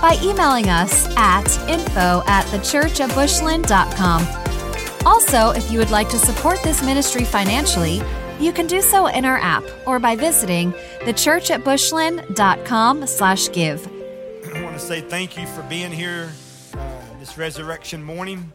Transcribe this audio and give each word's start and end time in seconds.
by 0.00 0.18
emailing 0.22 0.68
us 0.68 1.06
at 1.16 1.46
info 1.68 2.22
at 2.26 2.44
thechurchatbushland.com. 2.46 4.26
Also, 5.06 5.50
if 5.50 5.70
you 5.70 5.78
would 5.78 5.90
like 5.90 6.08
to 6.10 6.18
support 6.18 6.62
this 6.62 6.82
ministry 6.82 7.24
financially, 7.24 8.02
you 8.38 8.52
can 8.52 8.66
do 8.66 8.80
so 8.80 9.06
in 9.06 9.24
our 9.24 9.38
app 9.38 9.64
or 9.86 9.98
by 9.98 10.16
visiting 10.16 10.72
thechurchatbushland.com 11.00 13.06
slash 13.06 13.52
give. 13.52 13.86
I 14.54 14.62
want 14.62 14.78
to 14.78 14.84
say 14.84 15.00
thank 15.00 15.38
you 15.38 15.46
for 15.46 15.62
being 15.62 15.92
here 15.92 16.30
uh, 16.74 17.00
this 17.18 17.38
resurrection 17.38 18.02
morning. 18.02 18.52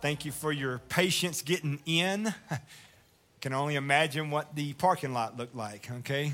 Thank 0.00 0.24
you 0.24 0.32
for 0.32 0.52
your 0.52 0.78
patience 0.88 1.42
getting 1.42 1.80
in. 1.86 2.34
Can 3.40 3.52
only 3.52 3.76
imagine 3.76 4.30
what 4.30 4.54
the 4.54 4.72
parking 4.74 5.12
lot 5.12 5.36
looked 5.36 5.54
like, 5.54 5.90
okay? 5.90 6.32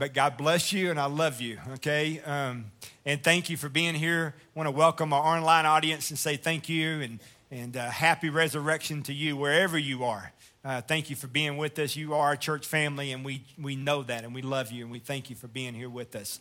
But 0.00 0.14
God 0.14 0.38
bless 0.38 0.72
you 0.72 0.90
and 0.90 0.98
I 0.98 1.04
love 1.04 1.42
you, 1.42 1.58
okay? 1.74 2.22
Um, 2.24 2.72
and 3.04 3.22
thank 3.22 3.50
you 3.50 3.58
for 3.58 3.68
being 3.68 3.94
here. 3.94 4.34
I 4.34 4.58
want 4.58 4.66
to 4.66 4.70
welcome 4.70 5.12
our 5.12 5.36
online 5.36 5.66
audience 5.66 6.08
and 6.08 6.18
say 6.18 6.38
thank 6.38 6.70
you 6.70 7.02
and, 7.02 7.20
and 7.50 7.76
uh, 7.76 7.90
happy 7.90 8.30
resurrection 8.30 9.02
to 9.02 9.12
you 9.12 9.36
wherever 9.36 9.76
you 9.76 10.04
are. 10.04 10.32
Uh, 10.64 10.80
thank 10.80 11.10
you 11.10 11.16
for 11.16 11.26
being 11.26 11.58
with 11.58 11.78
us. 11.78 11.96
You 11.96 12.14
are 12.14 12.28
our 12.28 12.36
church 12.36 12.66
family, 12.66 13.12
and 13.12 13.26
we, 13.26 13.44
we 13.60 13.76
know 13.76 14.02
that, 14.04 14.24
and 14.24 14.34
we 14.34 14.40
love 14.40 14.72
you, 14.72 14.84
and 14.84 14.90
we 14.90 15.00
thank 15.00 15.28
you 15.28 15.36
for 15.36 15.48
being 15.48 15.74
here 15.74 15.90
with 15.90 16.16
us. 16.16 16.40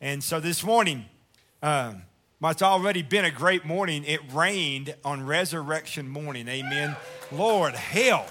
And 0.00 0.22
so 0.22 0.38
this 0.38 0.62
morning, 0.62 1.06
um, 1.64 2.02
it's 2.44 2.62
already 2.62 3.02
been 3.02 3.24
a 3.24 3.32
great 3.32 3.64
morning. 3.64 4.04
It 4.04 4.20
rained 4.32 4.94
on 5.04 5.26
resurrection 5.26 6.08
morning. 6.08 6.46
Amen. 6.46 6.94
Lord, 7.32 7.74
help 7.74 8.30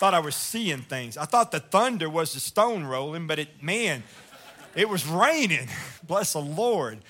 thought 0.00 0.14
I 0.14 0.20
was 0.20 0.34
seeing 0.34 0.80
things. 0.80 1.18
I 1.18 1.26
thought 1.26 1.52
the 1.52 1.60
thunder 1.60 2.08
was 2.08 2.32
the 2.32 2.40
stone 2.40 2.84
rolling, 2.84 3.26
but 3.26 3.38
it, 3.38 3.62
man, 3.62 4.02
it 4.74 4.88
was 4.88 5.06
raining. 5.06 5.68
Bless 6.02 6.32
the 6.32 6.40
Lord. 6.40 7.00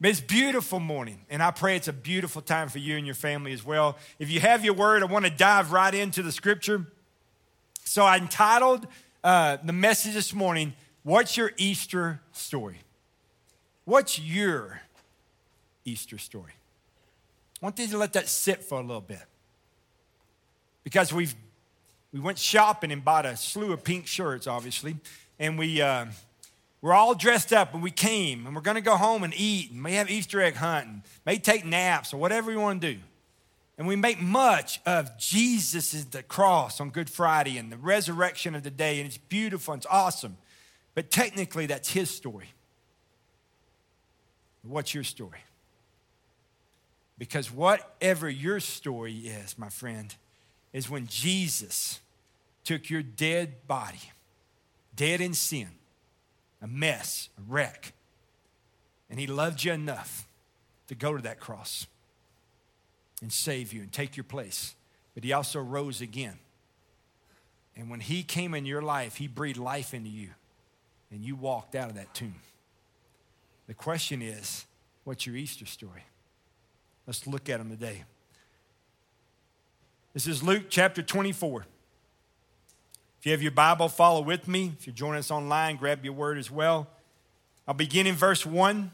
It's 0.00 0.20
a 0.20 0.22
beautiful 0.22 0.80
morning, 0.80 1.20
and 1.28 1.42
I 1.42 1.50
pray 1.50 1.76
it's 1.76 1.88
a 1.88 1.92
beautiful 1.92 2.40
time 2.40 2.70
for 2.70 2.78
you 2.78 2.96
and 2.96 3.04
your 3.04 3.14
family 3.14 3.52
as 3.52 3.62
well. 3.62 3.98
If 4.18 4.30
you 4.30 4.40
have 4.40 4.64
your 4.64 4.72
word, 4.72 5.02
I 5.02 5.06
want 5.06 5.26
to 5.26 5.30
dive 5.30 5.72
right 5.72 5.94
into 5.94 6.22
the 6.22 6.32
scripture. 6.32 6.86
So 7.84 8.02
I 8.02 8.16
entitled 8.16 8.86
uh, 9.22 9.58
the 9.62 9.74
message 9.74 10.14
this 10.14 10.32
morning, 10.32 10.72
What's 11.02 11.36
Your 11.36 11.52
Easter 11.58 12.22
Story? 12.32 12.80
What's 13.84 14.18
your 14.18 14.80
Easter 15.84 16.16
story? 16.16 16.54
I 17.60 17.66
want 17.66 17.78
you 17.78 17.88
to 17.88 17.98
let 17.98 18.14
that 18.14 18.30
sit 18.30 18.64
for 18.64 18.78
a 18.78 18.82
little 18.82 19.02
bit 19.02 19.22
because 20.82 21.12
we've 21.12 21.34
we 22.12 22.20
went 22.20 22.38
shopping 22.38 22.92
and 22.92 23.04
bought 23.04 23.24
a 23.24 23.36
slew 23.36 23.72
of 23.72 23.82
pink 23.84 24.06
shirts, 24.06 24.46
obviously, 24.46 24.96
and 25.38 25.58
we 25.58 25.80
uh, 25.80 26.06
we're 26.82 26.92
all 26.92 27.14
dressed 27.14 27.52
up 27.52 27.74
and 27.74 27.82
we 27.82 27.90
came 27.90 28.44
and 28.44 28.54
we're 28.54 28.60
going 28.60 28.74
to 28.74 28.82
go 28.82 28.96
home 28.96 29.22
and 29.22 29.32
eat 29.36 29.70
and 29.70 29.82
we 29.84 29.92
have 29.94 30.10
Easter 30.10 30.40
egg 30.40 30.56
hunt 30.56 30.86
and 30.86 31.02
may 31.24 31.38
take 31.38 31.64
naps 31.64 32.12
or 32.12 32.18
whatever 32.18 32.50
we 32.50 32.56
want 32.56 32.82
to 32.82 32.94
do. 32.94 33.00
And 33.78 33.86
we 33.86 33.96
make 33.96 34.20
much 34.20 34.80
of 34.84 35.18
Jesus' 35.18 36.04
the 36.04 36.22
cross 36.22 36.80
on 36.80 36.90
Good 36.90 37.08
Friday 37.08 37.56
and 37.56 37.72
the 37.72 37.78
resurrection 37.78 38.54
of 38.54 38.62
the 38.62 38.70
day, 38.70 38.98
and 38.98 39.06
it's 39.06 39.16
beautiful 39.16 39.72
and 39.72 39.80
it's 39.80 39.86
awesome. 39.90 40.36
But 40.94 41.10
technically, 41.10 41.66
that's 41.66 41.90
his 41.90 42.10
story. 42.10 42.52
What's 44.62 44.92
your 44.94 45.04
story? 45.04 45.40
Because 47.18 47.50
whatever 47.50 48.28
your 48.28 48.60
story 48.60 49.14
is, 49.14 49.58
my 49.58 49.70
friend, 49.70 50.14
is 50.72 50.90
when 50.90 51.06
Jesus 51.06 52.00
took 52.64 52.90
your 52.90 53.02
dead 53.02 53.66
body, 53.66 54.00
dead 54.94 55.20
in 55.20 55.34
sin, 55.34 55.68
a 56.60 56.66
mess, 56.66 57.28
a 57.38 57.42
wreck, 57.50 57.92
and 59.10 59.18
He 59.18 59.26
loved 59.26 59.64
you 59.64 59.72
enough 59.72 60.26
to 60.88 60.94
go 60.94 61.16
to 61.16 61.22
that 61.22 61.40
cross 61.40 61.86
and 63.20 63.32
save 63.32 63.72
you 63.72 63.80
and 63.80 63.92
take 63.92 64.16
your 64.16 64.24
place. 64.24 64.74
But 65.14 65.24
He 65.24 65.32
also 65.32 65.60
rose 65.60 66.00
again. 66.00 66.38
And 67.76 67.90
when 67.90 68.00
He 68.00 68.22
came 68.22 68.54
in 68.54 68.64
your 68.64 68.82
life, 68.82 69.16
He 69.16 69.26
breathed 69.26 69.58
life 69.58 69.94
into 69.94 70.10
you, 70.10 70.30
and 71.10 71.24
you 71.24 71.34
walked 71.36 71.74
out 71.74 71.88
of 71.88 71.96
that 71.96 72.14
tomb. 72.14 72.36
The 73.66 73.74
question 73.74 74.22
is, 74.22 74.66
what's 75.04 75.26
your 75.26 75.36
Easter 75.36 75.66
story? 75.66 76.04
Let's 77.06 77.26
look 77.26 77.48
at 77.48 77.58
them 77.58 77.70
today. 77.70 78.04
This 80.14 80.26
is 80.26 80.42
Luke 80.42 80.64
chapter 80.68 81.02
24. 81.02 81.66
If 83.22 83.26
you 83.26 83.32
have 83.34 83.42
your 83.42 83.52
Bible, 83.52 83.88
follow 83.88 84.20
with 84.20 84.48
me. 84.48 84.72
If 84.76 84.84
you're 84.84 84.94
joining 84.94 85.20
us 85.20 85.30
online, 85.30 85.76
grab 85.76 86.04
your 86.04 86.12
word 86.12 86.38
as 86.38 86.50
well. 86.50 86.88
I'll 87.68 87.74
begin 87.74 88.08
in 88.08 88.16
verse 88.16 88.44
1. 88.44 88.90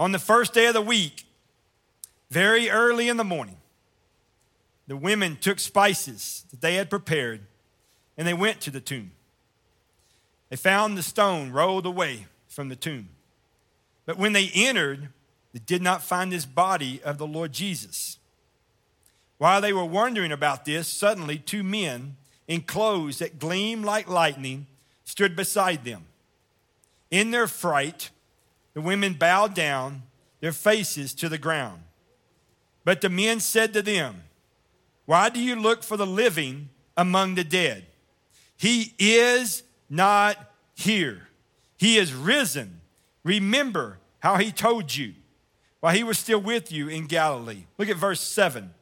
On 0.00 0.10
the 0.10 0.18
first 0.18 0.52
day 0.52 0.66
of 0.66 0.74
the 0.74 0.82
week, 0.82 1.26
very 2.28 2.68
early 2.68 3.08
in 3.08 3.18
the 3.18 3.22
morning, 3.22 3.58
the 4.88 4.96
women 4.96 5.36
took 5.40 5.60
spices 5.60 6.44
that 6.50 6.60
they 6.60 6.74
had 6.74 6.90
prepared 6.90 7.42
and 8.18 8.26
they 8.26 8.34
went 8.34 8.60
to 8.62 8.70
the 8.72 8.80
tomb. 8.80 9.12
They 10.48 10.56
found 10.56 10.98
the 10.98 11.02
stone 11.04 11.52
rolled 11.52 11.86
away 11.86 12.26
from 12.48 12.68
the 12.68 12.74
tomb. 12.74 13.10
But 14.06 14.18
when 14.18 14.32
they 14.32 14.50
entered, 14.52 15.10
they 15.52 15.60
did 15.60 15.82
not 15.82 16.02
find 16.02 16.32
this 16.32 16.46
body 16.46 17.00
of 17.04 17.18
the 17.18 17.28
Lord 17.28 17.52
Jesus. 17.52 18.18
While 19.38 19.60
they 19.60 19.72
were 19.72 19.84
wondering 19.84 20.32
about 20.32 20.64
this, 20.64 20.88
suddenly 20.88 21.38
two 21.38 21.62
men 21.62 22.16
in 22.50 22.62
clothes 22.62 23.20
that 23.20 23.38
gleamed 23.38 23.84
like 23.84 24.08
lightning 24.08 24.66
stood 25.04 25.36
beside 25.36 25.84
them. 25.84 26.04
In 27.08 27.30
their 27.30 27.46
fright, 27.46 28.10
the 28.74 28.80
women 28.80 29.14
bowed 29.14 29.54
down 29.54 30.02
their 30.40 30.50
faces 30.50 31.14
to 31.14 31.28
the 31.28 31.38
ground. 31.38 31.80
But 32.84 33.02
the 33.02 33.08
men 33.08 33.38
said 33.38 33.72
to 33.74 33.82
them, 33.82 34.24
Why 35.06 35.28
do 35.28 35.40
you 35.40 35.54
look 35.54 35.84
for 35.84 35.96
the 35.96 36.06
living 36.06 36.70
among 36.96 37.36
the 37.36 37.44
dead? 37.44 37.86
He 38.56 38.94
is 38.98 39.62
not 39.88 40.36
here. 40.74 41.28
He 41.76 41.98
is 41.98 42.12
risen. 42.12 42.80
Remember 43.22 43.98
how 44.18 44.38
he 44.38 44.50
told 44.50 44.96
you 44.96 45.14
while 45.78 45.94
he 45.94 46.02
was 46.02 46.18
still 46.18 46.40
with 46.40 46.72
you 46.72 46.88
in 46.88 47.06
Galilee. 47.06 47.66
Look 47.78 47.88
at 47.88 47.96
verse 47.96 48.20
7. 48.20 48.74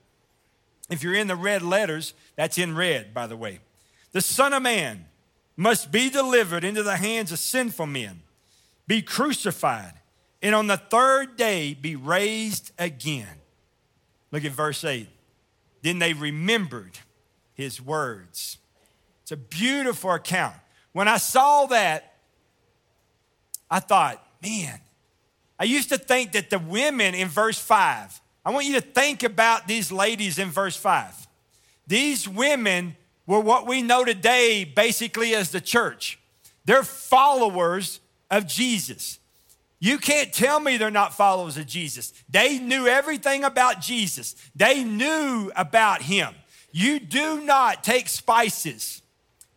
If 0.88 1.02
you're 1.02 1.14
in 1.14 1.26
the 1.26 1.36
red 1.36 1.62
letters, 1.62 2.14
that's 2.36 2.58
in 2.58 2.74
red, 2.74 3.12
by 3.12 3.26
the 3.26 3.36
way. 3.36 3.60
The 4.12 4.20
Son 4.20 4.52
of 4.52 4.62
Man 4.62 5.06
must 5.56 5.90
be 5.90 6.08
delivered 6.08 6.64
into 6.64 6.82
the 6.82 6.96
hands 6.96 7.32
of 7.32 7.38
sinful 7.38 7.86
men, 7.86 8.22
be 8.86 9.02
crucified, 9.02 9.94
and 10.40 10.54
on 10.54 10.66
the 10.66 10.76
third 10.76 11.36
day 11.36 11.74
be 11.74 11.96
raised 11.96 12.72
again. 12.78 13.36
Look 14.30 14.44
at 14.44 14.52
verse 14.52 14.84
8. 14.84 15.08
Then 15.82 15.98
they 15.98 16.12
remembered 16.12 16.98
his 17.54 17.80
words. 17.82 18.58
It's 19.22 19.32
a 19.32 19.36
beautiful 19.36 20.12
account. 20.12 20.56
When 20.92 21.08
I 21.08 21.18
saw 21.18 21.66
that, 21.66 22.14
I 23.70 23.80
thought, 23.80 24.24
man, 24.42 24.80
I 25.58 25.64
used 25.64 25.88
to 25.90 25.98
think 25.98 26.32
that 26.32 26.50
the 26.50 26.58
women 26.58 27.14
in 27.14 27.28
verse 27.28 27.58
5 27.58 28.20
I 28.44 28.50
want 28.50 28.66
you 28.66 28.74
to 28.74 28.80
think 28.80 29.22
about 29.22 29.66
these 29.66 29.92
ladies 29.92 30.38
in 30.38 30.48
verse 30.48 30.76
5. 30.76 31.26
These 31.86 32.28
women 32.28 32.96
were 33.26 33.40
what 33.40 33.66
we 33.66 33.82
know 33.82 34.04
today 34.04 34.64
basically 34.64 35.34
as 35.34 35.50
the 35.50 35.60
church. 35.60 36.18
They're 36.64 36.82
followers 36.82 38.00
of 38.30 38.46
Jesus. 38.46 39.18
You 39.80 39.98
can't 39.98 40.32
tell 40.32 40.60
me 40.60 40.76
they're 40.76 40.90
not 40.90 41.14
followers 41.14 41.56
of 41.56 41.66
Jesus. 41.66 42.12
They 42.28 42.58
knew 42.58 42.86
everything 42.86 43.44
about 43.44 43.80
Jesus, 43.80 44.34
they 44.54 44.84
knew 44.84 45.50
about 45.56 46.02
him. 46.02 46.34
You 46.70 47.00
do 47.00 47.42
not 47.42 47.82
take 47.82 48.08
spices, 48.08 49.02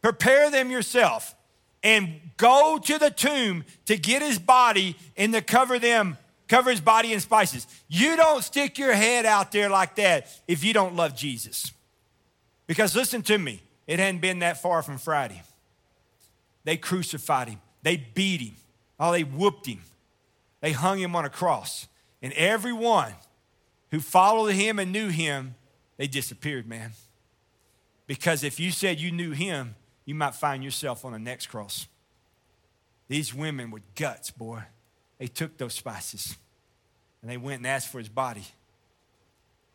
prepare 0.01 0.49
them 0.49 0.71
yourself, 0.71 1.35
and 1.83 2.19
go 2.37 2.79
to 2.83 2.97
the 2.97 3.09
tomb 3.09 3.65
to 3.85 3.97
get 3.97 4.21
his 4.21 4.39
body 4.39 4.95
and 5.17 5.33
to 5.33 5.41
cover 5.41 5.77
them 5.77 6.17
cover 6.51 6.69
his 6.69 6.81
body 6.81 7.13
in 7.13 7.19
spices. 7.21 7.65
You 7.87 8.17
don't 8.17 8.43
stick 8.43 8.77
your 8.77 8.93
head 8.93 9.25
out 9.25 9.53
there 9.53 9.69
like 9.69 9.95
that 9.95 10.27
if 10.49 10.65
you 10.65 10.73
don't 10.73 10.97
love 10.97 11.15
Jesus. 11.15 11.71
Because 12.67 12.93
listen 12.93 13.21
to 13.23 13.37
me, 13.37 13.63
it 13.87 13.99
hadn't 13.99 14.19
been 14.19 14.39
that 14.39 14.61
far 14.61 14.83
from 14.83 14.97
Friday. 14.97 15.41
They 16.65 16.75
crucified 16.75 17.47
him, 17.47 17.61
they 17.83 17.95
beat 17.95 18.41
him, 18.41 18.55
oh, 18.99 19.13
they 19.13 19.23
whooped 19.23 19.65
him, 19.65 19.79
they 20.59 20.73
hung 20.73 20.99
him 20.99 21.15
on 21.15 21.23
a 21.23 21.29
cross. 21.29 21.87
And 22.21 22.33
everyone 22.33 23.13
who 23.89 24.01
followed 24.01 24.53
him 24.53 24.77
and 24.77 24.91
knew 24.91 25.07
him, 25.07 25.55
they 25.95 26.07
disappeared, 26.07 26.67
man. 26.67 26.91
Because 28.07 28.43
if 28.43 28.59
you 28.59 28.71
said 28.71 28.99
you 28.99 29.11
knew 29.11 29.31
him, 29.31 29.75
you 30.03 30.15
might 30.15 30.35
find 30.35 30.63
yourself 30.65 31.05
on 31.05 31.13
the 31.13 31.19
next 31.19 31.47
cross. 31.47 31.87
These 33.07 33.33
women 33.33 33.71
with 33.71 33.83
guts, 33.95 34.31
boy, 34.31 34.63
they 35.21 35.27
took 35.27 35.55
those 35.59 35.75
spices 35.75 36.35
and 37.21 37.29
they 37.29 37.37
went 37.37 37.57
and 37.59 37.67
asked 37.67 37.89
for 37.89 37.99
his 37.99 38.09
body. 38.09 38.43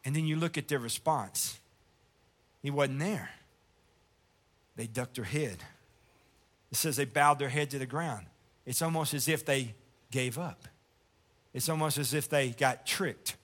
And 0.04 0.16
then 0.16 0.26
you 0.26 0.34
look 0.34 0.58
at 0.58 0.66
their 0.66 0.80
response. 0.80 1.60
He 2.64 2.70
wasn't 2.72 2.98
there. 2.98 3.30
They 4.74 4.88
ducked 4.88 5.14
their 5.14 5.24
head. 5.24 5.58
It 6.72 6.78
says 6.78 6.96
they 6.96 7.04
bowed 7.04 7.38
their 7.38 7.48
head 7.48 7.70
to 7.70 7.78
the 7.78 7.86
ground. 7.86 8.26
It's 8.66 8.82
almost 8.82 9.14
as 9.14 9.28
if 9.28 9.44
they 9.44 9.76
gave 10.10 10.36
up. 10.36 10.66
It's 11.54 11.68
almost 11.68 11.96
as 11.96 12.12
if 12.12 12.28
they 12.28 12.50
got 12.50 12.84
tricked. 12.84 13.36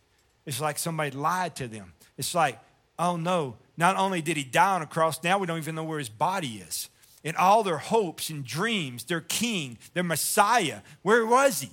It's 0.45 0.61
like 0.61 0.81
somebody 0.81 1.13
lied 1.13 1.55
to 1.55 1.69
them. 1.69 1.93
It's 2.19 2.35
like, 2.35 2.59
oh 2.99 3.17
no, 3.17 3.59
not 3.77 3.97
only 3.97 4.23
did 4.23 4.37
he 4.37 4.43
die 4.43 4.75
on 4.75 4.83
a 4.83 4.87
cross, 4.87 5.23
now 5.23 5.39
we 5.39 5.47
don't 5.47 5.59
even 5.59 5.77
know 5.77 5.85
where 5.85 6.01
his 6.01 6.09
body 6.09 6.65
is. 6.69 6.89
In 7.23 7.37
all 7.37 7.63
their 7.63 7.79
hopes 7.79 8.29
and 8.29 8.45
dreams, 8.45 9.05
their 9.05 9.21
king, 9.21 9.79
their 9.95 10.03
Messiah, 10.03 10.81
where 11.03 11.25
was 11.25 11.61
he? 11.61 11.71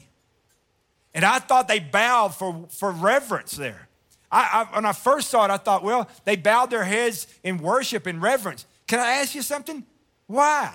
And 1.14 1.26
I 1.26 1.40
thought 1.40 1.68
they 1.68 1.80
bowed 1.80 2.36
for, 2.36 2.68
for 2.70 2.92
reverence 2.92 3.54
there. 3.54 3.88
I, 4.32 4.68
I, 4.72 4.76
when 4.76 4.86
I 4.86 4.94
first 4.94 5.30
saw 5.30 5.46
it, 5.46 5.52
I 5.52 5.58
thought, 5.58 5.84
well, 5.84 6.08
they 6.26 6.36
bowed 6.36 6.70
their 6.70 6.84
heads 6.84 7.28
in 7.44 7.58
worship 7.58 8.06
and 8.06 8.22
reverence. 8.22 8.66
Can 8.88 9.00
I 9.00 9.14
ask 9.14 9.34
you 9.34 9.42
something? 9.42 9.86
Why? 10.28 10.72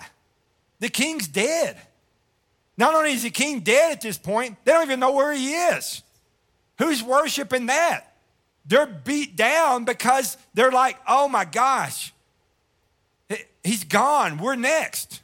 The 0.80 0.88
king's 0.88 1.28
dead. 1.28 1.76
Not 2.76 2.94
only 2.94 3.12
is 3.12 3.22
the 3.22 3.30
king 3.30 3.60
dead 3.60 3.92
at 3.92 4.00
this 4.00 4.18
point, 4.18 4.56
they 4.64 4.72
don't 4.72 4.84
even 4.84 5.00
know 5.00 5.12
where 5.12 5.32
he 5.32 5.54
is. 5.54 6.02
Who's 6.78 7.02
worshiping 7.02 7.66
that? 7.66 8.14
They're 8.66 8.86
beat 8.86 9.36
down 9.36 9.84
because 9.84 10.36
they're 10.54 10.72
like, 10.72 10.96
oh 11.06 11.28
my 11.28 11.44
gosh, 11.44 12.12
he's 13.62 13.84
gone. 13.84 14.38
We're 14.38 14.56
next. 14.56 15.20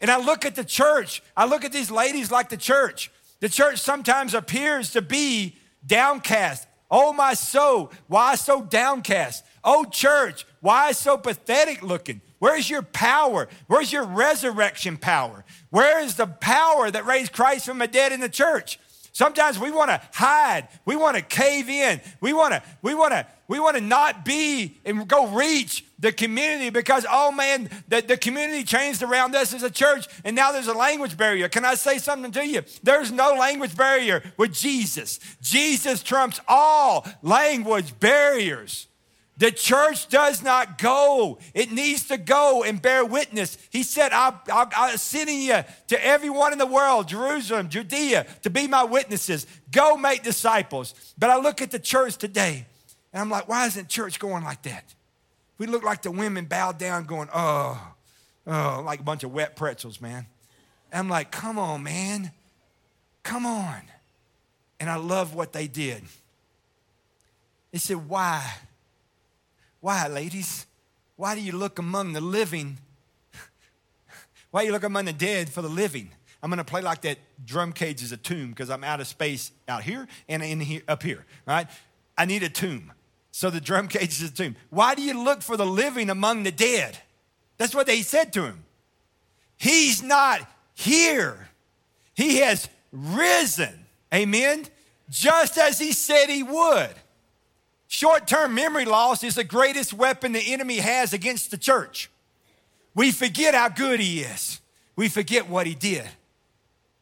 And 0.00 0.10
I 0.10 0.18
look 0.18 0.44
at 0.44 0.54
the 0.54 0.64
church, 0.64 1.22
I 1.36 1.46
look 1.46 1.64
at 1.64 1.72
these 1.72 1.90
ladies 1.90 2.30
like 2.30 2.48
the 2.48 2.56
church. 2.56 3.10
The 3.40 3.48
church 3.48 3.78
sometimes 3.78 4.34
appears 4.34 4.90
to 4.92 5.02
be 5.02 5.56
downcast. 5.84 6.66
Oh, 6.90 7.12
my 7.12 7.34
soul, 7.34 7.92
why 8.06 8.34
so 8.34 8.62
downcast? 8.62 9.44
Oh, 9.62 9.84
church, 9.84 10.46
why 10.60 10.92
so 10.92 11.16
pathetic 11.16 11.82
looking? 11.82 12.20
Where's 12.38 12.68
your 12.68 12.82
power? 12.82 13.48
Where's 13.66 13.92
your 13.92 14.04
resurrection 14.04 14.96
power? 14.96 15.44
Where 15.70 16.00
is 16.00 16.16
the 16.16 16.26
power 16.26 16.90
that 16.90 17.06
raised 17.06 17.32
Christ 17.32 17.66
from 17.66 17.78
the 17.78 17.86
dead 17.86 18.12
in 18.12 18.20
the 18.20 18.28
church? 18.28 18.78
Sometimes 19.12 19.58
we 19.58 19.70
want 19.70 19.90
to 19.90 20.00
hide. 20.12 20.68
We 20.84 20.96
want 20.96 21.16
to 21.16 21.22
cave 21.22 21.68
in. 21.68 22.00
We 22.20 22.32
want 22.32 22.54
to 22.54 22.62
we 22.80 22.94
want 22.94 23.12
to 23.12 23.26
we 23.48 23.58
want 23.58 23.76
to 23.76 23.82
not 23.82 24.24
be 24.24 24.78
and 24.84 25.06
go 25.06 25.26
reach 25.28 25.84
the 26.00 26.12
community 26.12 26.70
because 26.70 27.06
oh 27.10 27.30
man, 27.30 27.70
the, 27.88 28.00
the 28.00 28.16
community 28.16 28.64
changed 28.64 29.02
around 29.02 29.34
us 29.34 29.54
as 29.54 29.62
a 29.62 29.70
church 29.70 30.06
and 30.24 30.34
now 30.34 30.52
there's 30.52 30.66
a 30.66 30.74
language 30.74 31.16
barrier. 31.16 31.48
Can 31.48 31.64
I 31.64 31.74
say 31.74 31.98
something 31.98 32.32
to 32.32 32.46
you? 32.46 32.62
There's 32.82 33.12
no 33.12 33.34
language 33.34 33.76
barrier 33.76 34.22
with 34.36 34.52
Jesus. 34.52 35.20
Jesus 35.40 36.02
trumps 36.02 36.40
all 36.48 37.06
language 37.22 37.98
barriers. 38.00 38.88
The 39.40 39.50
church 39.50 40.08
does 40.08 40.42
not 40.42 40.76
go. 40.76 41.38
It 41.54 41.72
needs 41.72 42.08
to 42.08 42.18
go 42.18 42.62
and 42.62 42.80
bear 42.80 43.06
witness. 43.06 43.56
He 43.70 43.82
said, 43.82 44.12
i 44.12 44.34
am 44.50 44.98
sending 44.98 45.40
you 45.40 45.64
to 45.88 46.04
everyone 46.04 46.52
in 46.52 46.58
the 46.58 46.66
world, 46.66 47.08
Jerusalem, 47.08 47.70
Judea, 47.70 48.26
to 48.42 48.50
be 48.50 48.68
my 48.68 48.84
witnesses. 48.84 49.46
Go 49.70 49.96
make 49.96 50.22
disciples. 50.22 51.14
But 51.16 51.30
I 51.30 51.38
look 51.38 51.62
at 51.62 51.70
the 51.70 51.78
church 51.78 52.18
today 52.18 52.66
and 53.14 53.22
I'm 53.22 53.30
like, 53.30 53.48
why 53.48 53.66
isn't 53.66 53.88
church 53.88 54.18
going 54.18 54.44
like 54.44 54.60
that? 54.64 54.94
We 55.60 55.66
look 55.66 55.84
like 55.84 56.00
the 56.00 56.10
women 56.10 56.46
bowed 56.46 56.78
down 56.78 57.04
going, 57.04 57.28
oh, 57.34 57.78
oh, 58.46 58.82
like 58.82 59.00
a 59.00 59.02
bunch 59.02 59.24
of 59.24 59.32
wet 59.34 59.56
pretzels, 59.56 60.00
man. 60.00 60.24
And 60.90 61.00
I'm 61.00 61.08
like, 61.10 61.30
come 61.30 61.58
on, 61.58 61.82
man. 61.82 62.32
Come 63.24 63.44
on. 63.44 63.82
And 64.80 64.88
I 64.88 64.96
love 64.96 65.34
what 65.34 65.52
they 65.52 65.66
did. 65.66 66.02
They 67.72 67.78
said, 67.78 68.08
why? 68.08 68.42
Why, 69.80 70.08
ladies? 70.08 70.64
Why 71.16 71.34
do 71.34 71.42
you 71.42 71.52
look 71.52 71.78
among 71.78 72.14
the 72.14 72.22
living? 72.22 72.78
Why 74.52 74.62
do 74.62 74.68
you 74.68 74.72
look 74.72 74.84
among 74.84 75.04
the 75.04 75.12
dead 75.12 75.50
for 75.50 75.60
the 75.60 75.68
living? 75.68 76.10
I'm 76.42 76.50
to 76.52 76.64
play 76.64 76.80
like 76.80 77.02
that 77.02 77.18
drum 77.44 77.74
cage 77.74 78.02
is 78.02 78.12
a 78.12 78.16
tomb 78.16 78.48
because 78.48 78.70
I'm 78.70 78.82
out 78.82 79.02
of 79.02 79.06
space 79.06 79.52
out 79.68 79.82
here 79.82 80.08
and 80.26 80.42
in 80.42 80.58
here, 80.60 80.80
up 80.88 81.02
here. 81.02 81.26
Right? 81.44 81.66
I 82.16 82.24
need 82.24 82.44
a 82.44 82.48
tomb. 82.48 82.92
So 83.32 83.50
the 83.50 83.60
drum 83.60 83.88
cage 83.88 84.20
is 84.20 84.30
a 84.30 84.32
tomb. 84.32 84.56
Why 84.70 84.94
do 84.94 85.02
you 85.02 85.22
look 85.22 85.42
for 85.42 85.56
the 85.56 85.66
living 85.66 86.10
among 86.10 86.42
the 86.42 86.52
dead? 86.52 86.98
That's 87.58 87.74
what 87.74 87.86
they 87.86 88.02
said 88.02 88.32
to 88.34 88.44
him. 88.44 88.64
He's 89.56 90.02
not 90.02 90.40
here. 90.74 91.50
He 92.14 92.38
has 92.38 92.68
risen. 92.92 93.86
Amen. 94.12 94.66
Just 95.08 95.58
as 95.58 95.78
he 95.78 95.92
said 95.92 96.26
he 96.26 96.42
would. 96.42 96.94
Short 97.88 98.28
term 98.28 98.54
memory 98.54 98.84
loss 98.84 99.24
is 99.24 99.34
the 99.34 99.44
greatest 99.44 99.92
weapon 99.92 100.32
the 100.32 100.52
enemy 100.52 100.76
has 100.76 101.12
against 101.12 101.50
the 101.50 101.58
church. 101.58 102.08
We 102.94 103.10
forget 103.10 103.54
how 103.54 103.68
good 103.68 104.00
he 104.00 104.20
is, 104.20 104.60
we 104.96 105.08
forget 105.08 105.48
what 105.48 105.66
he 105.66 105.74
did, 105.74 106.08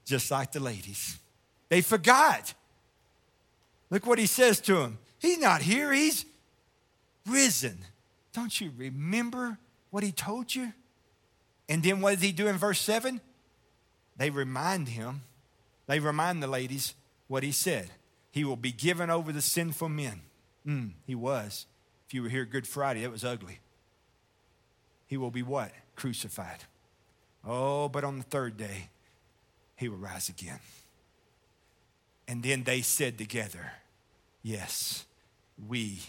just 0.04 0.30
like 0.30 0.52
the 0.52 0.60
ladies. 0.60 1.18
They 1.68 1.82
forgot. 1.82 2.54
Look 3.90 4.06
what 4.06 4.18
he 4.18 4.26
says 4.26 4.60
to 4.62 4.76
them. 4.76 4.98
He's 5.20 5.38
not 5.38 5.62
here, 5.62 5.92
he's 5.92 6.24
risen. 7.26 7.78
Don't 8.32 8.60
you 8.60 8.72
remember 8.76 9.58
what 9.90 10.04
he 10.04 10.12
told 10.12 10.54
you? 10.54 10.72
And 11.68 11.82
then 11.82 12.00
what 12.00 12.14
does 12.14 12.22
he 12.22 12.32
do 12.32 12.46
in 12.46 12.56
verse 12.56 12.80
7? 12.80 13.20
They 14.16 14.30
remind 14.30 14.88
him, 14.88 15.22
they 15.86 16.00
remind 16.00 16.42
the 16.42 16.46
ladies 16.46 16.94
what 17.26 17.42
he 17.42 17.52
said. 17.52 17.90
He 18.30 18.44
will 18.44 18.56
be 18.56 18.72
given 18.72 19.10
over 19.10 19.32
to 19.32 19.40
sinful 19.40 19.88
men 19.88 20.22
Mm, 20.68 20.92
he 21.06 21.14
was. 21.14 21.66
If 22.06 22.14
you 22.14 22.22
were 22.22 22.28
here 22.28 22.44
Good 22.44 22.66
Friday, 22.66 23.02
it 23.02 23.10
was 23.10 23.24
ugly. 23.24 23.60
He 25.06 25.16
will 25.16 25.30
be 25.30 25.42
what? 25.42 25.72
Crucified. 25.96 26.64
Oh, 27.44 27.88
but 27.88 28.04
on 28.04 28.18
the 28.18 28.24
third 28.24 28.58
day, 28.58 28.90
he 29.76 29.88
will 29.88 29.96
rise 29.96 30.28
again. 30.28 30.60
And 32.26 32.42
then 32.42 32.64
they 32.64 32.82
said 32.82 33.16
together, 33.16 33.72
Yes, 34.42 35.06
we 35.66 36.00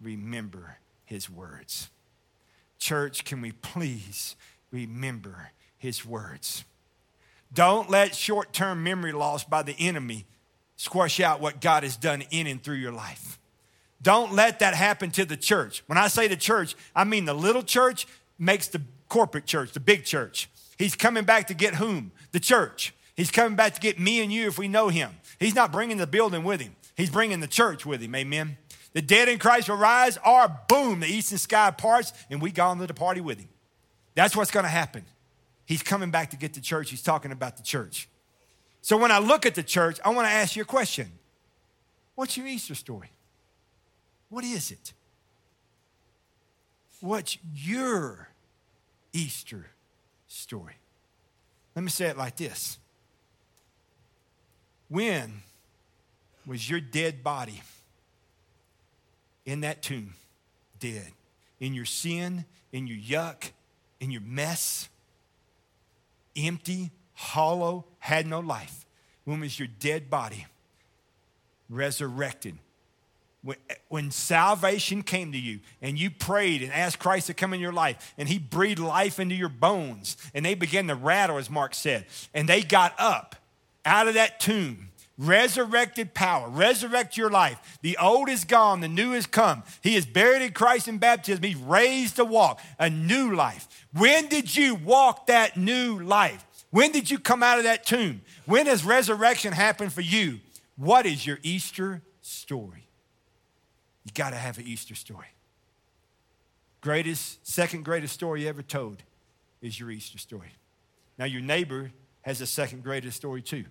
remember 0.00 0.78
his 1.04 1.30
words. 1.30 1.90
Church, 2.78 3.24
can 3.24 3.40
we 3.40 3.52
please 3.52 4.36
remember 4.70 5.50
his 5.78 6.04
words? 6.04 6.64
Don't 7.52 7.88
let 7.88 8.14
short 8.14 8.52
term 8.52 8.82
memory 8.82 9.12
loss 9.12 9.44
by 9.44 9.62
the 9.62 9.76
enemy 9.78 10.26
squash 10.76 11.20
out 11.20 11.40
what 11.40 11.60
God 11.60 11.82
has 11.82 11.96
done 11.96 12.22
in 12.30 12.46
and 12.46 12.62
through 12.62 12.76
your 12.76 12.92
life. 12.92 13.38
Don't 14.02 14.34
let 14.34 14.58
that 14.58 14.74
happen 14.74 15.10
to 15.12 15.24
the 15.24 15.36
church. 15.36 15.82
When 15.86 15.98
I 15.98 16.08
say 16.08 16.28
the 16.28 16.36
church, 16.36 16.76
I 16.94 17.04
mean 17.04 17.24
the 17.24 17.34
little 17.34 17.62
church 17.62 18.06
makes 18.38 18.68
the 18.68 18.82
corporate 19.08 19.46
church, 19.46 19.72
the 19.72 19.80
big 19.80 20.04
church. 20.04 20.50
He's 20.78 20.94
coming 20.94 21.24
back 21.24 21.46
to 21.46 21.54
get 21.54 21.76
whom? 21.76 22.12
The 22.32 22.40
church. 22.40 22.94
He's 23.16 23.30
coming 23.30 23.56
back 23.56 23.74
to 23.74 23.80
get 23.80 23.98
me 23.98 24.20
and 24.20 24.30
you 24.30 24.46
if 24.46 24.58
we 24.58 24.68
know 24.68 24.88
him. 24.88 25.10
He's 25.40 25.54
not 25.54 25.72
bringing 25.72 25.96
the 25.96 26.06
building 26.06 26.44
with 26.44 26.60
him, 26.60 26.76
he's 26.96 27.10
bringing 27.10 27.40
the 27.40 27.46
church 27.46 27.86
with 27.86 28.02
him. 28.02 28.14
Amen. 28.14 28.58
The 28.96 29.02
dead 29.02 29.28
in 29.28 29.38
Christ 29.38 29.68
will 29.68 29.76
rise, 29.76 30.18
or 30.24 30.48
boom, 30.70 31.00
the 31.00 31.06
eastern 31.06 31.36
sky 31.36 31.70
parts, 31.70 32.14
and 32.30 32.40
we 32.40 32.50
go 32.50 32.72
into 32.72 32.86
the 32.86 32.94
party 32.94 33.20
with 33.20 33.38
him. 33.38 33.50
That's 34.14 34.34
what's 34.34 34.50
going 34.50 34.64
to 34.64 34.70
happen. 34.70 35.04
He's 35.66 35.82
coming 35.82 36.10
back 36.10 36.30
to 36.30 36.38
get 36.38 36.54
the 36.54 36.62
church. 36.62 36.88
He's 36.88 37.02
talking 37.02 37.30
about 37.30 37.58
the 37.58 37.62
church. 37.62 38.08
So 38.80 38.96
when 38.96 39.12
I 39.12 39.18
look 39.18 39.44
at 39.44 39.54
the 39.54 39.62
church, 39.62 40.00
I 40.02 40.08
want 40.08 40.28
to 40.28 40.32
ask 40.32 40.56
you 40.56 40.62
a 40.62 40.64
question 40.64 41.12
What's 42.14 42.38
your 42.38 42.46
Easter 42.46 42.74
story? 42.74 43.10
What 44.30 44.44
is 44.44 44.70
it? 44.70 44.94
What's 47.00 47.36
your 47.54 48.30
Easter 49.12 49.66
story? 50.26 50.78
Let 51.74 51.82
me 51.82 51.90
say 51.90 52.06
it 52.06 52.16
like 52.16 52.36
this 52.36 52.78
When 54.88 55.42
was 56.46 56.70
your 56.70 56.80
dead 56.80 57.22
body 57.22 57.60
in 59.46 59.62
that 59.62 59.82
tomb 59.82 60.14
dead? 60.78 61.12
In 61.58 61.72
your 61.72 61.86
sin, 61.86 62.44
in 62.72 62.86
your 62.86 62.98
yuck, 62.98 63.52
in 64.00 64.10
your 64.10 64.20
mess? 64.20 64.90
Empty, 66.36 66.90
hollow, 67.14 67.86
had 67.98 68.26
no 68.26 68.40
life. 68.40 68.84
When 69.24 69.40
was 69.40 69.58
your 69.58 69.68
dead 69.80 70.10
body 70.10 70.44
resurrected 71.70 72.58
when, 73.46 73.56
when 73.88 74.10
salvation 74.10 75.02
came 75.02 75.30
to 75.30 75.38
you 75.38 75.60
and 75.80 75.98
you 75.98 76.10
prayed 76.10 76.62
and 76.62 76.72
asked 76.72 76.98
Christ 76.98 77.28
to 77.28 77.34
come 77.34 77.54
in 77.54 77.60
your 77.60 77.72
life 77.72 78.12
and 78.18 78.28
he 78.28 78.38
breathed 78.38 78.80
life 78.80 79.20
into 79.20 79.36
your 79.36 79.48
bones 79.48 80.16
and 80.34 80.44
they 80.44 80.54
began 80.54 80.88
to 80.88 80.96
rattle, 80.96 81.38
as 81.38 81.48
Mark 81.48 81.72
said, 81.74 82.06
and 82.34 82.48
they 82.48 82.62
got 82.62 82.94
up 82.98 83.36
out 83.84 84.08
of 84.08 84.14
that 84.14 84.40
tomb 84.40 84.88
resurrected 85.18 86.14
power, 86.14 86.48
resurrect 86.48 87.16
your 87.16 87.30
life. 87.30 87.78
The 87.82 87.96
old 87.98 88.28
is 88.28 88.44
gone, 88.44 88.80
the 88.80 88.88
new 88.88 89.12
has 89.12 89.26
come. 89.26 89.62
He 89.82 89.96
is 89.96 90.06
buried 90.06 90.42
in 90.42 90.52
Christ 90.52 90.88
in 90.88 90.98
baptism. 90.98 91.42
He's 91.42 91.56
raised 91.56 92.16
to 92.16 92.24
walk 92.24 92.60
a 92.78 92.90
new 92.90 93.34
life. 93.34 93.68
When 93.92 94.28
did 94.28 94.54
you 94.54 94.74
walk 94.74 95.26
that 95.28 95.56
new 95.56 96.00
life? 96.00 96.44
When 96.70 96.92
did 96.92 97.10
you 97.10 97.18
come 97.18 97.42
out 97.42 97.58
of 97.58 97.64
that 97.64 97.86
tomb? 97.86 98.22
When 98.44 98.66
has 98.66 98.84
resurrection 98.84 99.52
happened 99.52 99.92
for 99.92 100.02
you? 100.02 100.40
What 100.76 101.06
is 101.06 101.26
your 101.26 101.38
Easter 101.42 102.02
story? 102.20 102.86
You 104.04 104.12
got 104.12 104.30
to 104.30 104.36
have 104.36 104.58
an 104.58 104.66
Easter 104.66 104.94
story. 104.94 105.28
Greatest, 106.82 107.44
second 107.46 107.84
greatest 107.84 108.12
story 108.12 108.46
ever 108.46 108.62
told 108.62 109.02
is 109.62 109.80
your 109.80 109.90
Easter 109.90 110.18
story. 110.18 110.52
Now, 111.18 111.24
your 111.24 111.40
neighbor 111.40 111.90
has 112.22 112.40
a 112.40 112.46
second 112.46 112.84
greatest 112.84 113.16
story 113.16 113.40
too 113.40 113.64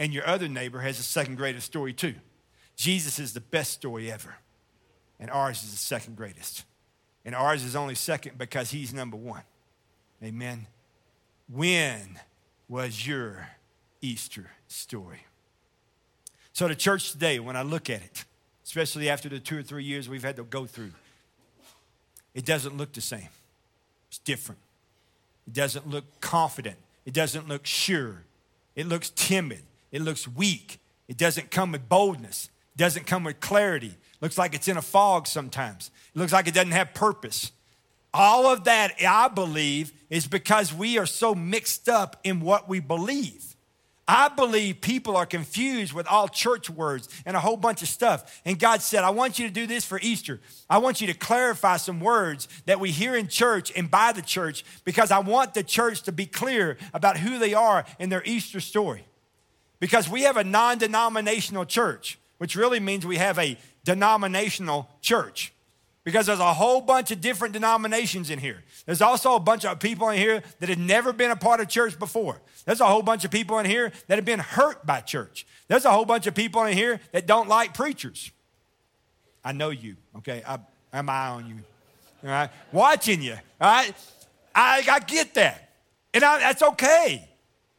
and 0.00 0.14
your 0.14 0.26
other 0.26 0.48
neighbor 0.48 0.80
has 0.80 0.98
a 0.98 1.02
second 1.02 1.36
greatest 1.36 1.66
story 1.66 1.92
too. 1.92 2.14
Jesus 2.74 3.18
is 3.18 3.34
the 3.34 3.40
best 3.40 3.72
story 3.72 4.10
ever, 4.10 4.34
and 5.20 5.30
ours 5.30 5.62
is 5.62 5.72
the 5.72 5.76
second 5.76 6.16
greatest. 6.16 6.64
And 7.22 7.34
ours 7.34 7.62
is 7.62 7.76
only 7.76 7.94
second 7.94 8.38
because 8.38 8.70
he's 8.70 8.94
number 8.94 9.18
one. 9.18 9.42
Amen. 10.24 10.66
When 11.52 12.18
was 12.66 13.06
your 13.06 13.50
Easter 14.00 14.50
story? 14.68 15.26
So, 16.54 16.66
the 16.66 16.74
church 16.74 17.12
today, 17.12 17.38
when 17.38 17.54
I 17.54 17.62
look 17.62 17.90
at 17.90 18.00
it, 18.00 18.24
especially 18.64 19.10
after 19.10 19.28
the 19.28 19.38
two 19.38 19.58
or 19.58 19.62
three 19.62 19.84
years 19.84 20.08
we've 20.08 20.24
had 20.24 20.36
to 20.36 20.44
go 20.44 20.64
through, 20.64 20.92
it 22.32 22.46
doesn't 22.46 22.74
look 22.78 22.94
the 22.94 23.02
same. 23.02 23.28
It's 24.08 24.18
different. 24.18 24.62
It 25.46 25.52
doesn't 25.52 25.86
look 25.86 26.04
confident. 26.22 26.76
It 27.04 27.12
doesn't 27.12 27.48
look 27.48 27.66
sure. 27.66 28.22
It 28.74 28.86
looks 28.86 29.10
timid. 29.10 29.60
It 29.92 30.02
looks 30.02 30.26
weak. 30.28 30.80
It 31.08 31.16
doesn't 31.16 31.50
come 31.50 31.72
with 31.72 31.88
boldness. 31.88 32.50
It 32.74 32.78
doesn't 32.78 33.06
come 33.06 33.24
with 33.24 33.40
clarity. 33.40 33.88
It 33.88 34.22
looks 34.22 34.38
like 34.38 34.54
it's 34.54 34.68
in 34.68 34.76
a 34.76 34.82
fog 34.82 35.26
sometimes. 35.26 35.90
It 36.14 36.18
looks 36.18 36.32
like 36.32 36.46
it 36.46 36.54
doesn't 36.54 36.72
have 36.72 36.94
purpose. 36.94 37.52
All 38.12 38.46
of 38.46 38.64
that, 38.64 38.94
I 39.06 39.28
believe, 39.28 39.92
is 40.08 40.26
because 40.26 40.74
we 40.74 40.98
are 40.98 41.06
so 41.06 41.34
mixed 41.34 41.88
up 41.88 42.16
in 42.24 42.40
what 42.40 42.68
we 42.68 42.80
believe. 42.80 43.50
I 44.08 44.28
believe 44.28 44.80
people 44.80 45.16
are 45.16 45.24
confused 45.24 45.92
with 45.92 46.08
all 46.08 46.26
church 46.26 46.68
words 46.68 47.08
and 47.24 47.36
a 47.36 47.40
whole 47.40 47.56
bunch 47.56 47.80
of 47.82 47.86
stuff. 47.86 48.40
And 48.44 48.58
God 48.58 48.82
said, 48.82 49.04
I 49.04 49.10
want 49.10 49.38
you 49.38 49.46
to 49.46 49.54
do 49.54 49.68
this 49.68 49.84
for 49.84 50.00
Easter. 50.02 50.40
I 50.68 50.78
want 50.78 51.00
you 51.00 51.06
to 51.06 51.14
clarify 51.14 51.76
some 51.76 52.00
words 52.00 52.48
that 52.66 52.80
we 52.80 52.90
hear 52.90 53.14
in 53.14 53.28
church 53.28 53.70
and 53.76 53.88
by 53.88 54.10
the 54.10 54.22
church 54.22 54.64
because 54.84 55.12
I 55.12 55.20
want 55.20 55.54
the 55.54 55.62
church 55.62 56.02
to 56.02 56.12
be 56.12 56.26
clear 56.26 56.76
about 56.92 57.18
who 57.18 57.38
they 57.38 57.54
are 57.54 57.84
in 58.00 58.08
their 58.08 58.22
Easter 58.24 58.58
story. 58.58 59.04
Because 59.80 60.08
we 60.08 60.22
have 60.22 60.36
a 60.36 60.44
non 60.44 60.78
denominational 60.78 61.64
church, 61.64 62.18
which 62.38 62.54
really 62.54 62.80
means 62.80 63.06
we 63.06 63.16
have 63.16 63.38
a 63.38 63.58
denominational 63.84 64.88
church. 65.00 65.52
Because 66.04 66.26
there's 66.26 66.38
a 66.38 66.54
whole 66.54 66.80
bunch 66.80 67.10
of 67.10 67.20
different 67.20 67.52
denominations 67.52 68.30
in 68.30 68.38
here. 68.38 68.62
There's 68.86 69.02
also 69.02 69.34
a 69.34 69.40
bunch 69.40 69.64
of 69.64 69.78
people 69.80 70.08
in 70.08 70.18
here 70.18 70.42
that 70.58 70.68
have 70.68 70.78
never 70.78 71.12
been 71.12 71.30
a 71.30 71.36
part 71.36 71.60
of 71.60 71.68
church 71.68 71.98
before. 71.98 72.40
There's 72.64 72.80
a 72.80 72.86
whole 72.86 73.02
bunch 73.02 73.24
of 73.24 73.30
people 73.30 73.58
in 73.58 73.66
here 73.66 73.92
that 74.06 74.16
have 74.16 74.24
been 74.24 74.38
hurt 74.38 74.86
by 74.86 75.00
church. 75.00 75.46
There's 75.68 75.84
a 75.84 75.90
whole 75.90 76.06
bunch 76.06 76.26
of 76.26 76.34
people 76.34 76.64
in 76.64 76.76
here 76.76 77.00
that 77.12 77.26
don't 77.26 77.48
like 77.48 77.74
preachers. 77.74 78.30
I 79.44 79.52
know 79.52 79.70
you, 79.70 79.96
okay? 80.18 80.42
I, 80.46 80.58
I'm 80.92 81.08
eye 81.08 81.28
on 81.28 81.48
you, 81.48 81.56
all 82.24 82.30
right? 82.30 82.50
Watching 82.72 83.22
you, 83.22 83.36
all 83.60 83.70
right? 83.70 83.94
I, 84.54 84.82
I 84.90 85.00
get 85.00 85.34
that. 85.34 85.70
And 86.12 86.24
I, 86.24 86.38
that's 86.40 86.62
okay. 86.62 87.28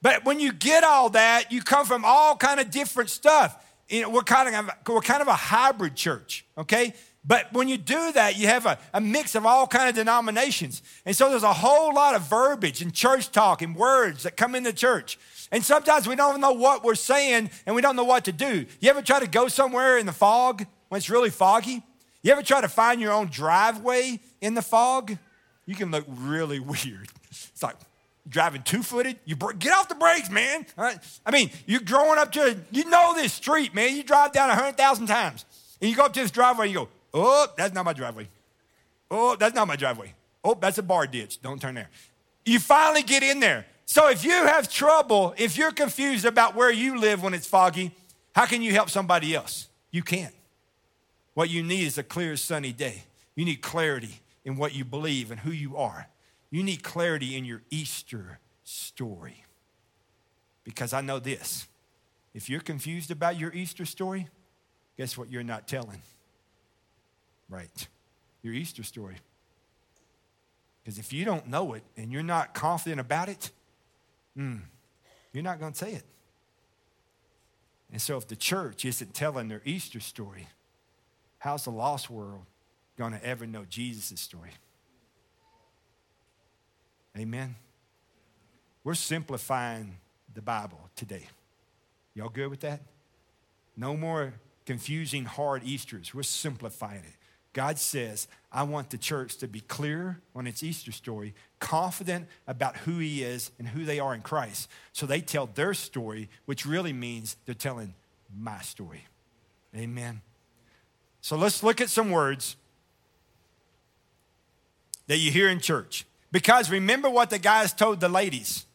But 0.01 0.25
when 0.25 0.39
you 0.39 0.51
get 0.51 0.83
all 0.83 1.09
that, 1.11 1.51
you 1.51 1.61
come 1.61 1.85
from 1.85 2.03
all 2.05 2.35
kind 2.35 2.59
of 2.59 2.71
different 2.71 3.09
stuff. 3.09 3.63
You 3.87 4.03
know, 4.03 4.09
we're 4.09 4.21
kind 4.21 4.55
of 4.55 4.71
we're 4.87 5.01
kind 5.01 5.21
of 5.21 5.27
a 5.27 5.33
hybrid 5.33 5.95
church, 5.95 6.45
okay? 6.57 6.93
But 7.23 7.53
when 7.53 7.67
you 7.67 7.77
do 7.77 8.11
that, 8.13 8.37
you 8.37 8.47
have 8.47 8.65
a, 8.65 8.79
a 8.93 9.01
mix 9.01 9.35
of 9.35 9.45
all 9.45 9.67
kind 9.67 9.87
of 9.87 9.95
denominations. 9.95 10.81
And 11.05 11.15
so 11.15 11.29
there's 11.29 11.43
a 11.43 11.53
whole 11.53 11.93
lot 11.93 12.15
of 12.15 12.23
verbiage 12.23 12.81
and 12.81 12.91
church 12.91 13.31
talk 13.31 13.61
and 13.61 13.75
words 13.75 14.23
that 14.23 14.35
come 14.35 14.55
into 14.55 14.71
the 14.71 14.77
church. 14.77 15.19
And 15.51 15.63
sometimes 15.63 16.07
we 16.07 16.15
don't 16.15 16.41
know 16.41 16.53
what 16.53 16.83
we're 16.83 16.95
saying 16.95 17.51
and 17.65 17.75
we 17.75 17.81
don't 17.81 17.95
know 17.95 18.05
what 18.05 18.25
to 18.25 18.31
do. 18.31 18.65
You 18.79 18.89
ever 18.89 19.03
try 19.03 19.19
to 19.19 19.27
go 19.27 19.49
somewhere 19.49 19.99
in 19.99 20.07
the 20.07 20.11
fog 20.13 20.65
when 20.89 20.97
it's 20.97 21.09
really 21.11 21.29
foggy? 21.29 21.83
You 22.23 22.31
ever 22.31 22.41
try 22.41 22.61
to 22.61 22.67
find 22.67 22.99
your 22.99 23.11
own 23.11 23.27
driveway 23.27 24.19
in 24.39 24.55
the 24.55 24.61
fog? 24.61 25.17
You 25.65 25.75
can 25.75 25.91
look 25.91 26.05
really 26.07 26.59
weird. 26.59 27.09
It's 27.29 27.61
like, 27.61 27.75
driving 28.27 28.61
two 28.63 28.83
footed, 28.83 29.19
you 29.25 29.35
get 29.35 29.73
off 29.73 29.89
the 29.89 29.95
brakes, 29.95 30.29
man. 30.29 30.65
I 30.77 31.31
mean, 31.31 31.49
you're 31.65 31.81
growing 31.81 32.19
up 32.19 32.31
to, 32.33 32.59
you 32.71 32.85
know 32.89 33.13
this 33.15 33.33
street, 33.33 33.73
man. 33.73 33.95
You 33.95 34.03
drive 34.03 34.31
down 34.31 34.49
100,000 34.49 35.07
times 35.07 35.45
and 35.81 35.89
you 35.89 35.95
go 35.95 36.05
up 36.05 36.13
to 36.13 36.21
this 36.21 36.31
driveway 36.31 36.65
and 36.65 36.73
you 36.73 36.79
go, 36.79 36.89
oh, 37.13 37.47
that's 37.57 37.73
not 37.73 37.85
my 37.85 37.93
driveway. 37.93 38.29
Oh, 39.09 39.35
that's 39.35 39.55
not 39.55 39.67
my 39.67 39.75
driveway. 39.75 40.13
Oh, 40.43 40.53
that's 40.53 40.77
a 40.77 40.83
bar 40.83 41.07
ditch. 41.07 41.41
Don't 41.41 41.61
turn 41.61 41.75
there. 41.75 41.89
You 42.45 42.59
finally 42.59 43.03
get 43.03 43.23
in 43.23 43.39
there. 43.39 43.65
So 43.85 44.09
if 44.09 44.23
you 44.23 44.31
have 44.31 44.71
trouble, 44.71 45.33
if 45.37 45.57
you're 45.57 45.71
confused 45.71 46.25
about 46.25 46.55
where 46.55 46.71
you 46.71 46.99
live 46.99 47.21
when 47.21 47.33
it's 47.33 47.45
foggy, 47.47 47.91
how 48.33 48.45
can 48.45 48.61
you 48.61 48.71
help 48.71 48.89
somebody 48.89 49.35
else? 49.35 49.67
You 49.91 50.01
can't. 50.01 50.33
What 51.33 51.49
you 51.49 51.61
need 51.63 51.85
is 51.85 51.97
a 51.97 52.03
clear, 52.03 52.37
sunny 52.37 52.71
day. 52.71 53.03
You 53.35 53.45
need 53.45 53.61
clarity 53.61 54.21
in 54.45 54.55
what 54.55 54.73
you 54.73 54.85
believe 54.85 55.31
and 55.31 55.39
who 55.39 55.51
you 55.51 55.75
are. 55.77 56.07
You 56.51 56.63
need 56.63 56.83
clarity 56.83 57.35
in 57.35 57.45
your 57.45 57.61
Easter 57.71 58.39
story. 58.63 59.45
Because 60.63 60.93
I 60.93 61.01
know 61.01 61.17
this 61.17 61.67
if 62.33 62.49
you're 62.49 62.61
confused 62.61 63.11
about 63.11 63.39
your 63.39 63.51
Easter 63.51 63.85
story, 63.85 64.27
guess 64.97 65.17
what 65.17 65.29
you're 65.31 65.43
not 65.43 65.67
telling? 65.67 66.01
Right, 67.49 67.87
your 68.41 68.53
Easter 68.53 68.83
story. 68.83 69.17
Because 70.83 70.97
if 70.97 71.11
you 71.11 71.25
don't 71.25 71.47
know 71.47 71.73
it 71.73 71.83
and 71.97 72.11
you're 72.11 72.23
not 72.23 72.53
confident 72.53 73.01
about 73.01 73.29
it, 73.29 73.51
mm, 74.37 74.61
you're 75.33 75.43
not 75.43 75.59
going 75.59 75.73
to 75.73 75.77
say 75.77 75.93
it. 75.93 76.03
And 77.91 78.01
so, 78.01 78.17
if 78.17 78.27
the 78.27 78.37
church 78.37 78.85
isn't 78.85 79.13
telling 79.13 79.49
their 79.49 79.61
Easter 79.65 79.99
story, 79.99 80.47
how's 81.39 81.65
the 81.65 81.71
lost 81.71 82.09
world 82.09 82.45
going 82.97 83.11
to 83.11 83.23
ever 83.23 83.45
know 83.45 83.65
Jesus' 83.69 84.21
story? 84.21 84.51
Amen. 87.17 87.55
We're 88.83 88.95
simplifying 88.95 89.97
the 90.33 90.41
Bible 90.41 90.89
today. 90.95 91.27
Y'all 92.13 92.29
good 92.29 92.49
with 92.49 92.61
that? 92.61 92.81
No 93.77 93.95
more 93.95 94.33
confusing 94.65 95.25
hard 95.25 95.63
Easters. 95.63 96.13
We're 96.13 96.23
simplifying 96.23 96.99
it. 96.99 97.15
God 97.53 97.77
says, 97.77 98.27
I 98.51 98.63
want 98.63 98.89
the 98.91 98.97
church 98.97 99.37
to 99.37 99.47
be 99.47 99.59
clear 99.59 100.21
on 100.33 100.47
its 100.47 100.63
Easter 100.63 100.93
story, 100.93 101.33
confident 101.59 102.27
about 102.47 102.77
who 102.77 102.97
He 102.99 103.23
is 103.23 103.51
and 103.59 103.67
who 103.67 103.83
they 103.83 103.99
are 103.99 104.15
in 104.15 104.21
Christ. 104.21 104.69
So 104.93 105.05
they 105.05 105.19
tell 105.19 105.47
their 105.47 105.73
story, 105.73 106.29
which 106.45 106.65
really 106.65 106.93
means 106.93 107.35
they're 107.45 107.53
telling 107.53 107.93
my 108.33 108.59
story. 108.61 109.05
Amen. 109.75 110.21
So 111.19 111.35
let's 111.35 111.61
look 111.61 111.81
at 111.81 111.89
some 111.89 112.09
words 112.09 112.55
that 115.07 115.17
you 115.17 115.29
hear 115.29 115.49
in 115.49 115.59
church. 115.59 116.05
Because 116.31 116.69
remember 116.69 117.09
what 117.09 117.29
the 117.29 117.39
guys 117.39 117.73
told 117.73 117.99
the 117.99 118.09
ladies. 118.09 118.65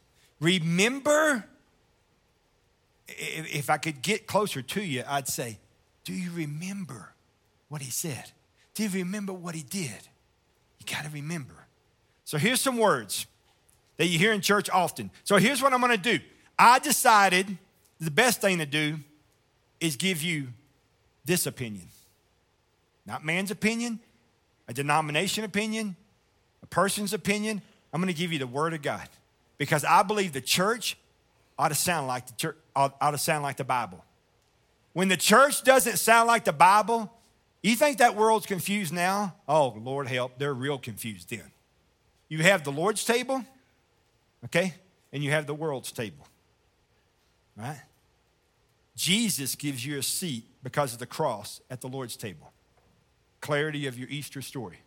Remember, 0.41 1.45
if 3.09 3.71
I 3.71 3.79
could 3.79 4.03
get 4.03 4.27
closer 4.27 4.63
to 4.63 4.83
you, 4.83 5.03
I'd 5.07 5.29
say, 5.29 5.59
Do 6.05 6.13
you 6.13 6.31
remember 6.33 7.13
what 7.69 7.83
he 7.83 7.91
said? 7.91 8.31
Do 8.75 8.83
you 8.83 8.91
remember 8.91 9.33
what 9.33 9.55
he 9.55 9.63
did? 9.63 10.09
You 10.79 10.87
got 10.87 11.05
to 11.05 11.11
remember. 11.11 11.55
So 12.25 12.37
here's 12.37 12.61
some 12.61 12.77
words 12.77 13.27
that 13.97 14.07
you 14.07 14.19
hear 14.19 14.33
in 14.33 14.41
church 14.43 14.69
often. 14.71 15.11
So 15.25 15.37
here's 15.39 15.63
what 15.63 15.73
I'm 15.73 15.81
going 15.81 15.97
to 15.97 16.19
do. 16.19 16.23
I 16.59 16.79
decided 16.79 17.57
the 17.99 18.11
best 18.11 18.41
thing 18.41 18.59
to 18.59 18.67
do 18.67 18.99
is 19.81 19.97
give 19.97 20.23
you 20.23 20.49
this 21.25 21.47
opinion. 21.47 21.89
Not 23.07 23.25
man's 23.25 23.51
opinion, 23.51 24.01
a 24.69 24.75
denomination 24.75 25.45
opinion, 25.45 25.97
a 26.66 26.75
person's 26.75 27.12
opinion. 27.12 27.62
I'm 27.92 28.00
going 28.00 28.12
to 28.12 28.18
give 28.18 28.32
you 28.32 28.38
the 28.38 28.46
word 28.46 28.75
of 28.75 28.82
God 28.82 29.08
because 29.58 29.85
I 29.85 30.02
believe 30.02 30.32
the 30.32 30.40
church 30.40 30.96
ought 31.58 31.68
to 31.68 31.75
sound 31.75 32.06
like 32.06 32.26
the 32.26 32.35
church, 32.35 32.56
ought, 32.75 32.96
ought 33.00 33.12
to 33.12 33.18
sound 33.18 33.42
like 33.42 33.56
the 33.56 33.64
Bible. 33.64 34.04
When 34.92 35.08
the 35.08 35.16
church 35.16 35.62
doesn't 35.62 35.99
sound 35.99 36.26
like 36.26 36.44
the 36.44 36.52
Bible, 36.52 37.12
you 37.62 37.76
think 37.76 37.99
that 37.99 38.16
world's 38.16 38.46
confused 38.46 38.92
now? 38.92 39.35
Oh, 39.49 39.68
Lord 39.78 40.08
help, 40.08 40.38
they're 40.38 40.54
real 40.54 40.78
confused 40.78 41.30
then. 41.30 41.50
You 42.28 42.42
have 42.42 42.64
the 42.64 42.73
Lord's 42.73 43.04
table, 43.04 43.44
okay, 44.46 44.75
and 45.12 45.23
you 45.23 45.30
have 45.30 45.46
the 45.46 45.54
world's 45.54 45.92
table, 45.92 46.26
right? 47.56 47.80
Jesus 48.96 49.54
gives 49.54 49.85
you 49.85 49.99
a 49.99 50.02
seat 50.02 50.44
because 50.62 50.92
of 50.92 50.99
the 50.99 51.06
cross 51.06 51.61
at 51.70 51.80
the 51.80 51.88
Lord's 51.88 52.16
table. 52.16 52.52
Clarity 53.40 53.87
of 53.87 53.99
your 53.99 54.08
Easter 54.08 54.42
story. 54.42 54.80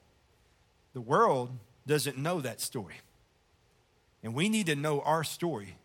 The 0.93 1.01
world 1.01 1.51
doesn't 1.89 2.17
know 2.17 2.39
that 2.39 2.61
story. 2.61 2.93
And 4.23 4.33
we 4.33 4.47
need 4.47 4.67
to 4.67 4.75
know 4.75 5.01
our 5.01 5.23
story 5.23 5.75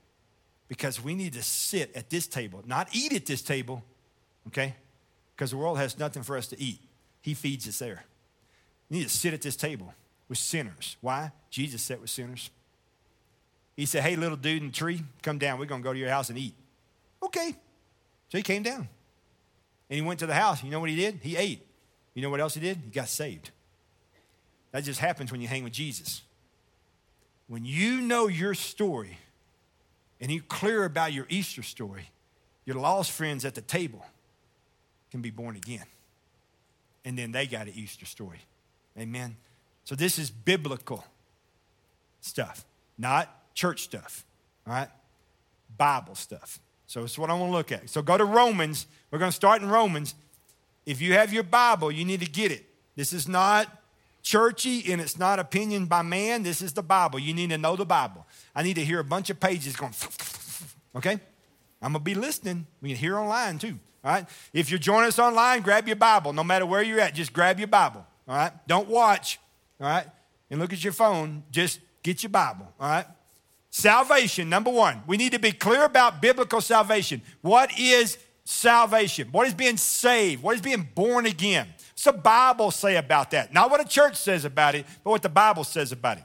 because 0.68 1.02
we 1.02 1.14
need 1.14 1.32
to 1.32 1.42
sit 1.42 1.94
at 1.96 2.10
this 2.10 2.26
table, 2.26 2.62
not 2.66 2.88
eat 2.92 3.12
at 3.12 3.26
this 3.26 3.42
table, 3.42 3.82
okay? 4.48 4.74
Because 5.34 5.50
the 5.50 5.56
world 5.56 5.78
has 5.78 5.98
nothing 5.98 6.22
for 6.22 6.36
us 6.36 6.46
to 6.48 6.60
eat. 6.60 6.78
He 7.22 7.32
feeds 7.34 7.66
us 7.66 7.78
there. 7.78 8.04
We 8.90 8.98
need 8.98 9.04
to 9.04 9.10
sit 9.10 9.32
at 9.32 9.40
this 9.40 9.56
table 9.56 9.94
with 10.28 10.38
sinners. 10.38 10.96
Why? 11.00 11.32
Jesus 11.50 11.82
sat 11.82 12.00
with 12.00 12.10
sinners. 12.10 12.50
He 13.74 13.86
said, 13.86 14.02
Hey, 14.02 14.14
little 14.14 14.36
dude 14.36 14.60
in 14.62 14.68
the 14.68 14.74
tree, 14.74 15.02
come 15.22 15.38
down. 15.38 15.58
We're 15.58 15.64
going 15.64 15.80
to 15.80 15.84
go 15.84 15.92
to 15.92 15.98
your 15.98 16.10
house 16.10 16.28
and 16.28 16.38
eat. 16.38 16.54
Okay. 17.22 17.54
So 18.28 18.38
he 18.38 18.42
came 18.42 18.62
down. 18.62 18.88
And 19.88 19.96
he 19.96 20.02
went 20.02 20.20
to 20.20 20.26
the 20.26 20.34
house. 20.34 20.62
You 20.62 20.70
know 20.70 20.80
what 20.80 20.90
he 20.90 20.96
did? 20.96 21.20
He 21.22 21.36
ate. 21.36 21.66
You 22.14 22.22
know 22.22 22.30
what 22.30 22.40
else 22.40 22.54
he 22.54 22.60
did? 22.60 22.78
He 22.84 22.90
got 22.90 23.08
saved. 23.08 23.50
That 24.74 24.82
just 24.82 24.98
happens 24.98 25.30
when 25.30 25.40
you 25.40 25.46
hang 25.46 25.62
with 25.62 25.72
Jesus. 25.72 26.22
When 27.46 27.64
you 27.64 28.00
know 28.00 28.26
your 28.26 28.54
story 28.54 29.18
and 30.20 30.32
you're 30.32 30.42
clear 30.42 30.84
about 30.84 31.12
your 31.12 31.26
Easter 31.28 31.62
story, 31.62 32.10
your 32.64 32.74
lost 32.74 33.12
friends 33.12 33.44
at 33.44 33.54
the 33.54 33.60
table 33.60 34.04
can 35.12 35.22
be 35.22 35.30
born 35.30 35.54
again. 35.54 35.84
And 37.04 37.16
then 37.16 37.30
they 37.30 37.46
got 37.46 37.68
an 37.68 37.74
Easter 37.76 38.04
story. 38.04 38.40
Amen. 38.98 39.36
So 39.84 39.94
this 39.94 40.18
is 40.18 40.28
biblical 40.28 41.04
stuff, 42.20 42.64
not 42.98 43.54
church 43.54 43.84
stuff, 43.84 44.24
all 44.66 44.72
right? 44.72 44.88
Bible 45.78 46.16
stuff. 46.16 46.58
So 46.88 47.04
it's 47.04 47.16
what 47.16 47.30
I 47.30 47.34
want 47.34 47.52
to 47.52 47.56
look 47.56 47.70
at. 47.70 47.88
So 47.90 48.02
go 48.02 48.18
to 48.18 48.24
Romans. 48.24 48.88
We're 49.12 49.20
going 49.20 49.30
to 49.30 49.36
start 49.36 49.62
in 49.62 49.68
Romans. 49.68 50.16
If 50.84 51.00
you 51.00 51.12
have 51.12 51.32
your 51.32 51.44
Bible, 51.44 51.92
you 51.92 52.04
need 52.04 52.22
to 52.22 52.30
get 52.30 52.50
it. 52.50 52.66
This 52.96 53.12
is 53.12 53.28
not 53.28 53.68
churchy 54.24 54.90
and 54.90 55.00
it's 55.00 55.18
not 55.18 55.38
opinion 55.38 55.86
by 55.86 56.02
man. 56.02 56.42
This 56.42 56.62
is 56.62 56.72
the 56.72 56.82
Bible. 56.82 57.20
You 57.20 57.32
need 57.32 57.50
to 57.50 57.58
know 57.58 57.76
the 57.76 57.84
Bible. 57.84 58.26
I 58.54 58.64
need 58.64 58.74
to 58.74 58.84
hear 58.84 58.98
a 58.98 59.04
bunch 59.04 59.30
of 59.30 59.38
pages 59.38 59.76
going, 59.76 59.92
okay? 60.96 61.20
I'm 61.80 61.92
to 61.92 61.98
be 62.00 62.14
listening. 62.14 62.66
We 62.80 62.88
can 62.88 62.98
hear 62.98 63.18
online 63.18 63.58
too, 63.58 63.78
all 64.02 64.12
right? 64.12 64.26
If 64.52 64.70
you're 64.70 64.80
joining 64.80 65.08
us 65.08 65.18
online, 65.18 65.60
grab 65.60 65.86
your 65.86 65.96
Bible. 65.96 66.32
No 66.32 66.42
matter 66.42 66.64
where 66.66 66.82
you're 66.82 66.98
at, 66.98 67.14
just 67.14 67.32
grab 67.32 67.58
your 67.58 67.68
Bible, 67.68 68.04
all 68.26 68.34
right? 68.34 68.52
Don't 68.66 68.88
watch, 68.88 69.38
all 69.78 69.86
right? 69.86 70.06
And 70.50 70.58
look 70.58 70.72
at 70.72 70.82
your 70.82 70.94
phone. 70.94 71.44
Just 71.50 71.80
get 72.02 72.22
your 72.22 72.30
Bible, 72.30 72.66
all 72.80 72.88
right? 72.88 73.06
Salvation, 73.68 74.48
number 74.48 74.70
one. 74.70 75.02
We 75.06 75.18
need 75.18 75.32
to 75.32 75.38
be 75.38 75.52
clear 75.52 75.84
about 75.84 76.22
biblical 76.22 76.62
salvation. 76.62 77.20
What 77.42 77.78
is 77.78 78.16
salvation? 78.44 79.28
What 79.32 79.46
is 79.46 79.52
being 79.52 79.76
saved? 79.76 80.42
What 80.42 80.54
is 80.54 80.62
being 80.62 80.88
born 80.94 81.26
again? 81.26 81.68
What's 81.94 82.04
the 82.04 82.12
Bible 82.12 82.72
say 82.72 82.96
about 82.96 83.30
that? 83.30 83.54
Not 83.54 83.70
what 83.70 83.80
a 83.80 83.84
church 83.84 84.16
says 84.16 84.44
about 84.44 84.74
it, 84.74 84.84
but 85.04 85.10
what 85.10 85.22
the 85.22 85.28
Bible 85.28 85.62
says 85.62 85.92
about 85.92 86.18
it. 86.18 86.24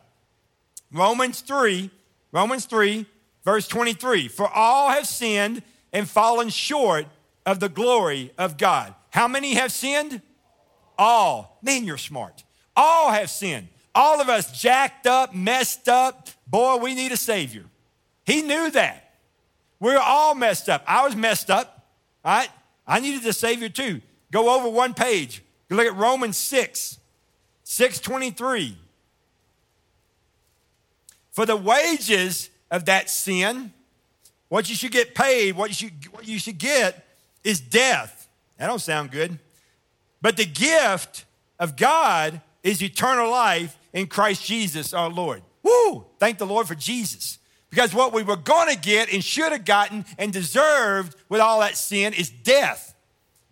Romans 0.91 1.41
3, 1.41 1.91
Romans 2.31 2.65
3, 2.65 3.05
verse 3.45 3.67
23. 3.67 4.27
For 4.29 4.49
all 4.49 4.89
have 4.89 5.05
sinned 5.05 5.61
and 5.93 6.09
fallen 6.09 6.49
short 6.49 7.05
of 7.45 7.59
the 7.59 7.69
glory 7.69 8.31
of 8.37 8.57
God. 8.57 8.95
How 9.11 9.27
many 9.27 9.53
have 9.53 9.71
sinned? 9.71 10.23
All. 10.97 11.59
Man, 11.61 11.85
you're 11.85 11.97
smart. 11.97 12.43
All 12.75 13.11
have 13.11 13.29
sinned. 13.29 13.67
All 13.93 14.19
of 14.19 14.27
us 14.27 14.59
jacked 14.59 15.05
up, 15.05 15.35
messed 15.35 15.87
up. 15.87 16.29
Boy, 16.47 16.77
we 16.77 16.95
need 16.95 17.11
a 17.11 17.17
Savior. 17.17 17.65
He 18.25 18.41
knew 18.41 18.71
that. 18.71 19.13
We're 19.79 19.99
all 19.99 20.33
messed 20.33 20.67
up. 20.67 20.83
I 20.87 21.05
was 21.05 21.15
messed 21.15 21.51
up, 21.51 21.87
right? 22.25 22.49
I 22.87 22.99
needed 22.99 23.25
a 23.27 23.33
Savior 23.33 23.69
too. 23.69 24.01
Go 24.31 24.55
over 24.55 24.67
one 24.67 24.95
page. 24.95 25.43
Look 25.75 25.85
at 25.85 25.95
Romans 25.95 26.37
6, 26.37 26.99
623. 27.63 28.77
For 31.31 31.45
the 31.45 31.55
wages 31.55 32.49
of 32.71 32.85
that 32.85 33.09
sin, 33.09 33.71
what 34.49 34.69
you 34.69 34.75
should 34.75 34.91
get 34.91 35.15
paid, 35.15 35.55
what 35.55 35.69
you 35.69 35.75
should, 35.75 36.13
what 36.13 36.27
you 36.27 36.39
should 36.39 36.57
get 36.57 37.05
is 37.43 37.61
death. 37.61 38.27
That 38.57 38.67
don't 38.67 38.79
sound 38.79 39.11
good. 39.11 39.39
But 40.21 40.37
the 40.37 40.45
gift 40.45 41.25
of 41.59 41.77
God 41.77 42.41
is 42.63 42.83
eternal 42.83 43.29
life 43.29 43.77
in 43.93 44.07
Christ 44.07 44.45
Jesus 44.45 44.93
our 44.93 45.09
Lord. 45.09 45.41
Woo! 45.63 46.05
Thank 46.19 46.37
the 46.37 46.45
Lord 46.45 46.67
for 46.67 46.75
Jesus. 46.75 47.37
Because 47.69 47.93
what 47.93 48.13
we 48.13 48.23
were 48.23 48.35
going 48.35 48.73
to 48.73 48.79
get 48.79 49.13
and 49.13 49.23
should 49.23 49.51
have 49.51 49.65
gotten 49.65 50.05
and 50.17 50.33
deserved 50.33 51.15
with 51.29 51.39
all 51.39 51.59
that 51.59 51.77
sin 51.77 52.13
is 52.13 52.29
death. 52.29 52.95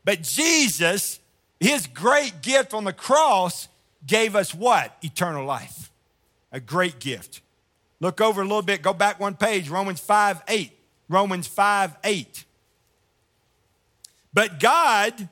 But 0.04 0.24
Jesus, 0.24 1.20
his 1.60 1.88
great 1.88 2.42
gift 2.42 2.74
on 2.74 2.84
the 2.84 2.94
cross, 2.94 3.68
gave 4.06 4.36
us 4.36 4.54
what? 4.54 4.96
Eternal 5.02 5.46
life. 5.46 5.92
A 6.52 6.60
great 6.60 7.00
gift. 7.00 7.42
Look 8.00 8.22
over 8.22 8.42
a 8.42 8.46
little 8.46 8.62
bit, 8.62 8.82
go 8.82 8.94
back 8.94 9.20
one 9.20 9.36
page, 9.36 9.70
Romans 9.70 10.00
5 10.00 10.44
8. 10.48 10.72
Romans 11.10 11.48
5 11.48 11.96
8. 12.04 12.46
But 14.34 14.60
God 14.60 15.30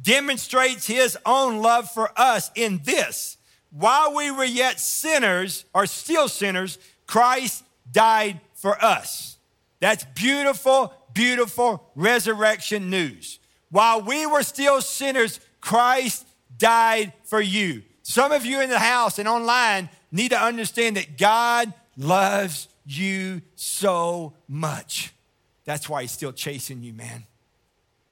demonstrates 0.00 0.86
his 0.86 1.16
own 1.24 1.58
love 1.58 1.90
for 1.90 2.10
us 2.16 2.50
in 2.54 2.80
this 2.84 3.38
while 3.70 4.14
we 4.14 4.30
were 4.30 4.44
yet 4.44 4.80
sinners, 4.80 5.64
or 5.74 5.86
still 5.86 6.28
sinners, 6.28 6.78
Christ 7.06 7.64
died 7.90 8.40
for 8.54 8.82
us. 8.82 9.36
That's 9.80 10.04
beautiful, 10.14 10.92
beautiful 11.12 11.90
resurrection 11.94 12.90
news. 12.90 13.38
While 13.70 14.02
we 14.02 14.26
were 14.26 14.42
still 14.42 14.80
sinners, 14.80 15.40
Christ 15.60 16.26
died 16.56 17.12
for 17.24 17.40
you. 17.40 17.82
Some 18.02 18.32
of 18.32 18.46
you 18.46 18.60
in 18.60 18.70
the 18.70 18.78
house 18.78 19.18
and 19.18 19.28
online 19.28 19.88
need 20.10 20.30
to 20.30 20.40
understand 20.40 20.96
that 20.96 21.18
God 21.18 21.72
loves 21.96 22.68
you 22.86 23.42
so 23.54 24.32
much. 24.48 25.12
That's 25.64 25.88
why 25.88 26.02
he's 26.02 26.12
still 26.12 26.32
chasing 26.32 26.82
you, 26.82 26.94
man. 26.94 27.24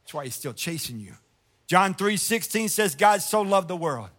That's 0.02 0.12
why 0.12 0.24
he's 0.24 0.34
still 0.34 0.52
chasing 0.52 1.00
you. 1.00 1.14
John 1.66 1.94
3 1.94 2.16
16 2.16 2.68
says, 2.68 2.94
God 2.94 3.22
so 3.22 3.40
loved 3.40 3.68
the 3.68 3.76
world 3.76 4.10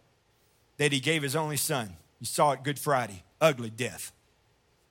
that 0.76 0.92
he 0.92 1.00
gave 1.00 1.22
his 1.22 1.36
only 1.36 1.56
son. 1.56 1.96
You 2.20 2.26
saw 2.26 2.52
it 2.52 2.62
Good 2.62 2.78
Friday, 2.78 3.22
ugly 3.40 3.70
death. 3.70 4.12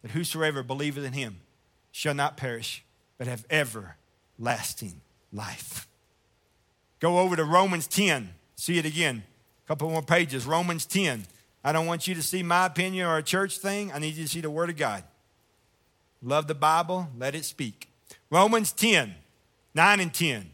That 0.01 0.11
whosoever 0.11 0.63
believeth 0.63 1.03
in 1.03 1.13
him 1.13 1.41
shall 1.91 2.13
not 2.13 2.37
perish, 2.37 2.83
but 3.17 3.27
have 3.27 3.45
everlasting 3.49 5.01
life. 5.33 5.87
Go 6.99 7.19
over 7.19 7.35
to 7.35 7.43
Romans 7.43 7.87
10, 7.87 8.29
see 8.55 8.77
it 8.77 8.85
again. 8.85 9.23
A 9.65 9.67
couple 9.67 9.89
more 9.89 10.01
pages. 10.01 10.45
Romans 10.45 10.85
10. 10.85 11.25
I 11.63 11.71
don't 11.71 11.85
want 11.85 12.07
you 12.07 12.15
to 12.15 12.23
see 12.23 12.43
my 12.43 12.65
opinion 12.65 13.05
or 13.07 13.17
a 13.17 13.23
church 13.23 13.57
thing. 13.57 13.91
I 13.91 13.99
need 13.99 14.15
you 14.15 14.23
to 14.23 14.29
see 14.29 14.41
the 14.41 14.49
Word 14.49 14.69
of 14.69 14.77
God. 14.77 15.03
Love 16.21 16.47
the 16.47 16.55
Bible, 16.55 17.09
let 17.17 17.35
it 17.35 17.45
speak. 17.45 17.89
Romans 18.29 18.71
10, 18.71 19.13
9 19.75 19.99
and 19.99 20.13
10. 20.13 20.49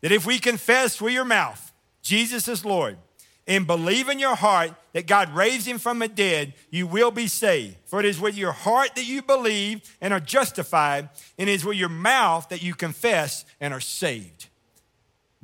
That 0.00 0.12
if 0.12 0.24
we 0.26 0.38
confess 0.38 1.00
with 1.00 1.12
your 1.12 1.24
mouth 1.24 1.72
Jesus 2.04 2.46
is 2.48 2.64
Lord 2.64 2.98
and 3.46 3.66
believe 3.66 4.08
in 4.08 4.18
your 4.18 4.36
heart 4.36 4.72
that 4.92 5.06
God 5.06 5.34
raised 5.34 5.66
him 5.66 5.78
from 5.78 5.98
the 5.98 6.06
dead, 6.08 6.52
you 6.70 6.86
will 6.86 7.10
be 7.10 7.26
saved. 7.26 7.76
For 7.86 7.98
it 7.98 8.06
is 8.06 8.20
with 8.20 8.36
your 8.36 8.52
heart 8.52 8.94
that 8.94 9.06
you 9.06 9.22
believe 9.22 9.80
and 10.00 10.12
are 10.12 10.20
justified, 10.20 11.08
and 11.38 11.48
it 11.48 11.52
is 11.52 11.64
with 11.64 11.76
your 11.76 11.88
mouth 11.88 12.48
that 12.50 12.62
you 12.62 12.74
confess 12.74 13.44
and 13.60 13.74
are 13.74 13.80
saved. 13.80 14.48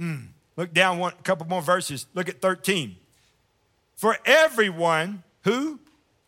Mm. 0.00 0.28
Look 0.56 0.72
down 0.72 0.98
one 0.98 1.12
a 1.18 1.22
couple 1.22 1.46
more 1.46 1.62
verses. 1.62 2.06
Look 2.14 2.28
at 2.28 2.40
13. 2.40 2.96
For 3.94 4.16
everyone 4.24 5.22
who, 5.42 5.78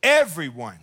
everyone 0.02 0.78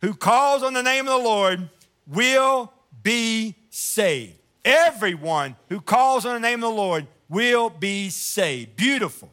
who 0.00 0.14
calls 0.14 0.62
on 0.62 0.74
the 0.74 0.82
name 0.82 1.06
of 1.06 1.18
the 1.18 1.24
Lord 1.28 1.68
will 2.06 2.72
be 3.02 3.54
saved. 3.70 4.34
Everyone 4.64 5.56
who 5.68 5.80
calls 5.80 6.26
on 6.26 6.34
the 6.34 6.40
name 6.40 6.62
of 6.62 6.70
the 6.70 6.76
Lord 6.76 7.06
will 7.28 7.70
be 7.70 8.10
saved. 8.10 8.76
Beautiful. 8.76 9.30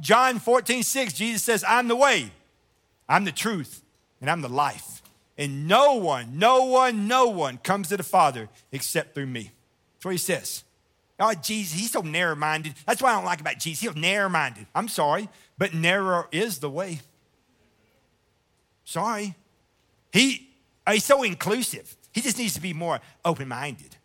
John 0.00 0.38
14, 0.38 0.82
6, 0.82 1.12
Jesus 1.14 1.42
says, 1.42 1.64
I'm 1.66 1.88
the 1.88 1.96
way, 1.96 2.30
I'm 3.08 3.24
the 3.24 3.32
truth, 3.32 3.82
and 4.20 4.30
I'm 4.30 4.42
the 4.42 4.48
life. 4.48 5.02
And 5.38 5.66
no 5.66 5.94
one, 5.94 6.38
no 6.38 6.64
one, 6.64 7.08
no 7.08 7.28
one 7.28 7.58
comes 7.58 7.88
to 7.88 7.96
the 7.96 8.02
Father 8.02 8.48
except 8.70 9.14
through 9.14 9.26
me. 9.26 9.50
That's 9.94 10.04
what 10.04 10.10
he 10.10 10.18
says. 10.18 10.64
Oh, 11.24 11.32
Jesus, 11.34 11.78
he's 11.78 11.92
so 11.92 12.00
narrow 12.00 12.34
minded. 12.34 12.74
That's 12.84 13.00
what 13.00 13.10
I 13.10 13.14
don't 13.14 13.24
like 13.24 13.40
about 13.40 13.60
Jesus. 13.60 13.80
He's 13.80 13.94
narrow 13.94 14.28
minded. 14.28 14.66
I'm 14.74 14.88
sorry, 14.88 15.28
but 15.56 15.72
narrow 15.72 16.26
is 16.32 16.58
the 16.58 16.68
way. 16.68 17.00
Sorry. 18.82 19.36
He, 20.12 20.50
he's 20.90 21.04
so 21.04 21.22
inclusive. 21.22 21.96
He 22.12 22.22
just 22.22 22.38
needs 22.38 22.54
to 22.54 22.60
be 22.60 22.72
more 22.72 23.00
open 23.24 23.46
minded. 23.46 23.96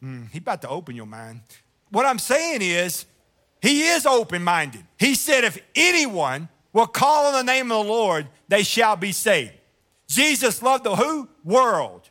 Mm, 0.00 0.30
he's 0.30 0.42
about 0.42 0.62
to 0.62 0.68
open 0.68 0.94
your 0.94 1.06
mind. 1.06 1.40
What 1.90 2.06
I'm 2.06 2.20
saying 2.20 2.62
is, 2.62 3.04
he 3.60 3.82
is 3.82 4.06
open 4.06 4.44
minded. 4.44 4.84
He 4.96 5.16
said, 5.16 5.42
if 5.42 5.58
anyone 5.74 6.48
will 6.72 6.86
call 6.86 7.26
on 7.26 7.32
the 7.32 7.52
name 7.52 7.72
of 7.72 7.84
the 7.84 7.92
Lord, 7.92 8.28
they 8.46 8.62
shall 8.62 8.94
be 8.94 9.10
saved. 9.10 9.52
Jesus 10.06 10.62
loved 10.62 10.84
the 10.84 10.94
who? 10.94 11.28
World. 11.42 12.08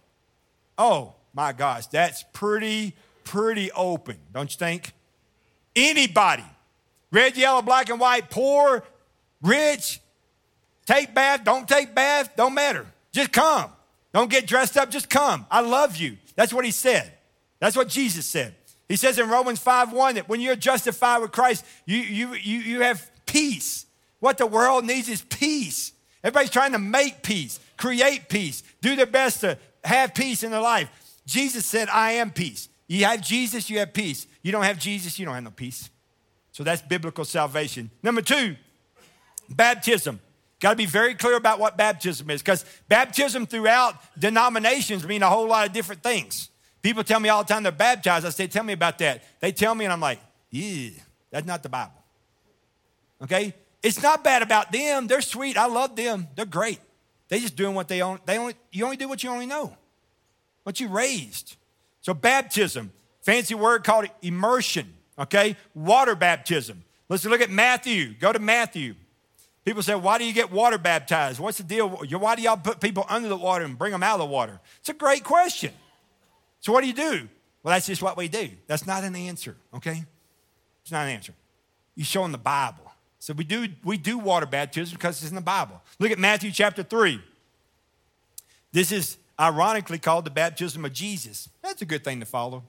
Oh 0.77 1.13
my 1.33 1.53
gosh, 1.53 1.87
that's 1.87 2.25
pretty, 2.33 2.93
pretty 3.23 3.71
open, 3.71 4.17
don't 4.33 4.51
you 4.51 4.57
think? 4.57 4.93
Anybody, 5.75 6.45
red, 7.11 7.35
yellow, 7.35 7.61
black, 7.61 7.89
and 7.89 7.99
white, 7.99 8.29
poor, 8.29 8.83
rich, 9.41 9.99
take 10.85 11.13
bath, 11.13 11.43
don't 11.43 11.67
take 11.67 11.95
bath, 11.95 12.35
don't 12.35 12.53
matter. 12.53 12.85
Just 13.11 13.31
come. 13.31 13.71
Don't 14.13 14.29
get 14.29 14.45
dressed 14.45 14.77
up, 14.77 14.91
just 14.91 15.09
come. 15.09 15.45
I 15.49 15.61
love 15.61 15.97
you. 15.97 16.17
That's 16.35 16.53
what 16.53 16.65
he 16.65 16.71
said. 16.71 17.11
That's 17.59 17.75
what 17.75 17.87
Jesus 17.87 18.25
said. 18.25 18.55
He 18.87 18.95
says 18.95 19.17
in 19.17 19.29
Romans 19.29 19.59
5 19.59 19.91
1 19.91 20.15
that 20.15 20.29
when 20.29 20.41
you're 20.41 20.55
justified 20.55 21.19
with 21.19 21.31
Christ, 21.31 21.65
you, 21.85 21.97
you, 21.97 22.33
you, 22.33 22.59
you 22.59 22.81
have 22.81 23.09
peace. 23.25 23.85
What 24.19 24.37
the 24.37 24.45
world 24.45 24.85
needs 24.85 25.09
is 25.09 25.21
peace. 25.23 25.93
Everybody's 26.23 26.51
trying 26.51 26.73
to 26.73 26.79
make 26.79 27.23
peace, 27.23 27.59
create 27.75 28.29
peace, 28.29 28.63
do 28.81 28.95
their 28.95 29.05
best 29.05 29.41
to 29.41 29.57
have 29.83 30.13
peace 30.13 30.43
in 30.43 30.51
their 30.51 30.61
life. 30.61 30.89
Jesus 31.25 31.65
said, 31.65 31.89
I 31.89 32.13
am 32.13 32.31
peace. 32.31 32.69
You 32.93 33.05
have 33.05 33.21
Jesus, 33.21 33.71
you 33.71 33.79
have 33.79 33.91
peace. 33.91 34.27
You 34.43 34.51
don't 34.51 34.63
have 34.63 34.77
Jesus, 34.77 35.17
you 35.17 35.25
don't 35.25 35.33
have 35.33 35.43
no 35.43 35.49
peace. 35.49 35.89
So 36.51 36.63
that's 36.63 36.79
biblical 36.79 37.25
salvation. 37.25 37.89
Number 38.03 38.21
two, 38.21 38.55
baptism. 39.49 40.19
Got 40.59 40.71
to 40.71 40.75
be 40.75 40.85
very 40.85 41.15
clear 41.15 41.35
about 41.35 41.59
what 41.59 41.75
baptism 41.75 42.29
is 42.29 42.43
because 42.43 42.63
baptism 42.87 43.47
throughout 43.47 43.95
denominations 44.17 45.07
mean 45.07 45.23
a 45.23 45.29
whole 45.29 45.47
lot 45.47 45.65
of 45.65 45.73
different 45.73 46.03
things. 46.03 46.51
People 46.83 47.03
tell 47.03 47.19
me 47.19 47.29
all 47.29 47.43
the 47.43 47.51
time 47.51 47.63
they're 47.63 47.71
baptized. 47.71 48.27
I 48.27 48.29
say, 48.29 48.45
Tell 48.45 48.63
me 48.63 48.73
about 48.73 48.99
that. 48.99 49.23
They 49.39 49.51
tell 49.51 49.73
me, 49.73 49.85
and 49.85 49.91
I'm 49.91 49.99
like, 49.99 50.19
Yeah, 50.51 50.91
that's 51.31 51.47
not 51.47 51.63
the 51.63 51.69
Bible. 51.69 51.99
Okay? 53.23 53.55
It's 53.81 54.03
not 54.03 54.23
bad 54.23 54.43
about 54.43 54.71
them. 54.71 55.07
They're 55.07 55.21
sweet. 55.21 55.57
I 55.57 55.65
love 55.65 55.95
them. 55.95 56.27
They're 56.35 56.45
great. 56.45 56.79
They 57.27 57.39
just 57.39 57.55
doing 57.55 57.73
what 57.73 57.87
they 57.87 58.03
own. 58.03 58.19
They 58.25 58.37
only 58.37 58.53
you 58.71 58.85
only 58.85 58.97
do 58.97 59.09
what 59.09 59.23
you 59.23 59.31
only 59.31 59.47
know, 59.47 59.75
what 60.61 60.79
you 60.79 60.89
raised. 60.89 61.57
So 62.03 62.13
baptism, 62.13 62.91
fancy 63.21 63.55
word 63.55 63.83
called 63.83 64.05
immersion. 64.21 64.93
Okay, 65.17 65.57
water 65.73 66.15
baptism. 66.15 66.83
Let's 67.07 67.23
look 67.25 67.41
at 67.41 67.49
Matthew. 67.49 68.13
Go 68.13 68.33
to 68.33 68.39
Matthew. 68.39 68.95
People 69.63 69.81
say, 69.81 69.95
why 69.95 70.17
do 70.17 70.25
you 70.25 70.33
get 70.33 70.51
water 70.51 70.77
baptized? 70.77 71.39
What's 71.39 71.59
the 71.59 71.63
deal? 71.63 71.87
Why 71.87 72.35
do 72.35 72.41
y'all 72.41 72.57
put 72.57 72.81
people 72.81 73.05
under 73.07 73.29
the 73.29 73.37
water 73.37 73.63
and 73.63 73.77
bring 73.77 73.91
them 73.91 74.03
out 74.03 74.15
of 74.15 74.19
the 74.19 74.25
water? 74.25 74.59
It's 74.79 74.89
a 74.89 74.93
great 74.93 75.23
question. 75.23 75.71
So 76.59 76.73
what 76.73 76.81
do 76.81 76.87
you 76.87 76.93
do? 76.93 77.29
Well, 77.61 77.73
that's 77.73 77.85
just 77.85 78.01
what 78.01 78.17
we 78.17 78.27
do. 78.27 78.49
That's 78.67 78.85
not 78.85 79.03
an 79.03 79.15
answer, 79.15 79.55
okay? 79.73 80.03
It's 80.81 80.91
not 80.91 81.03
an 81.05 81.11
answer. 81.11 81.33
You 81.95 82.03
show 82.03 82.25
in 82.25 82.31
the 82.31 82.37
Bible. 82.37 82.91
So 83.19 83.33
we 83.33 83.45
do, 83.45 83.67
we 83.85 83.97
do 83.97 84.17
water 84.17 84.45
baptism 84.45 84.95
because 84.95 85.21
it's 85.21 85.29
in 85.29 85.35
the 85.35 85.41
Bible. 85.41 85.81
Look 85.99 86.11
at 86.11 86.19
Matthew 86.19 86.51
chapter 86.51 86.83
3. 86.83 87.21
This 88.73 88.91
is 88.91 89.17
ironically 89.39 89.99
called 89.99 90.25
the 90.25 90.31
baptism 90.31 90.85
of 90.85 90.93
Jesus. 90.93 91.49
That's 91.61 91.81
a 91.81 91.85
good 91.85 92.03
thing 92.03 92.19
to 92.19 92.25
follow. 92.25 92.63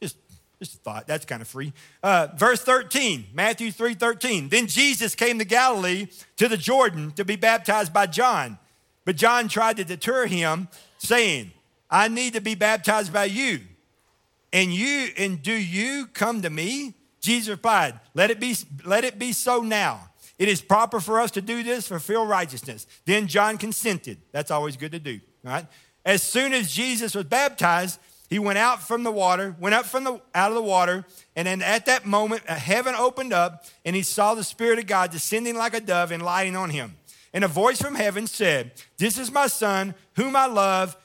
Just, 0.00 0.16
just 0.58 0.74
a 0.74 0.78
thought. 0.78 1.06
That's 1.06 1.24
kind 1.24 1.42
of 1.42 1.48
free. 1.48 1.72
Uh, 2.02 2.28
verse 2.36 2.62
13, 2.62 3.26
Matthew 3.32 3.70
3 3.70 3.94
13. 3.94 4.48
Then 4.48 4.66
Jesus 4.66 5.14
came 5.14 5.38
to 5.38 5.44
Galilee 5.44 6.08
to 6.36 6.48
the 6.48 6.56
Jordan 6.56 7.12
to 7.12 7.24
be 7.24 7.36
baptized 7.36 7.92
by 7.92 8.06
John. 8.06 8.58
But 9.04 9.16
John 9.16 9.48
tried 9.48 9.76
to 9.78 9.84
deter 9.84 10.26
him, 10.26 10.68
saying, 10.98 11.52
I 11.90 12.08
need 12.08 12.34
to 12.34 12.40
be 12.40 12.54
baptized 12.54 13.12
by 13.12 13.24
you. 13.24 13.60
And 14.52 14.72
you, 14.72 15.08
and 15.16 15.42
do 15.42 15.52
you 15.52 16.06
come 16.06 16.42
to 16.42 16.50
me? 16.50 16.94
Jesus 17.20 17.48
replied, 17.48 17.98
Let 18.14 18.30
it 18.30 18.40
be, 18.40 18.56
let 18.84 19.04
it 19.04 19.18
be 19.18 19.32
so 19.32 19.60
now. 19.60 20.10
It 20.38 20.48
is 20.48 20.60
proper 20.60 21.00
for 21.00 21.20
us 21.20 21.30
to 21.32 21.42
do 21.42 21.62
this, 21.62 21.88
fulfill 21.88 22.26
righteousness. 22.26 22.86
Then 23.04 23.28
John 23.28 23.58
consented. 23.58 24.18
That's 24.32 24.50
always 24.50 24.76
good 24.76 24.92
to 24.92 24.98
do, 24.98 25.20
right? 25.44 25.66
As 26.04 26.22
soon 26.22 26.52
as 26.52 26.72
Jesus 26.72 27.14
was 27.14 27.24
baptized, 27.24 27.98
he 28.28 28.38
went 28.38 28.58
out 28.58 28.82
from 28.82 29.02
the 29.02 29.12
water, 29.12 29.54
went 29.60 29.74
up 29.74 29.84
from 29.84 30.04
the 30.04 30.20
out 30.34 30.50
of 30.50 30.54
the 30.54 30.62
water, 30.62 31.04
and 31.36 31.46
then 31.46 31.60
at 31.62 31.86
that 31.86 32.06
moment, 32.06 32.48
heaven 32.48 32.94
opened 32.94 33.32
up, 33.32 33.66
and 33.84 33.94
he 33.94 34.02
saw 34.02 34.34
the 34.34 34.44
Spirit 34.44 34.78
of 34.78 34.86
God 34.86 35.10
descending 35.10 35.54
like 35.54 35.74
a 35.74 35.80
dove 35.80 36.10
and 36.10 36.22
lighting 36.22 36.56
on 36.56 36.70
him. 36.70 36.96
And 37.34 37.44
a 37.44 37.48
voice 37.48 37.80
from 37.80 37.94
heaven 37.94 38.26
said, 38.26 38.72
This 38.98 39.18
is 39.18 39.30
my 39.30 39.46
son, 39.46 39.94
whom 40.14 40.36
I 40.36 40.46
love. 40.46 40.96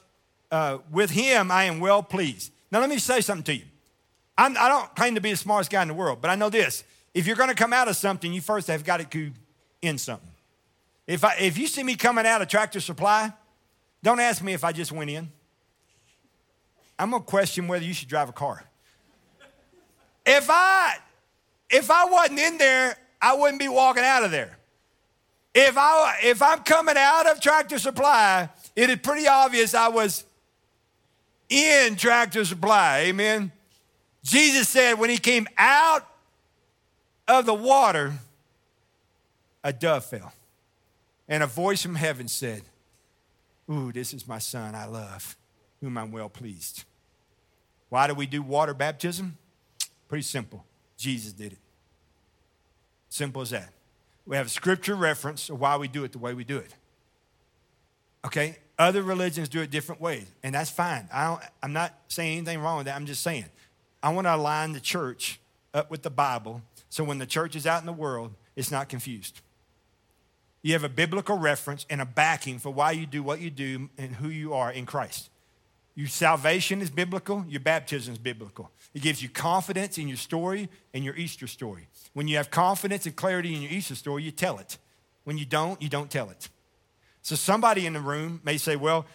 Uh, 0.50 0.78
with 0.90 1.10
him 1.10 1.50
I 1.50 1.64
am 1.64 1.78
well 1.78 2.02
pleased. 2.02 2.50
Now, 2.70 2.80
let 2.80 2.88
me 2.88 2.98
say 2.98 3.20
something 3.20 3.44
to 3.44 3.56
you. 3.56 3.64
I'm, 4.38 4.56
I 4.56 4.68
do 4.68 4.68
not 4.68 4.96
claim 4.96 5.14
to 5.14 5.20
be 5.20 5.30
the 5.30 5.36
smartest 5.36 5.70
guy 5.70 5.82
in 5.82 5.88
the 5.88 5.94
world, 5.94 6.20
but 6.22 6.30
I 6.30 6.34
know 6.34 6.48
this. 6.48 6.84
If 7.12 7.26
you're 7.26 7.36
going 7.36 7.48
to 7.48 7.54
come 7.54 7.72
out 7.72 7.88
of 7.88 7.96
something, 7.96 8.32
you 8.32 8.40
first 8.40 8.68
have 8.68 8.84
got 8.84 9.10
to 9.10 9.32
in 9.82 9.98
something. 9.98 10.30
If, 11.06 11.24
I, 11.24 11.36
if 11.40 11.58
you 11.58 11.66
see 11.66 11.82
me 11.82 11.94
coming 11.94 12.26
out 12.26 12.42
of 12.42 12.48
Tractor 12.48 12.80
Supply, 12.80 13.32
don't 14.02 14.20
ask 14.20 14.42
me 14.42 14.52
if 14.52 14.64
I 14.64 14.72
just 14.72 14.92
went 14.92 15.10
in. 15.10 15.30
I'm 16.98 17.12
to 17.12 17.20
question 17.20 17.68
whether 17.68 17.84
you 17.84 17.94
should 17.94 18.08
drive 18.08 18.28
a 18.28 18.32
car. 18.32 18.64
If 20.26 20.48
I, 20.50 20.96
if 21.70 21.90
I 21.90 22.04
wasn't 22.06 22.38
in 22.38 22.58
there, 22.58 22.96
I 23.20 23.34
wouldn't 23.34 23.58
be 23.58 23.68
walking 23.68 24.04
out 24.04 24.24
of 24.24 24.30
there. 24.30 24.58
If, 25.54 25.76
I, 25.76 26.18
if 26.22 26.42
I'm 26.42 26.60
coming 26.60 26.96
out 26.96 27.26
of 27.26 27.40
Tractor 27.40 27.78
Supply, 27.78 28.48
it 28.76 28.90
is 28.90 28.98
pretty 28.98 29.26
obvious 29.26 29.74
I 29.74 29.88
was 29.88 30.24
in 31.48 31.96
Tractor 31.96 32.44
Supply. 32.44 33.04
Amen. 33.06 33.52
Jesus 34.22 34.68
said 34.68 34.94
when 34.94 35.10
he 35.10 35.18
came 35.18 35.48
out 35.56 36.06
of 37.26 37.46
the 37.46 37.54
water, 37.54 38.12
a 39.64 39.72
dove 39.72 40.04
fell. 40.04 40.32
And 41.28 41.42
a 41.42 41.46
voice 41.46 41.82
from 41.82 41.94
heaven 41.94 42.28
said, 42.28 42.62
Ooh, 43.70 43.92
this 43.92 44.14
is 44.14 44.26
my 44.26 44.38
son 44.38 44.74
I 44.74 44.86
love, 44.86 45.36
whom 45.80 45.98
I'm 45.98 46.10
well 46.10 46.28
pleased. 46.28 46.84
Why 47.88 48.06
do 48.06 48.14
we 48.14 48.26
do 48.26 48.42
water 48.42 48.74
baptism? 48.74 49.36
Pretty 50.08 50.22
simple. 50.22 50.64
Jesus 50.96 51.32
did 51.32 51.52
it. 51.52 51.58
Simple 53.08 53.42
as 53.42 53.50
that. 53.50 53.70
We 54.26 54.36
have 54.36 54.50
scripture 54.50 54.94
reference 54.94 55.48
of 55.48 55.60
why 55.60 55.76
we 55.76 55.88
do 55.88 56.04
it 56.04 56.12
the 56.12 56.18
way 56.18 56.34
we 56.34 56.44
do 56.44 56.58
it. 56.58 56.74
Okay? 58.24 58.56
Other 58.78 59.02
religions 59.02 59.48
do 59.48 59.60
it 59.60 59.70
different 59.70 60.00
ways, 60.00 60.26
and 60.42 60.54
that's 60.54 60.70
fine. 60.70 61.08
I 61.12 61.26
don't, 61.26 61.42
I'm 61.62 61.72
not 61.72 61.94
saying 62.08 62.38
anything 62.38 62.60
wrong 62.60 62.78
with 62.78 62.86
that. 62.86 62.96
I'm 62.96 63.06
just 63.06 63.22
saying 63.22 63.46
I 64.02 64.10
want 64.10 64.26
to 64.26 64.34
align 64.34 64.72
the 64.72 64.80
church 64.80 65.40
up 65.74 65.90
with 65.90 66.02
the 66.02 66.10
Bible 66.10 66.62
so 66.90 67.04
when 67.04 67.18
the 67.18 67.26
church 67.26 67.54
is 67.56 67.66
out 67.66 67.80
in 67.80 67.86
the 67.86 67.92
world, 67.92 68.34
it's 68.56 68.70
not 68.70 68.88
confused. 68.88 69.40
You 70.62 70.72
have 70.72 70.84
a 70.84 70.88
biblical 70.88 71.38
reference 71.38 71.86
and 71.88 72.00
a 72.00 72.06
backing 72.06 72.58
for 72.58 72.70
why 72.70 72.92
you 72.92 73.06
do 73.06 73.22
what 73.22 73.40
you 73.40 73.50
do 73.50 73.90
and 73.96 74.16
who 74.16 74.28
you 74.28 74.54
are 74.54 74.72
in 74.72 74.86
Christ. 74.86 75.30
Your 75.94 76.08
salvation 76.08 76.80
is 76.80 76.90
biblical, 76.90 77.44
your 77.48 77.60
baptism 77.60 78.12
is 78.12 78.18
biblical. 78.18 78.70
It 78.94 79.02
gives 79.02 79.22
you 79.22 79.28
confidence 79.28 79.98
in 79.98 80.08
your 80.08 80.16
story 80.16 80.68
and 80.94 81.04
your 81.04 81.16
Easter 81.16 81.46
story. 81.46 81.88
When 82.12 82.28
you 82.28 82.36
have 82.36 82.50
confidence 82.50 83.06
and 83.06 83.16
clarity 83.16 83.54
in 83.54 83.62
your 83.62 83.72
Easter 83.72 83.94
story, 83.94 84.22
you 84.22 84.30
tell 84.30 84.58
it. 84.58 84.78
When 85.24 85.38
you 85.38 85.44
don't, 85.44 85.80
you 85.82 85.88
don't 85.88 86.10
tell 86.10 86.30
it. 86.30 86.48
So 87.22 87.34
somebody 87.34 87.84
in 87.84 87.92
the 87.92 88.00
room 88.00 88.40
may 88.44 88.58
say, 88.58 88.76
Well, 88.76 89.06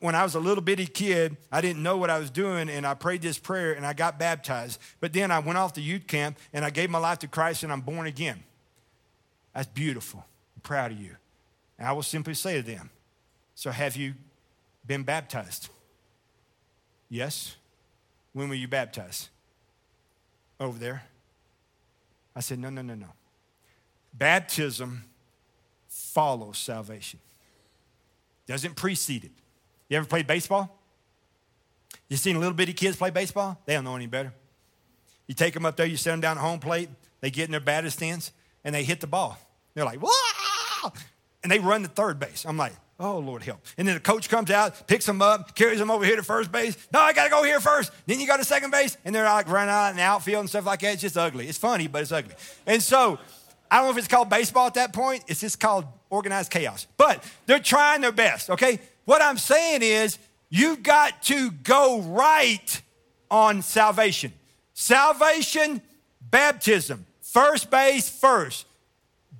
when 0.00 0.14
I 0.14 0.22
was 0.22 0.34
a 0.34 0.40
little 0.40 0.62
bitty 0.62 0.86
kid, 0.86 1.36
I 1.50 1.60
didn't 1.60 1.82
know 1.82 1.96
what 1.96 2.10
I 2.10 2.18
was 2.18 2.30
doing, 2.30 2.68
and 2.68 2.86
I 2.86 2.94
prayed 2.94 3.22
this 3.22 3.38
prayer 3.38 3.72
and 3.72 3.86
I 3.86 3.92
got 3.92 4.18
baptized. 4.18 4.80
But 5.00 5.12
then 5.12 5.30
I 5.30 5.38
went 5.38 5.58
off 5.58 5.72
to 5.74 5.80
youth 5.80 6.06
camp 6.06 6.38
and 6.52 6.64
I 6.64 6.70
gave 6.70 6.90
my 6.90 6.98
life 6.98 7.20
to 7.20 7.28
Christ 7.28 7.62
and 7.62 7.72
I'm 7.72 7.80
born 7.80 8.06
again. 8.06 8.42
That's 9.54 9.68
beautiful. 9.68 10.24
Proud 10.62 10.92
of 10.92 11.00
you. 11.00 11.16
And 11.78 11.88
I 11.88 11.92
will 11.92 12.02
simply 12.02 12.34
say 12.34 12.56
to 12.56 12.62
them, 12.62 12.90
So 13.54 13.70
have 13.70 13.96
you 13.96 14.14
been 14.86 15.02
baptized? 15.02 15.68
Yes. 17.08 17.56
When 18.32 18.48
were 18.48 18.54
you 18.54 18.68
baptized? 18.68 19.28
Over 20.60 20.78
there. 20.78 21.02
I 22.34 22.40
said, 22.40 22.58
No, 22.58 22.70
no, 22.70 22.82
no, 22.82 22.94
no. 22.94 23.08
Baptism 24.14 25.04
follows 25.88 26.58
salvation, 26.58 27.18
doesn't 28.46 28.76
precede 28.76 29.24
it. 29.24 29.30
You 29.88 29.98
ever 29.98 30.06
played 30.06 30.26
baseball? 30.26 30.78
You 32.08 32.16
seen 32.16 32.38
little 32.38 32.54
bitty 32.54 32.72
kids 32.72 32.96
play 32.96 33.10
baseball? 33.10 33.60
They 33.66 33.74
don't 33.74 33.84
know 33.84 33.96
any 33.96 34.06
better. 34.06 34.32
You 35.26 35.34
take 35.34 35.54
them 35.54 35.64
up 35.64 35.76
there, 35.76 35.86
you 35.86 35.96
set 35.96 36.10
them 36.10 36.20
down 36.20 36.38
at 36.38 36.42
home 36.42 36.58
plate, 36.58 36.88
they 37.20 37.30
get 37.30 37.46
in 37.46 37.50
their 37.52 37.60
batting 37.60 37.90
stance, 37.90 38.32
and 38.64 38.74
they 38.74 38.84
hit 38.84 39.00
the 39.00 39.06
ball. 39.06 39.38
They're 39.74 39.84
like, 39.84 40.00
And 41.42 41.50
they 41.50 41.58
run 41.58 41.82
to 41.82 41.88
third 41.88 42.18
base. 42.18 42.44
I'm 42.46 42.56
like, 42.56 42.72
oh, 43.00 43.18
Lord 43.18 43.42
help. 43.42 43.60
And 43.76 43.86
then 43.86 43.94
the 43.94 44.00
coach 44.00 44.28
comes 44.28 44.50
out, 44.50 44.86
picks 44.86 45.06
them 45.06 45.20
up, 45.20 45.54
carries 45.56 45.78
them 45.78 45.90
over 45.90 46.04
here 46.04 46.16
to 46.16 46.22
first 46.22 46.52
base. 46.52 46.76
No, 46.92 47.00
I 47.00 47.12
got 47.12 47.24
to 47.24 47.30
go 47.30 47.42
here 47.42 47.60
first. 47.60 47.90
Then 48.06 48.20
you 48.20 48.26
go 48.26 48.36
to 48.36 48.44
second 48.44 48.70
base, 48.70 48.96
and 49.04 49.14
they're 49.14 49.24
like 49.24 49.48
running 49.48 49.70
out 49.70 49.90
in 49.90 49.96
the 49.96 50.02
outfield 50.02 50.40
and 50.40 50.48
stuff 50.48 50.66
like 50.66 50.80
that. 50.80 50.94
It's 50.94 51.02
just 51.02 51.16
ugly. 51.16 51.48
It's 51.48 51.58
funny, 51.58 51.88
but 51.88 52.02
it's 52.02 52.12
ugly. 52.12 52.34
And 52.66 52.82
so, 52.82 53.18
I 53.70 53.76
don't 53.76 53.86
know 53.86 53.90
if 53.90 53.98
it's 53.98 54.08
called 54.08 54.30
baseball 54.30 54.66
at 54.66 54.74
that 54.74 54.92
point. 54.92 55.24
It's 55.26 55.40
just 55.40 55.58
called 55.58 55.84
organized 56.10 56.50
chaos. 56.50 56.86
But 56.96 57.24
they're 57.46 57.58
trying 57.58 58.02
their 58.02 58.12
best, 58.12 58.50
okay? 58.50 58.78
What 59.04 59.20
I'm 59.20 59.38
saying 59.38 59.82
is, 59.82 60.18
you've 60.48 60.82
got 60.82 61.22
to 61.24 61.50
go 61.50 62.00
right 62.02 62.82
on 63.30 63.62
salvation. 63.62 64.32
Salvation, 64.74 65.80
baptism, 66.20 67.06
first 67.20 67.70
base 67.70 68.08
first. 68.08 68.66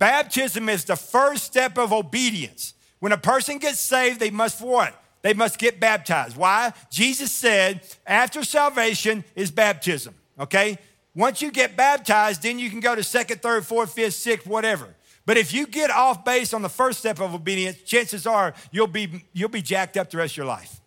Baptism 0.02 0.68
is 0.68 0.84
the 0.84 0.96
first 0.96 1.44
step 1.44 1.78
of 1.78 1.92
obedience. 1.92 2.74
When 2.98 3.12
a 3.12 3.16
person 3.16 3.58
gets 3.58 3.78
saved, 3.78 4.18
they 4.18 4.30
must 4.30 4.60
what? 4.60 5.00
They 5.22 5.32
must 5.32 5.60
get 5.60 5.78
baptized. 5.78 6.36
Why? 6.36 6.72
Jesus 6.90 7.30
said 7.30 7.82
after 8.04 8.42
salvation 8.42 9.22
is 9.36 9.52
baptism, 9.52 10.16
okay? 10.40 10.76
Once 11.14 11.40
you 11.40 11.52
get 11.52 11.76
baptized, 11.76 12.42
then 12.42 12.58
you 12.58 12.68
can 12.68 12.80
go 12.80 12.96
to 12.96 13.04
second, 13.04 13.42
third, 13.42 13.64
fourth, 13.64 13.92
fifth, 13.92 14.14
sixth, 14.14 14.44
whatever. 14.44 14.88
But 15.24 15.36
if 15.36 15.54
you 15.54 15.68
get 15.68 15.88
off 15.88 16.24
base 16.24 16.52
on 16.52 16.62
the 16.62 16.68
first 16.68 16.98
step 16.98 17.20
of 17.20 17.32
obedience, 17.32 17.80
chances 17.82 18.26
are 18.26 18.54
you'll 18.72 18.88
be, 18.88 19.24
you'll 19.32 19.50
be 19.50 19.62
jacked 19.62 19.96
up 19.96 20.10
the 20.10 20.16
rest 20.16 20.32
of 20.32 20.38
your 20.38 20.46
life. 20.46 20.80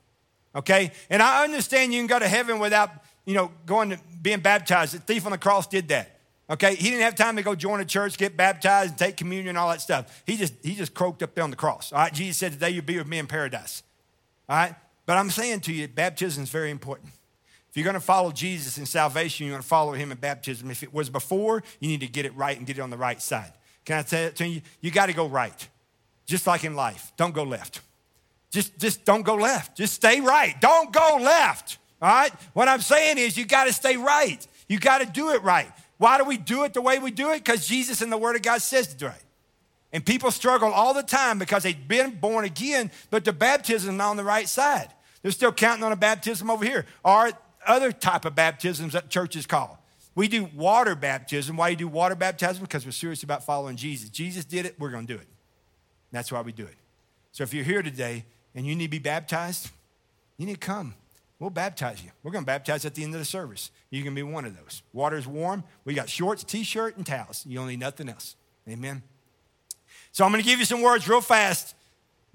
Okay? 0.53 0.91
And 1.09 1.23
I 1.23 1.45
understand 1.45 1.93
you 1.93 2.01
can 2.01 2.07
go 2.07 2.19
to 2.19 2.27
heaven 2.27 2.59
without, 2.59 2.89
you 3.25 3.33
know, 3.33 3.49
going 3.65 3.91
to 3.91 3.99
being 4.21 4.41
baptized. 4.41 4.93
The 4.93 4.99
thief 4.99 5.25
on 5.25 5.31
the 5.31 5.37
cross 5.37 5.67
did 5.67 5.87
that. 5.87 6.14
Okay? 6.49 6.75
He 6.75 6.89
didn't 6.89 7.01
have 7.01 7.15
time 7.15 7.35
to 7.37 7.43
go 7.43 7.55
join 7.55 7.79
a 7.79 7.85
church, 7.85 8.17
get 8.17 8.37
baptized, 8.37 8.91
and 8.91 8.99
take 8.99 9.17
communion 9.17 9.49
and 9.49 9.57
all 9.57 9.69
that 9.69 9.81
stuff. 9.81 10.23
He 10.25 10.37
just 10.37 10.53
he 10.63 10.75
just 10.75 10.93
croaked 10.93 11.23
up 11.23 11.33
there 11.35 11.43
on 11.43 11.49
the 11.49 11.55
cross. 11.55 11.91
All 11.91 11.99
right? 11.99 12.13
Jesus 12.13 12.37
said, 12.37 12.53
Today 12.53 12.71
you'll 12.71 12.85
be 12.85 12.97
with 12.97 13.07
me 13.07 13.17
in 13.17 13.27
paradise. 13.27 13.83
All 14.47 14.55
right? 14.55 14.75
But 15.05 15.17
I'm 15.17 15.29
saying 15.29 15.61
to 15.61 15.73
you, 15.73 15.87
baptism 15.87 16.43
is 16.43 16.49
very 16.49 16.71
important. 16.71 17.11
If 17.69 17.77
you're 17.77 17.83
going 17.83 17.95
to 17.95 17.99
follow 17.99 18.31
Jesus 18.31 18.77
in 18.77 18.85
salvation, 18.85 19.45
you're 19.45 19.53
going 19.53 19.61
to 19.61 19.67
follow 19.67 19.91
him 19.91 20.11
in 20.11 20.17
baptism. 20.17 20.71
If 20.71 20.81
it 20.81 20.93
was 20.93 21.09
before, 21.09 21.61
you 21.79 21.89
need 21.89 21.99
to 21.99 22.07
get 22.07 22.25
it 22.25 22.35
right 22.35 22.57
and 22.57 22.65
get 22.65 22.77
it 22.77 22.81
on 22.81 22.89
the 22.89 22.97
right 22.97 23.21
side. 23.21 23.51
Can 23.83 23.97
I 23.97 24.01
tell 24.01 24.31
to 24.31 24.47
you? 24.47 24.61
You 24.81 24.91
got 24.91 25.07
to 25.07 25.13
go 25.13 25.27
right. 25.27 25.67
Just 26.25 26.47
like 26.47 26.63
in 26.63 26.75
life. 26.75 27.11
Don't 27.17 27.35
go 27.35 27.43
left. 27.43 27.81
Just, 28.49 28.79
just 28.79 29.03
don't 29.03 29.23
go 29.23 29.35
left. 29.35 29.75
Just 29.75 29.93
stay 29.93 30.21
right. 30.21 30.55
Don't 30.61 30.93
go 30.93 31.19
left. 31.21 31.77
All 32.01 32.07
right? 32.07 32.31
What 32.53 32.69
I'm 32.69 32.79
saying 32.79 33.17
is 33.17 33.37
you 33.37 33.45
got 33.45 33.65
to 33.65 33.73
stay 33.73 33.97
right. 33.97 34.47
You 34.69 34.79
got 34.79 34.99
to 34.99 35.05
do 35.05 35.31
it 35.31 35.43
right. 35.43 35.69
Why 35.97 36.17
do 36.17 36.23
we 36.25 36.37
do 36.37 36.63
it 36.63 36.73
the 36.73 36.81
way 36.81 36.99
we 36.99 37.11
do 37.11 37.31
it? 37.31 37.43
Because 37.43 37.67
Jesus 37.67 38.01
in 38.01 38.09
the 38.09 38.17
Word 38.17 38.35
of 38.35 38.41
God 38.41 38.61
says 38.61 38.87
to 38.87 38.95
do 38.95 39.07
it. 39.07 39.23
And 39.93 40.05
people 40.05 40.29
struggle 40.31 40.71
all 40.71 40.93
the 40.93 41.03
time 41.03 41.39
because 41.39 41.63
they've 41.63 41.87
been 41.87 42.11
born 42.15 42.43
again, 42.43 42.91
but 43.11 43.23
the 43.23 43.31
baptism 43.31 43.91
is 43.91 43.97
not 43.97 44.09
on 44.09 44.17
the 44.17 44.23
right 44.23 44.49
side. 44.49 44.89
They're 45.21 45.31
still 45.31 45.53
counting 45.53 45.83
on 45.83 45.91
a 45.91 45.95
baptism 45.95 46.49
over 46.49 46.65
here, 46.65 46.85
or 47.03 47.31
other 47.65 47.91
type 47.91 48.25
of 48.25 48.35
baptisms 48.35 48.93
that 48.93 49.09
churches 49.09 49.45
call. 49.45 49.81
We 50.13 50.27
do 50.27 50.49
water 50.55 50.95
baptism. 50.95 51.57
Why 51.57 51.69
do 51.69 51.71
you 51.71 51.77
do 51.77 51.87
water 51.87 52.15
baptism? 52.15 52.63
Because 52.63 52.85
we're 52.85 52.91
serious 52.91 53.23
about 53.23 53.45
following 53.45 53.75
Jesus. 53.75 54.09
Jesus 54.09 54.45
did 54.45 54.65
it, 54.65 54.75
we're 54.79 54.91
going 54.91 55.07
to 55.07 55.13
do 55.13 55.19
it. 55.19 55.27
That's 56.11 56.31
why 56.31 56.41
we 56.41 56.51
do 56.51 56.63
it. 56.63 56.75
So 57.31 57.43
if 57.43 57.53
you're 57.53 57.65
here 57.65 57.81
today 57.81 58.25
and 58.53 58.65
you 58.65 58.75
need 58.75 58.85
to 58.85 58.91
be 58.91 58.99
baptized, 58.99 59.69
you 60.37 60.45
need 60.45 60.53
to 60.53 60.59
come. 60.59 60.93
We'll 61.39 61.49
baptize 61.49 62.01
you. 62.03 62.11
We're 62.23 62.31
going 62.31 62.43
to 62.43 62.47
baptize 62.47 62.85
at 62.85 62.95
the 62.95 63.03
end 63.03 63.13
of 63.13 63.19
the 63.19 63.25
service. 63.25 63.71
You 63.89 64.03
can 64.03 64.15
be 64.15 64.23
one 64.23 64.45
of 64.45 64.55
those. 64.55 64.83
Water's 64.93 65.27
warm. 65.27 65.63
We 65.83 65.93
got 65.93 66.09
shorts, 66.09 66.43
t 66.43 66.63
shirt, 66.63 66.95
and 66.95 67.05
towels. 67.05 67.45
You 67.45 67.57
don't 67.57 67.67
need 67.67 67.79
nothing 67.79 68.07
else. 68.07 68.35
Amen. 68.69 69.03
So 70.11 70.23
I'm 70.23 70.31
going 70.31 70.41
to 70.41 70.49
give 70.49 70.59
you 70.59 70.65
some 70.65 70.81
words 70.81 71.09
real 71.09 71.21
fast 71.21 71.75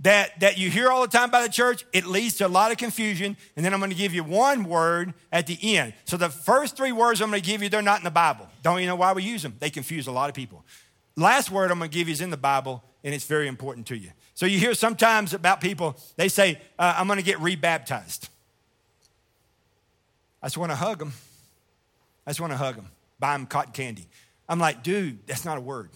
that, 0.00 0.38
that 0.40 0.58
you 0.58 0.70
hear 0.70 0.90
all 0.90 1.02
the 1.02 1.08
time 1.08 1.30
by 1.30 1.42
the 1.42 1.48
church. 1.48 1.84
It 1.92 2.06
leads 2.06 2.36
to 2.36 2.46
a 2.46 2.48
lot 2.48 2.72
of 2.72 2.78
confusion. 2.78 3.36
And 3.56 3.64
then 3.64 3.72
I'm 3.72 3.80
going 3.80 3.90
to 3.90 3.96
give 3.96 4.14
you 4.14 4.22
one 4.22 4.64
word 4.64 5.14
at 5.32 5.46
the 5.46 5.58
end. 5.76 5.94
So 6.04 6.16
the 6.16 6.28
first 6.28 6.76
three 6.76 6.92
words 6.92 7.20
I'm 7.20 7.30
going 7.30 7.40
to 7.40 7.46
give 7.46 7.62
you, 7.62 7.68
they're 7.68 7.82
not 7.82 8.00
in 8.00 8.04
the 8.04 8.10
Bible. 8.10 8.48
Don't 8.62 8.80
you 8.80 8.86
know 8.86 8.96
why 8.96 9.12
we 9.12 9.22
use 9.22 9.42
them? 9.42 9.56
They 9.60 9.70
confuse 9.70 10.06
a 10.06 10.12
lot 10.12 10.28
of 10.28 10.34
people. 10.34 10.64
Last 11.16 11.50
word 11.50 11.70
I'm 11.70 11.78
going 11.78 11.90
to 11.90 11.94
give 11.94 12.08
you 12.08 12.12
is 12.12 12.20
in 12.20 12.30
the 12.30 12.36
Bible, 12.36 12.82
and 13.04 13.14
it's 13.14 13.26
very 13.26 13.48
important 13.48 13.86
to 13.88 13.96
you. 13.96 14.10
So 14.34 14.46
you 14.46 14.58
hear 14.58 14.74
sometimes 14.74 15.34
about 15.34 15.60
people, 15.60 15.96
they 16.16 16.28
say, 16.28 16.60
uh, 16.78 16.94
I'm 16.96 17.06
going 17.06 17.18
to 17.18 17.24
get 17.24 17.40
rebaptized. 17.40 18.28
I 20.42 20.46
just 20.46 20.58
want 20.58 20.72
to 20.72 20.76
hug 20.76 20.98
them. 20.98 21.12
I 22.26 22.30
just 22.30 22.40
want 22.40 22.52
to 22.52 22.56
hug 22.56 22.76
them, 22.76 22.88
buy 23.18 23.32
them 23.32 23.46
cotton 23.46 23.72
candy. 23.72 24.06
I'm 24.48 24.58
like, 24.58 24.82
dude, 24.82 25.26
that's 25.26 25.44
not 25.44 25.58
a 25.58 25.60
word. 25.60 25.90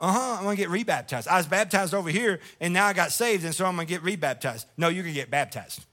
Uh 0.00 0.12
huh, 0.12 0.36
I'm 0.38 0.44
gonna 0.44 0.56
get 0.56 0.70
rebaptized. 0.70 1.28
I 1.28 1.36
was 1.36 1.46
baptized 1.46 1.92
over 1.92 2.08
here 2.08 2.40
and 2.58 2.72
now 2.72 2.86
I 2.86 2.94
got 2.94 3.12
saved 3.12 3.44
and 3.44 3.54
so 3.54 3.66
I'm 3.66 3.76
gonna 3.76 3.84
get 3.84 4.02
rebaptized. 4.02 4.64
No, 4.78 4.88
you're 4.88 5.02
gonna 5.02 5.14
get 5.14 5.30
baptized. 5.30 5.84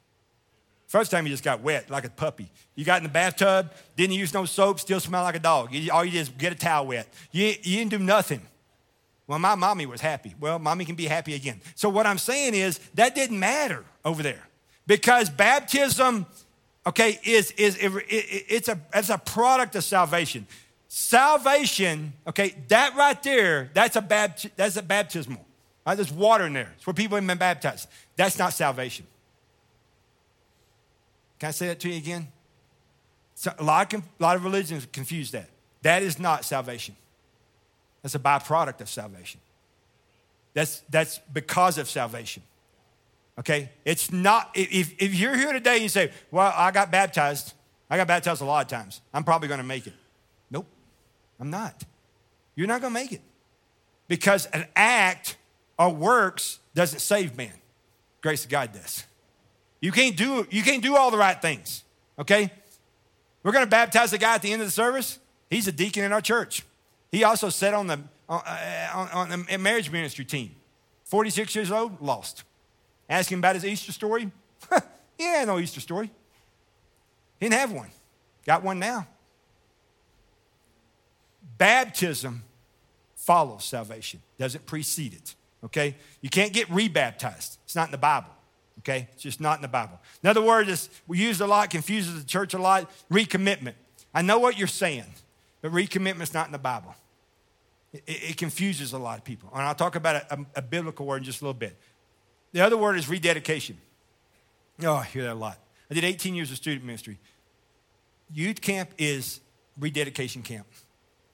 First 0.87 1.11
time 1.11 1.25
you 1.25 1.33
just 1.33 1.43
got 1.43 1.59
wet 1.59 1.89
like 1.89 2.05
a 2.05 2.09
puppy. 2.09 2.49
You 2.75 2.85
got 2.85 2.97
in 2.97 3.03
the 3.03 3.09
bathtub, 3.09 3.73
didn't 3.97 4.15
use 4.15 4.33
no 4.33 4.45
soap, 4.45 4.79
still 4.79 5.01
smell 5.01 5.23
like 5.23 5.35
a 5.35 5.39
dog. 5.39 5.75
All 5.91 6.05
you 6.05 6.11
did 6.11 6.19
is 6.19 6.29
get 6.29 6.53
a 6.53 6.55
towel 6.55 6.87
wet. 6.87 7.09
You, 7.33 7.47
you 7.47 7.77
didn't 7.77 7.89
do 7.91 7.99
nothing. 7.99 8.41
Well, 9.27 9.39
my 9.39 9.55
mommy 9.55 9.85
was 9.85 9.99
happy. 9.99 10.33
Well, 10.39 10.57
mommy 10.57 10.85
can 10.85 10.95
be 10.95 11.05
happy 11.05 11.35
again. 11.35 11.59
So, 11.75 11.89
what 11.89 12.05
I'm 12.05 12.17
saying 12.17 12.53
is 12.53 12.79
that 12.93 13.13
didn't 13.13 13.39
matter 13.39 13.83
over 14.05 14.23
there 14.23 14.47
because 14.85 15.29
baptism 15.29 16.25
okay, 16.87 17.19
is, 17.23 17.51
is 17.51 17.77
it, 17.77 17.93
it, 17.93 18.45
it's, 18.49 18.69
a, 18.69 18.79
it's 18.93 19.09
a 19.09 19.17
product 19.17 19.75
of 19.75 19.83
salvation. 19.83 20.47
Salvation, 20.87 22.13
okay, 22.25 22.55
that 22.69 22.95
right 22.95 23.21
there, 23.21 23.69
that's 23.73 23.95
a, 23.95 24.01
bapt- 24.01 24.49
that's 24.55 24.77
a 24.77 24.81
baptismal. 24.81 25.45
Right? 25.85 25.95
There's 25.95 26.11
water 26.11 26.45
in 26.45 26.53
there. 26.53 26.73
It's 26.77 26.87
where 26.87 26.93
people 26.93 27.17
have 27.17 27.27
been 27.27 27.37
baptized. 27.37 27.87
That's 28.15 28.39
not 28.39 28.53
salvation. 28.53 29.05
Can 31.39 31.49
I 31.49 31.51
say 31.51 31.67
that 31.67 31.79
to 31.81 31.89
you 31.89 31.97
again? 31.97 32.27
So 33.35 33.53
a, 33.59 33.63
lot 33.63 33.93
of, 33.93 34.01
a 34.01 34.23
lot 34.23 34.35
of 34.35 34.43
religions 34.43 34.87
confuse 34.91 35.31
that. 35.31 35.49
That 35.83 36.01
is 36.01 36.19
not 36.19 36.43
salvation. 36.43 36.95
That's 38.01 38.15
a 38.15 38.19
byproduct 38.19 38.81
of 38.81 38.89
salvation. 38.89 39.39
That's, 40.53 40.81
that's 40.89 41.19
because 41.31 41.77
of 41.77 41.87
salvation. 41.89 42.41
Okay? 43.39 43.69
It's 43.85 44.11
not, 44.11 44.51
if, 44.55 44.93
if 45.01 45.13
you're 45.13 45.35
here 45.35 45.53
today 45.53 45.73
and 45.73 45.83
you 45.83 45.89
say, 45.89 46.11
Well, 46.31 46.51
I 46.55 46.71
got 46.71 46.91
baptized, 46.91 47.53
I 47.89 47.97
got 47.97 48.07
baptized 48.07 48.41
a 48.41 48.45
lot 48.45 48.65
of 48.65 48.69
times, 48.69 49.01
I'm 49.13 49.23
probably 49.23 49.47
going 49.47 49.59
to 49.59 49.65
make 49.65 49.87
it. 49.87 49.93
Nope, 50.49 50.67
I'm 51.39 51.49
not. 51.49 51.83
You're 52.55 52.67
not 52.67 52.81
going 52.81 52.93
to 52.93 52.99
make 52.99 53.11
it. 53.11 53.21
Because 54.07 54.45
an 54.47 54.65
act 54.75 55.37
or 55.77 55.89
works 55.89 56.59
doesn't 56.73 56.99
save 56.99 57.37
man. 57.37 57.53
Grace 58.21 58.45
of 58.45 58.49
God 58.49 58.73
does. 58.73 59.03
You 59.79 59.91
can't 59.91 60.17
do, 60.17 60.47
you 60.49 60.63
can't 60.63 60.81
do 60.81 60.95
all 60.95 61.11
the 61.11 61.17
right 61.17 61.39
things, 61.39 61.83
okay? 62.17 62.51
We're 63.43 63.51
going 63.51 63.65
to 63.65 63.69
baptize 63.69 64.11
the 64.11 64.17
guy 64.17 64.35
at 64.35 64.41
the 64.41 64.51
end 64.51 64.61
of 64.61 64.67
the 64.67 64.71
service. 64.71 65.19
He's 65.49 65.67
a 65.67 65.71
deacon 65.71 66.03
in 66.03 66.11
our 66.11 66.21
church. 66.21 66.65
He 67.11 67.23
also 67.23 67.49
sat 67.49 67.73
on 67.73 67.87
the, 67.87 67.99
on, 68.27 68.41
uh, 68.45 69.07
on 69.13 69.29
the 69.29 69.57
marriage 69.57 69.91
ministry 69.91 70.25
team. 70.25 70.55
46 71.05 71.55
years 71.55 71.71
old, 71.71 72.01
lost. 72.01 72.43
Ask 73.09 73.31
him 73.31 73.39
about 73.39 73.55
his 73.55 73.65
Easter 73.65 73.91
story. 73.91 74.31
had 75.17 75.47
no 75.47 75.59
Easter 75.59 75.79
story. 75.79 76.09
He 77.39 77.45
didn't 77.45 77.59
have 77.59 77.71
one. 77.71 77.89
Got 78.45 78.63
one 78.63 78.79
now. 78.79 79.07
Baptism 81.57 82.43
follows 83.15 83.65
salvation, 83.65 84.21
doesn't 84.37 84.65
precede 84.65 85.13
it. 85.13 85.35
Okay? 85.63 85.95
You 86.21 86.29
can't 86.29 86.53
get 86.53 86.69
rebaptized. 86.69 87.57
It's 87.65 87.75
not 87.75 87.87
in 87.87 87.91
the 87.91 87.97
Bible. 87.97 88.29
Okay? 88.79 89.07
It's 89.13 89.23
just 89.23 89.41
not 89.41 89.57
in 89.57 89.61
the 89.61 89.67
Bible. 89.67 89.99
Another 90.23 90.41
word 90.41 90.69
is 90.69 90.89
we 91.07 91.17
use 91.17 91.41
a 91.41 91.47
lot, 91.47 91.69
confuses 91.69 92.21
the 92.21 92.27
church 92.27 92.53
a 92.53 92.59
lot, 92.59 92.89
recommitment. 93.11 93.73
I 94.13 94.21
know 94.21 94.39
what 94.39 94.57
you're 94.57 94.67
saying, 94.67 95.05
but 95.61 95.71
recommitment's 95.71 96.33
not 96.33 96.45
in 96.45 96.51
the 96.51 96.59
Bible. 96.59 96.95
It, 97.91 98.03
it 98.07 98.37
confuses 98.37 98.93
a 98.93 98.97
lot 98.97 99.17
of 99.17 99.23
people. 99.23 99.49
And 99.53 99.63
I'll 99.63 99.75
talk 99.75 99.95
about 99.95 100.15
a, 100.15 100.33
a, 100.33 100.45
a 100.57 100.61
biblical 100.61 101.05
word 101.05 101.17
in 101.17 101.23
just 101.23 101.41
a 101.41 101.43
little 101.43 101.53
bit. 101.53 101.77
The 102.57 102.65
other 102.65 102.75
word 102.75 102.97
is 102.97 103.07
rededication. 103.07 103.77
Oh, 104.83 104.95
I 104.95 105.03
hear 105.03 105.21
that 105.25 105.33
a 105.33 105.35
lot. 105.35 105.59
I 105.91 105.93
did 105.93 106.03
18 106.03 106.33
years 106.33 106.49
of 106.49 106.57
student 106.57 106.83
ministry. 106.83 107.19
Youth 108.33 108.61
camp 108.61 108.89
is 108.97 109.41
rededication 109.79 110.41
camp. 110.41 110.65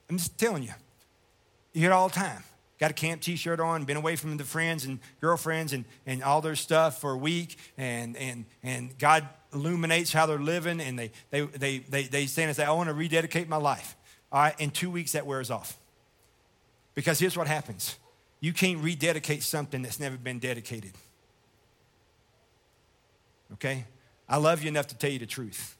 I'm 0.09 0.17
just 0.17 0.37
telling 0.37 0.63
you. 0.63 0.73
You 1.71 1.79
hear 1.79 1.91
it 1.91 1.93
all 1.93 2.09
the 2.09 2.13
time. 2.13 2.43
Got 2.77 2.91
a 2.91 2.93
camp 2.93 3.21
t 3.21 3.37
shirt 3.37 3.61
on, 3.61 3.85
been 3.85 3.95
away 3.95 4.17
from 4.17 4.35
the 4.35 4.43
friends 4.43 4.83
and 4.83 4.99
girlfriends 5.21 5.71
and, 5.71 5.85
and 6.05 6.21
all 6.21 6.41
their 6.41 6.57
stuff 6.57 6.99
for 6.99 7.11
a 7.11 7.17
week, 7.17 7.57
and, 7.77 8.17
and, 8.17 8.43
and 8.61 8.97
God 8.97 9.25
illuminates 9.53 10.11
how 10.11 10.25
they're 10.25 10.37
living, 10.37 10.81
and 10.81 10.99
they, 10.99 11.11
they, 11.29 11.45
they, 11.45 11.77
they, 11.77 12.03
they 12.03 12.25
stand 12.25 12.49
and 12.49 12.57
say, 12.57 12.65
I 12.65 12.73
want 12.73 12.89
to 12.89 12.93
rededicate 12.93 13.47
my 13.47 13.55
life. 13.55 13.95
All 14.29 14.41
right, 14.41 14.59
in 14.59 14.71
two 14.71 14.91
weeks 14.91 15.13
that 15.13 15.25
wears 15.25 15.49
off. 15.49 15.77
Because 16.95 17.17
here's 17.17 17.37
what 17.37 17.47
happens 17.47 17.95
you 18.41 18.51
can't 18.51 18.79
rededicate 18.79 19.41
something 19.41 19.83
that's 19.83 20.01
never 20.01 20.17
been 20.17 20.39
dedicated. 20.39 20.91
Okay? 23.53 23.85
I 24.27 24.37
love 24.37 24.63
you 24.63 24.69
enough 24.69 24.87
to 24.87 24.97
tell 24.97 25.11
you 25.11 25.19
the 25.19 25.25
truth. 25.25 25.77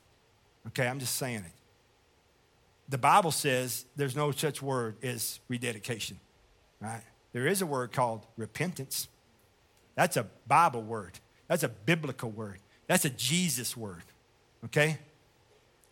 Okay, 0.68 0.88
I'm 0.88 1.00
just 1.00 1.16
saying 1.16 1.40
it. 1.40 1.52
The 2.90 2.98
Bible 2.98 3.32
says 3.32 3.86
there's 3.96 4.16
no 4.16 4.32
such 4.32 4.62
word 4.62 4.98
as 5.04 5.40
rededication, 5.48 6.20
right? 6.80 7.02
There 7.32 7.48
is 7.48 7.62
a 7.62 7.66
word 7.66 7.92
called 7.92 8.26
repentance. 8.38 9.08
That's 9.96 10.18
a 10.18 10.28
Bible 10.48 10.84
word, 10.84 11.20
that's 11.48 11.64
a 11.64 11.70
biblical 11.70 12.30
word, 12.30 12.60
that's 12.88 13.06
a 13.06 13.10
Jesus 13.10 13.78
word, 13.78 14.04
okay? 14.66 14.98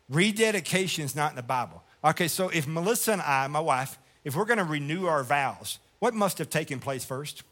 Rededication 0.09 1.05
is 1.05 1.15
not 1.15 1.31
in 1.31 1.35
the 1.35 1.43
Bible. 1.43 1.83
Okay, 2.03 2.27
so 2.27 2.49
if 2.49 2.67
Melissa 2.67 3.13
and 3.13 3.21
I, 3.21 3.47
my 3.47 3.59
wife, 3.59 3.97
if 4.23 4.35
we're 4.35 4.45
to 4.57 4.63
renew 4.63 5.05
our 5.05 5.23
vows, 5.23 5.79
what 5.99 6.13
must 6.13 6.39
have 6.39 6.49
taken 6.49 6.79
place 6.79 7.05
first? 7.05 7.43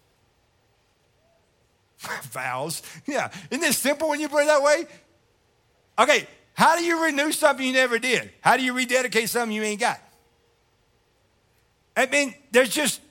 Vows. 2.32 2.82
Yeah. 3.06 3.32
Isn't 3.50 3.62
this 3.62 3.78
simple 3.78 4.10
when 4.10 4.20
you 4.20 4.30
put 4.30 4.44
it 4.44 4.48
that 4.48 4.62
way? 4.62 4.86
Okay, 5.98 6.28
how 6.54 6.78
do 6.78 6.84
you 6.84 7.04
renew 7.04 7.32
something 7.32 7.66
you 7.66 7.74
never 7.74 8.00
did? 8.00 8.32
How 8.42 8.58
do 8.58 8.64
you 8.64 8.74
rededicate 8.74 9.30
something 9.30 9.56
you 9.56 9.64
ain't 9.64 9.80
got? 9.80 10.00
I 11.96 12.06
mean, 12.06 12.34
there's 12.52 12.70
just, 12.70 13.02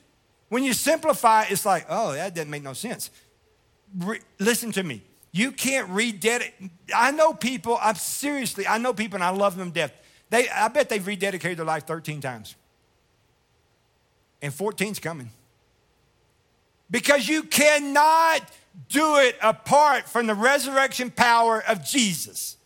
when 0.49 0.63
you 0.63 0.73
simplify, 0.73 1.43
it's 1.43 1.65
like, 1.65 1.85
oh, 1.89 2.13
that 2.13 2.33
doesn't 2.33 2.49
make 2.49 2.63
no 2.63 2.73
sense. 2.73 3.11
Re- 3.95 4.21
listen 4.39 4.71
to 4.71 4.83
me. 4.83 5.03
You 5.31 5.51
can't 5.51 5.87
rededicate. 5.89 6.71
I 6.95 7.11
know 7.11 7.33
people, 7.33 7.77
I'm 7.79 7.95
seriously, 7.95 8.65
I 8.65 8.79
know 8.79 8.93
people 8.93 9.17
and 9.17 9.23
I 9.23 9.29
love 9.29 9.55
them 9.55 9.69
death. 9.69 9.93
They, 10.31 10.49
I 10.49 10.67
bet 10.69 10.89
they've 10.89 11.01
rededicated 11.01 11.57
their 11.57 11.65
life 11.65 11.85
13 11.85 12.21
times. 12.21 12.55
And 14.41 14.51
14's 14.53 14.99
coming. 14.99 15.29
because 16.89 17.27
you 17.27 17.43
cannot 17.43 18.41
do 18.87 19.17
it 19.17 19.35
apart 19.41 20.09
from 20.09 20.27
the 20.27 20.35
resurrection 20.35 21.11
power 21.11 21.63
of 21.67 21.85
Jesus. 21.85 22.57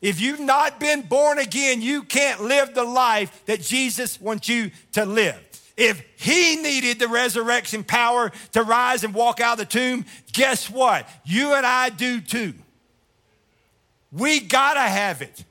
If 0.00 0.20
you've 0.20 0.40
not 0.40 0.80
been 0.80 1.02
born 1.02 1.38
again, 1.38 1.80
you 1.80 2.02
can't 2.02 2.42
live 2.42 2.74
the 2.74 2.84
life 2.84 3.44
that 3.46 3.60
Jesus 3.60 4.20
wants 4.20 4.48
you 4.48 4.72
to 4.92 5.04
live. 5.04 5.38
If 5.76 6.04
he 6.16 6.56
needed 6.56 6.98
the 6.98 7.08
resurrection 7.08 7.84
power 7.84 8.32
to 8.52 8.62
rise 8.62 9.04
and 9.04 9.14
walk 9.14 9.40
out 9.40 9.54
of 9.54 9.58
the 9.60 9.64
tomb, 9.64 10.04
guess 10.32 10.68
what? 10.68 11.08
You 11.24 11.54
and 11.54 11.64
I 11.64 11.88
do 11.88 12.20
too. 12.20 12.54
We 14.10 14.40
gotta 14.40 14.80
have 14.80 15.22
it. 15.22 15.44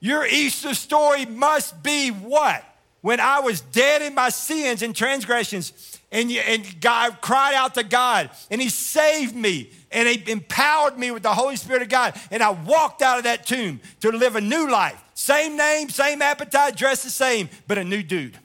Your 0.00 0.26
Easter 0.26 0.74
story 0.74 1.24
must 1.24 1.82
be 1.82 2.10
what? 2.10 2.64
When 3.02 3.20
I 3.20 3.40
was 3.40 3.60
dead 3.60 4.02
in 4.02 4.14
my 4.14 4.28
sins 4.28 4.82
and 4.82 4.94
transgressions, 4.94 5.99
and, 6.12 6.30
and 6.30 6.80
God 6.80 7.20
cried 7.20 7.54
out 7.54 7.74
to 7.74 7.84
God, 7.84 8.30
and 8.50 8.60
He 8.60 8.68
saved 8.68 9.34
me, 9.34 9.70
and 9.92 10.08
He 10.08 10.30
empowered 10.30 10.98
me 10.98 11.10
with 11.10 11.22
the 11.22 11.34
Holy 11.34 11.56
Spirit 11.56 11.82
of 11.82 11.88
God, 11.88 12.18
and 12.30 12.42
I 12.42 12.50
walked 12.50 13.00
out 13.02 13.18
of 13.18 13.24
that 13.24 13.46
tomb 13.46 13.80
to 14.00 14.10
live 14.10 14.36
a 14.36 14.40
new 14.40 14.68
life. 14.70 15.00
Same 15.14 15.56
name, 15.56 15.88
same 15.88 16.20
appetite, 16.22 16.76
dressed 16.76 17.04
the 17.04 17.10
same, 17.10 17.48
but 17.68 17.78
a 17.78 17.84
new 17.84 18.02
dude. 18.02 18.38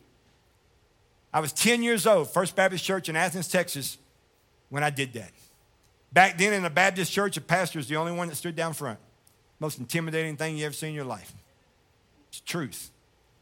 I 1.33 1.39
was 1.39 1.51
10 1.51 1.83
years 1.83 2.05
old, 2.05 2.29
First 2.29 2.55
Baptist 2.55 2.83
Church 2.83 3.09
in 3.09 3.15
Athens, 3.15 3.47
Texas, 3.47 3.97
when 4.69 4.83
I 4.83 4.89
did 4.89 5.13
that. 5.13 5.31
Back 6.13 6.37
then 6.37 6.53
in 6.53 6.63
a 6.63 6.69
Baptist 6.69 7.11
church, 7.11 7.35
a 7.35 7.41
pastor 7.41 7.77
is 7.77 7.89
the 7.89 7.97
only 7.97 8.13
one 8.13 8.29
that 8.29 8.35
stood 8.35 8.55
down 8.55 8.73
front. 8.73 8.99
Most 9.59 9.79
intimidating 9.79 10.37
thing 10.37 10.55
you 10.55 10.65
ever 10.65 10.73
seen 10.73 10.89
in 10.89 10.95
your 10.95 11.03
life. 11.03 11.33
It's 12.29 12.39
truth. 12.39 12.89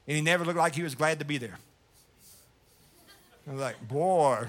And 0.08 0.16
he 0.16 0.24
never 0.24 0.44
looked 0.44 0.58
like 0.58 0.74
he 0.74 0.82
was 0.82 0.96
glad 0.96 1.20
to 1.20 1.26
be 1.26 1.38
there. 1.38 1.58
I 3.48 3.52
was 3.52 3.62
like, 3.62 3.88
boy, 3.88 4.48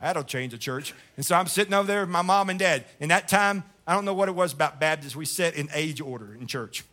that'll 0.00 0.24
change 0.24 0.52
the 0.52 0.58
church. 0.58 0.94
And 1.16 1.24
so 1.24 1.36
I'm 1.36 1.46
sitting 1.46 1.72
over 1.74 1.86
there 1.86 2.00
with 2.00 2.10
my 2.10 2.22
mom 2.22 2.50
and 2.50 2.58
dad. 2.58 2.84
And 3.00 3.10
that 3.10 3.28
time, 3.28 3.64
I 3.86 3.94
don't 3.94 4.04
know 4.04 4.14
what 4.14 4.28
it 4.28 4.34
was 4.34 4.52
about 4.52 4.80
Baptists. 4.80 5.16
We 5.16 5.24
sat 5.24 5.54
in 5.54 5.68
age 5.74 6.00
order 6.00 6.34
in 6.34 6.46
church. 6.46 6.84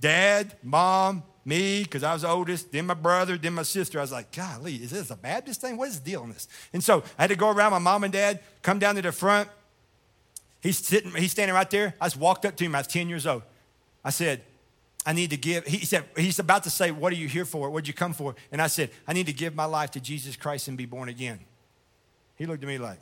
Dad, 0.00 0.54
mom, 0.62 1.22
me, 1.44 1.82
because 1.82 2.02
I 2.02 2.12
was 2.12 2.22
the 2.22 2.28
oldest, 2.28 2.72
then 2.72 2.86
my 2.86 2.94
brother, 2.94 3.38
then 3.38 3.54
my 3.54 3.62
sister. 3.62 3.98
I 3.98 4.02
was 4.02 4.12
like, 4.12 4.30
golly, 4.32 4.76
is 4.76 4.90
this 4.90 5.10
a 5.10 5.16
Baptist 5.16 5.60
thing? 5.60 5.76
What 5.76 5.88
is 5.88 5.98
the 5.98 6.10
deal 6.10 6.22
on 6.22 6.30
this? 6.30 6.46
And 6.72 6.84
so 6.84 7.02
I 7.18 7.22
had 7.22 7.30
to 7.30 7.36
go 7.36 7.50
around 7.50 7.72
my 7.72 7.78
mom 7.78 8.04
and 8.04 8.12
dad, 8.12 8.40
come 8.62 8.78
down 8.78 8.96
to 8.96 9.02
the 9.02 9.12
front. 9.12 9.48
He's 10.60 10.78
sitting, 10.78 11.14
he's 11.14 11.32
standing 11.32 11.54
right 11.54 11.70
there. 11.70 11.94
I 12.00 12.06
just 12.06 12.18
walked 12.18 12.44
up 12.44 12.56
to 12.56 12.64
him. 12.64 12.74
I 12.74 12.80
was 12.80 12.86
10 12.86 13.08
years 13.08 13.26
old. 13.26 13.42
I 14.04 14.10
said, 14.10 14.42
I 15.08 15.14
need 15.14 15.30
to 15.30 15.38
give. 15.38 15.66
He 15.66 15.86
said, 15.86 16.04
he's 16.18 16.38
about 16.38 16.64
to 16.64 16.70
say, 16.70 16.90
What 16.90 17.14
are 17.14 17.16
you 17.16 17.28
here 17.28 17.46
for? 17.46 17.70
What'd 17.70 17.88
you 17.88 17.94
come 17.94 18.12
for? 18.12 18.34
And 18.52 18.60
I 18.60 18.66
said, 18.66 18.90
I 19.06 19.14
need 19.14 19.24
to 19.24 19.32
give 19.32 19.54
my 19.54 19.64
life 19.64 19.92
to 19.92 20.00
Jesus 20.00 20.36
Christ 20.36 20.68
and 20.68 20.76
be 20.76 20.84
born 20.84 21.08
again. 21.08 21.40
He 22.36 22.44
looked 22.44 22.62
at 22.62 22.68
me 22.68 22.76
like, 22.76 22.98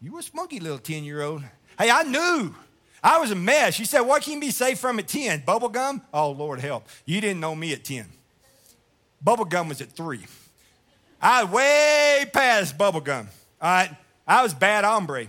You 0.00 0.18
a 0.18 0.22
spunky 0.24 0.58
little 0.58 0.76
10 0.76 1.04
year 1.04 1.22
old. 1.22 1.44
Hey, 1.78 1.88
I 1.88 2.02
knew. 2.02 2.52
I 3.00 3.20
was 3.20 3.30
a 3.30 3.36
mess. 3.36 3.74
She 3.74 3.84
said, 3.84 4.00
What 4.00 4.24
can 4.24 4.32
you 4.32 4.40
be 4.40 4.50
saved 4.50 4.80
from 4.80 4.98
at 4.98 5.06
10? 5.06 5.44
Bubble 5.46 5.68
gum? 5.68 6.02
Oh, 6.12 6.32
Lord 6.32 6.58
help. 6.58 6.88
You 7.04 7.20
didn't 7.20 7.38
know 7.38 7.54
me 7.54 7.72
at 7.72 7.84
10. 7.84 8.06
Bubble 9.22 9.44
gum 9.44 9.68
was 9.68 9.80
at 9.80 9.92
three. 9.92 10.26
I 11.22 11.44
was 11.44 11.52
way 11.52 12.26
past 12.32 12.76
bubble 12.76 13.00
gum. 13.00 13.28
All 13.62 13.70
right. 13.70 13.96
I 14.26 14.42
was 14.42 14.52
bad 14.52 14.82
hombre. 14.82 15.28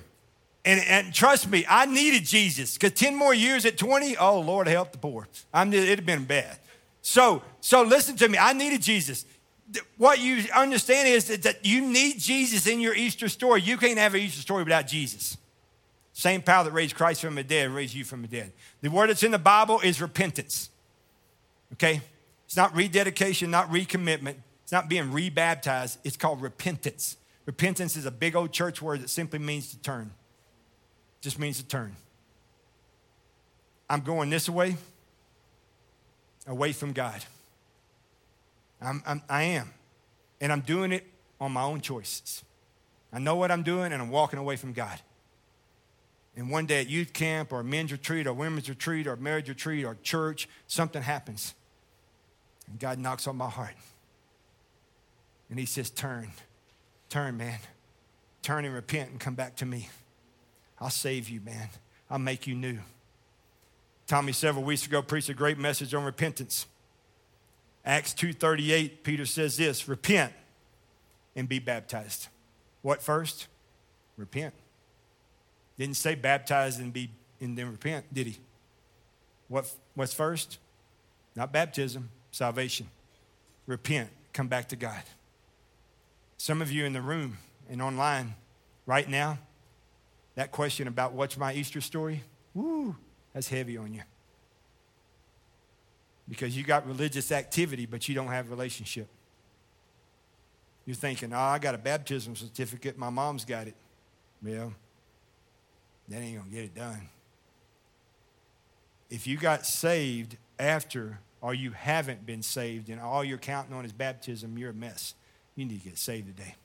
And, 0.65 0.81
and 0.81 1.13
trust 1.13 1.47
me, 1.47 1.63
I 1.69 1.85
needed 1.85 2.25
Jesus 2.25 2.73
because 2.73 2.99
10 2.99 3.15
more 3.15 3.35
years 3.35 3.65
at 3.67 3.77
20, 3.77 4.17
oh, 4.17 4.39
Lord, 4.39 4.67
help 4.67 4.91
the 4.91 4.97
poor. 4.97 5.27
I'm, 5.53 5.71
it'd 5.71 5.99
have 5.99 6.05
been 6.05 6.25
bad. 6.25 6.57
So, 7.03 7.43
so 7.61 7.83
listen 7.83 8.15
to 8.17 8.27
me. 8.27 8.39
I 8.39 8.53
needed 8.53 8.81
Jesus. 8.81 9.25
What 9.97 10.19
you 10.19 10.43
understand 10.55 11.07
is 11.07 11.25
that, 11.27 11.43
that 11.43 11.65
you 11.65 11.81
need 11.81 12.19
Jesus 12.19 12.65
in 12.65 12.79
your 12.79 12.95
Easter 12.95 13.29
story. 13.29 13.61
You 13.61 13.77
can't 13.77 13.99
have 13.99 14.15
an 14.15 14.21
Easter 14.21 14.41
story 14.41 14.63
without 14.63 14.87
Jesus. 14.87 15.37
Same 16.13 16.41
power 16.41 16.63
that 16.63 16.71
raised 16.71 16.95
Christ 16.95 17.21
from 17.21 17.35
the 17.35 17.43
dead 17.43 17.69
raised 17.69 17.93
you 17.93 18.03
from 18.03 18.23
the 18.23 18.27
dead. 18.27 18.51
The 18.81 18.89
word 18.89 19.11
that's 19.11 19.21
in 19.21 19.31
the 19.31 19.37
Bible 19.37 19.81
is 19.81 20.01
repentance. 20.01 20.71
Okay? 21.73 22.01
It's 22.45 22.57
not 22.57 22.75
rededication, 22.75 23.51
not 23.51 23.69
recommitment. 23.69 24.35
It's 24.63 24.71
not 24.71 24.89
being 24.89 25.11
rebaptized. 25.11 25.99
It's 26.03 26.17
called 26.17 26.41
repentance. 26.41 27.17
Repentance 27.45 27.95
is 27.95 28.07
a 28.07 28.11
big 28.11 28.35
old 28.35 28.51
church 28.51 28.81
word 28.81 29.01
that 29.01 29.09
simply 29.11 29.37
means 29.37 29.69
to 29.69 29.77
turn 29.77 30.11
just 31.25 31.39
means 31.39 31.57
to 31.57 31.65
turn. 31.65 31.95
I'm 33.89 34.01
going 34.01 34.29
this 34.29 34.47
way, 34.47 34.77
away 36.45 36.71
from 36.71 36.93
God. 36.93 37.19
I'm, 38.79 39.01
I'm, 39.07 39.23
I 39.27 39.41
am. 39.41 39.73
And 40.39 40.51
I'm 40.51 40.61
doing 40.61 40.91
it 40.91 41.03
on 41.41 41.51
my 41.51 41.63
own 41.63 41.81
choices. 41.81 42.43
I 43.11 43.17
know 43.17 43.37
what 43.37 43.49
I'm 43.49 43.63
doing, 43.63 43.91
and 43.91 44.03
I'm 44.03 44.11
walking 44.11 44.37
away 44.37 44.55
from 44.55 44.73
God. 44.73 45.01
And 46.35 46.51
one 46.51 46.67
day 46.67 46.81
at 46.81 46.89
youth 46.89 47.11
camp 47.11 47.51
or 47.51 47.63
men's 47.63 47.91
retreat 47.91 48.27
or 48.27 48.33
women's 48.33 48.69
retreat 48.69 49.07
or 49.07 49.15
marriage 49.15 49.49
retreat 49.49 49.83
or 49.83 49.97
church, 50.03 50.47
something 50.67 51.01
happens. 51.01 51.55
And 52.67 52.79
God 52.79 52.99
knocks 52.99 53.25
on 53.25 53.35
my 53.35 53.49
heart. 53.49 53.73
And 55.49 55.57
He 55.57 55.65
says, 55.65 55.89
Turn, 55.89 56.29
turn, 57.09 57.35
man. 57.35 57.57
Turn 58.43 58.63
and 58.63 58.75
repent 58.75 59.09
and 59.09 59.19
come 59.19 59.33
back 59.33 59.55
to 59.55 59.65
me. 59.65 59.89
I'll 60.79 60.89
save 60.89 61.29
you, 61.29 61.41
man. 61.41 61.69
I'll 62.09 62.19
make 62.19 62.47
you 62.47 62.55
new. 62.55 62.79
Tommy 64.07 64.33
several 64.33 64.63
weeks 64.63 64.85
ago 64.85 65.01
preached 65.01 65.29
a 65.29 65.33
great 65.33 65.57
message 65.57 65.93
on 65.93 66.03
repentance. 66.03 66.67
Acts 67.83 68.13
2:38, 68.13 69.03
Peter 69.03 69.25
says 69.25 69.57
this, 69.57 69.87
repent 69.87 70.33
and 71.35 71.49
be 71.49 71.59
baptized. 71.59 72.27
What 72.81 73.01
first? 73.01 73.47
Repent. 74.17 74.53
Didn't 75.77 75.97
say 75.97 76.15
baptized 76.15 76.79
and 76.79 76.93
be 76.93 77.09
and 77.41 77.57
then 77.57 77.71
repent, 77.71 78.13
did 78.13 78.27
he? 78.27 78.37
What, 79.47 79.71
what's 79.93 80.13
first? 80.13 80.57
Not 81.35 81.51
baptism, 81.51 82.09
salvation. 82.31 82.87
Repent, 83.67 84.09
come 84.33 84.47
back 84.47 84.69
to 84.69 84.75
God. 84.75 85.03
Some 86.37 86.61
of 86.61 86.71
you 86.71 86.85
in 86.85 86.93
the 86.93 87.01
room 87.01 87.37
and 87.69 87.81
online 87.81 88.35
right 88.85 89.09
now, 89.09 89.39
that 90.35 90.51
question 90.51 90.87
about 90.87 91.13
what's 91.13 91.37
my 91.37 91.53
Easter 91.53 91.81
story, 91.81 92.21
woo, 92.53 92.95
that's 93.33 93.47
heavy 93.47 93.77
on 93.77 93.93
you. 93.93 94.01
Because 96.27 96.55
you 96.57 96.63
got 96.63 96.87
religious 96.87 97.31
activity, 97.31 97.85
but 97.85 98.07
you 98.09 98.15
don't 98.15 98.27
have 98.27 98.49
relationship. 98.49 99.07
You're 100.85 100.95
thinking, 100.95 101.33
oh, 101.33 101.37
I 101.37 101.59
got 101.59 101.75
a 101.75 101.77
baptism 101.77 102.35
certificate, 102.35 102.97
my 102.97 103.09
mom's 103.09 103.45
got 103.45 103.67
it. 103.67 103.75
Well, 104.43 104.73
that 106.07 106.21
ain't 106.21 106.37
gonna 106.37 106.49
get 106.49 106.63
it 106.65 106.75
done. 106.75 107.09
If 109.09 109.27
you 109.27 109.37
got 109.37 109.65
saved 109.65 110.37
after 110.59 111.19
or 111.41 111.53
you 111.53 111.71
haven't 111.71 112.25
been 112.25 112.41
saved 112.41 112.89
and 112.89 112.99
all 112.99 113.23
you're 113.23 113.37
counting 113.37 113.73
on 113.73 113.85
is 113.85 113.93
baptism, 113.93 114.57
you're 114.57 114.71
a 114.71 114.73
mess. 114.73 115.13
You 115.55 115.65
need 115.65 115.81
to 115.81 115.89
get 115.89 115.97
saved 115.97 116.35
today. 116.35 116.55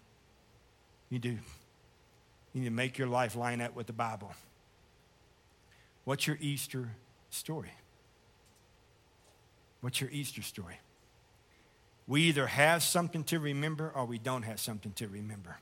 You 1.10 1.18
do. 1.18 1.38
You 2.52 2.60
need 2.60 2.68
to 2.68 2.72
make 2.72 2.98
your 2.98 3.08
life 3.08 3.36
line 3.36 3.60
up 3.60 3.74
with 3.74 3.86
the 3.86 3.92
Bible. 3.92 4.32
What's 6.04 6.26
your 6.26 6.36
Easter 6.40 6.90
story? 7.30 7.72
What's 9.80 10.00
your 10.00 10.10
Easter 10.10 10.42
story? 10.42 10.80
We 12.06 12.22
either 12.22 12.48
have 12.48 12.82
something 12.82 13.22
to 13.24 13.38
remember 13.38 13.92
or 13.94 14.04
we 14.04 14.18
don't 14.18 14.42
have 14.42 14.58
something 14.58 14.92
to 14.94 15.06
remember. 15.06 15.58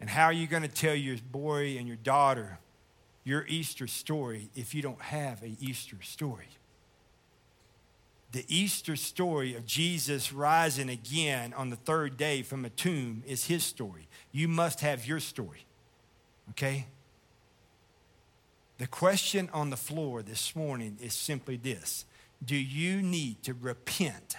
And 0.00 0.10
how 0.10 0.26
are 0.26 0.32
you 0.32 0.46
going 0.46 0.62
to 0.62 0.68
tell 0.68 0.94
your 0.94 1.16
boy 1.30 1.76
and 1.78 1.88
your 1.88 1.96
daughter 1.96 2.58
your 3.24 3.46
Easter 3.48 3.86
story 3.86 4.50
if 4.54 4.74
you 4.74 4.82
don't 4.82 5.00
have 5.00 5.42
a 5.42 5.56
Easter 5.58 5.96
story? 6.02 6.48
The 8.34 8.44
Easter 8.48 8.96
story 8.96 9.54
of 9.54 9.64
Jesus 9.64 10.32
rising 10.32 10.88
again 10.88 11.52
on 11.52 11.70
the 11.70 11.76
third 11.76 12.16
day 12.16 12.42
from 12.42 12.64
a 12.64 12.68
tomb 12.68 13.22
is 13.28 13.46
his 13.46 13.62
story. 13.62 14.08
You 14.32 14.48
must 14.48 14.80
have 14.80 15.06
your 15.06 15.20
story. 15.20 15.64
Okay? 16.50 16.86
The 18.78 18.88
question 18.88 19.48
on 19.52 19.70
the 19.70 19.76
floor 19.76 20.20
this 20.20 20.56
morning 20.56 20.98
is 21.00 21.14
simply 21.14 21.56
this 21.56 22.06
Do 22.44 22.56
you 22.56 23.02
need 23.02 23.40
to 23.44 23.54
repent 23.54 24.34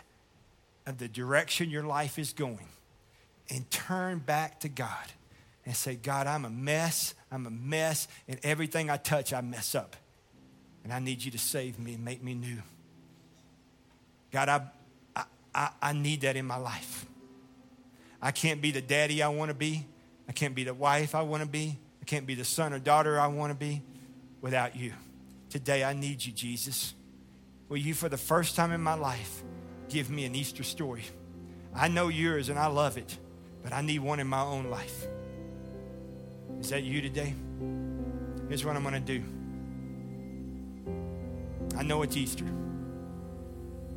of 0.85 0.97
the 0.97 1.07
direction 1.07 1.69
your 1.69 1.85
life 1.85 2.19
is 2.19 2.33
going 2.33 2.67
and 3.49 3.71
turn 3.71 4.19
back 4.19 4.59
to 4.59 4.67
God 4.67 5.13
and 5.65 5.73
say, 5.73 5.95
God, 5.95 6.27
I'm 6.27 6.43
a 6.43 6.49
mess. 6.49 7.15
I'm 7.31 7.45
a 7.47 7.49
mess. 7.49 8.09
And 8.27 8.41
everything 8.43 8.89
I 8.89 8.97
touch, 8.97 9.31
I 9.31 9.39
mess 9.39 9.73
up. 9.73 9.95
And 10.83 10.91
I 10.91 10.99
need 10.99 11.23
you 11.23 11.31
to 11.31 11.39
save 11.39 11.79
me 11.79 11.93
and 11.93 12.03
make 12.03 12.21
me 12.21 12.33
new. 12.33 12.61
God, 14.35 14.49
I, 15.15 15.23
I, 15.55 15.69
I 15.81 15.93
need 15.93 16.19
that 16.21 16.35
in 16.35 16.45
my 16.45 16.57
life. 16.57 17.05
I 18.21 18.31
can't 18.31 18.61
be 18.61 18.71
the 18.71 18.81
daddy 18.81 19.23
I 19.23 19.29
want 19.29 19.47
to 19.47 19.55
be. 19.55 19.85
I 20.27 20.33
can't 20.33 20.53
be 20.53 20.65
the 20.65 20.73
wife 20.73 21.15
I 21.15 21.21
want 21.21 21.41
to 21.41 21.47
be. 21.47 21.79
I 22.01 22.03
can't 22.03 22.27
be 22.27 22.35
the 22.35 22.43
son 22.43 22.73
or 22.73 22.79
daughter 22.79 23.17
I 23.17 23.27
want 23.27 23.51
to 23.51 23.57
be 23.57 23.81
without 24.41 24.75
you. 24.75 24.91
Today, 25.49 25.85
I 25.85 25.93
need 25.93 26.25
you, 26.25 26.33
Jesus. 26.33 26.93
Will 27.69 27.77
you, 27.77 27.93
for 27.93 28.09
the 28.09 28.17
first 28.17 28.57
time 28.57 28.73
in 28.73 28.81
my 28.81 28.95
life, 28.95 29.41
give 29.87 30.09
me 30.09 30.25
an 30.25 30.35
Easter 30.35 30.63
story? 30.63 31.05
I 31.73 31.87
know 31.87 32.09
yours 32.09 32.49
and 32.49 32.59
I 32.59 32.67
love 32.67 32.97
it, 32.97 33.17
but 33.63 33.71
I 33.71 33.79
need 33.79 33.99
one 33.99 34.19
in 34.19 34.27
my 34.27 34.41
own 34.41 34.65
life. 34.65 35.05
Is 36.59 36.71
that 36.71 36.83
you 36.83 36.99
today? 36.99 37.33
Here's 38.49 38.65
what 38.65 38.75
I'm 38.75 38.83
going 38.83 38.95
to 38.95 38.99
do. 38.99 39.23
I 41.77 41.83
know 41.83 42.01
it's 42.01 42.17
Easter. 42.17 42.43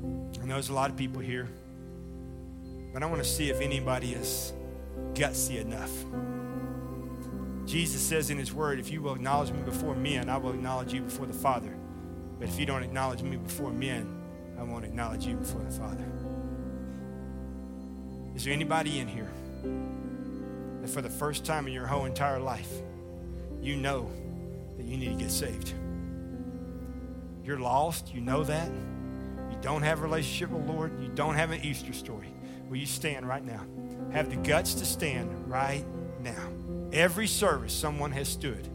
I 0.02 0.46
know 0.46 0.54
there's 0.54 0.68
a 0.68 0.74
lot 0.74 0.90
of 0.90 0.96
people 0.96 1.20
here. 1.20 1.48
But 2.92 3.02
I 3.02 3.06
want 3.06 3.22
to 3.22 3.28
see 3.28 3.50
if 3.50 3.60
anybody 3.60 4.12
is 4.12 4.52
gutsy 5.14 5.60
enough. 5.60 5.92
Jesus 7.66 8.00
says 8.00 8.30
in 8.30 8.38
his 8.38 8.52
word, 8.52 8.78
if 8.78 8.90
you 8.90 9.02
will 9.02 9.14
acknowledge 9.14 9.50
me 9.50 9.60
before 9.62 9.94
men, 9.94 10.30
I 10.30 10.38
will 10.38 10.52
acknowledge 10.52 10.92
you 10.92 11.02
before 11.02 11.26
the 11.26 11.34
Father. 11.34 11.74
But 12.38 12.48
if 12.48 12.58
you 12.58 12.64
don't 12.64 12.82
acknowledge 12.82 13.22
me 13.22 13.36
before 13.36 13.70
men, 13.70 14.14
I 14.58 14.62
won't 14.62 14.84
acknowledge 14.84 15.26
you 15.26 15.34
before 15.36 15.60
the 15.62 15.70
Father. 15.70 16.04
Is 18.34 18.44
there 18.44 18.54
anybody 18.54 19.00
in 19.00 19.08
here 19.08 19.30
that 20.80 20.88
for 20.88 21.02
the 21.02 21.10
first 21.10 21.44
time 21.44 21.66
in 21.66 21.72
your 21.72 21.86
whole 21.86 22.06
entire 22.06 22.40
life, 22.40 22.70
you 23.60 23.76
know 23.76 24.10
that 24.76 24.86
you 24.86 24.96
need 24.96 25.10
to 25.10 25.22
get 25.22 25.30
saved? 25.30 25.74
You're 27.44 27.58
lost, 27.58 28.14
you 28.14 28.20
know 28.20 28.44
that. 28.44 28.70
You 29.58 29.64
don't 29.64 29.82
have 29.82 29.98
a 29.98 30.02
relationship 30.02 30.50
with 30.50 30.64
the 30.66 30.72
Lord, 30.72 31.02
you 31.02 31.08
don't 31.08 31.34
have 31.34 31.50
an 31.50 31.60
Easter 31.64 31.92
story. 31.92 32.32
Will 32.68 32.76
you 32.76 32.86
stand 32.86 33.26
right 33.26 33.44
now? 33.44 33.66
Have 34.12 34.30
the 34.30 34.36
guts 34.36 34.74
to 34.74 34.84
stand 34.84 35.50
right 35.50 35.84
now. 36.22 36.48
Every 36.92 37.26
service, 37.26 37.72
someone 37.72 38.12
has 38.12 38.28
stood. 38.28 38.68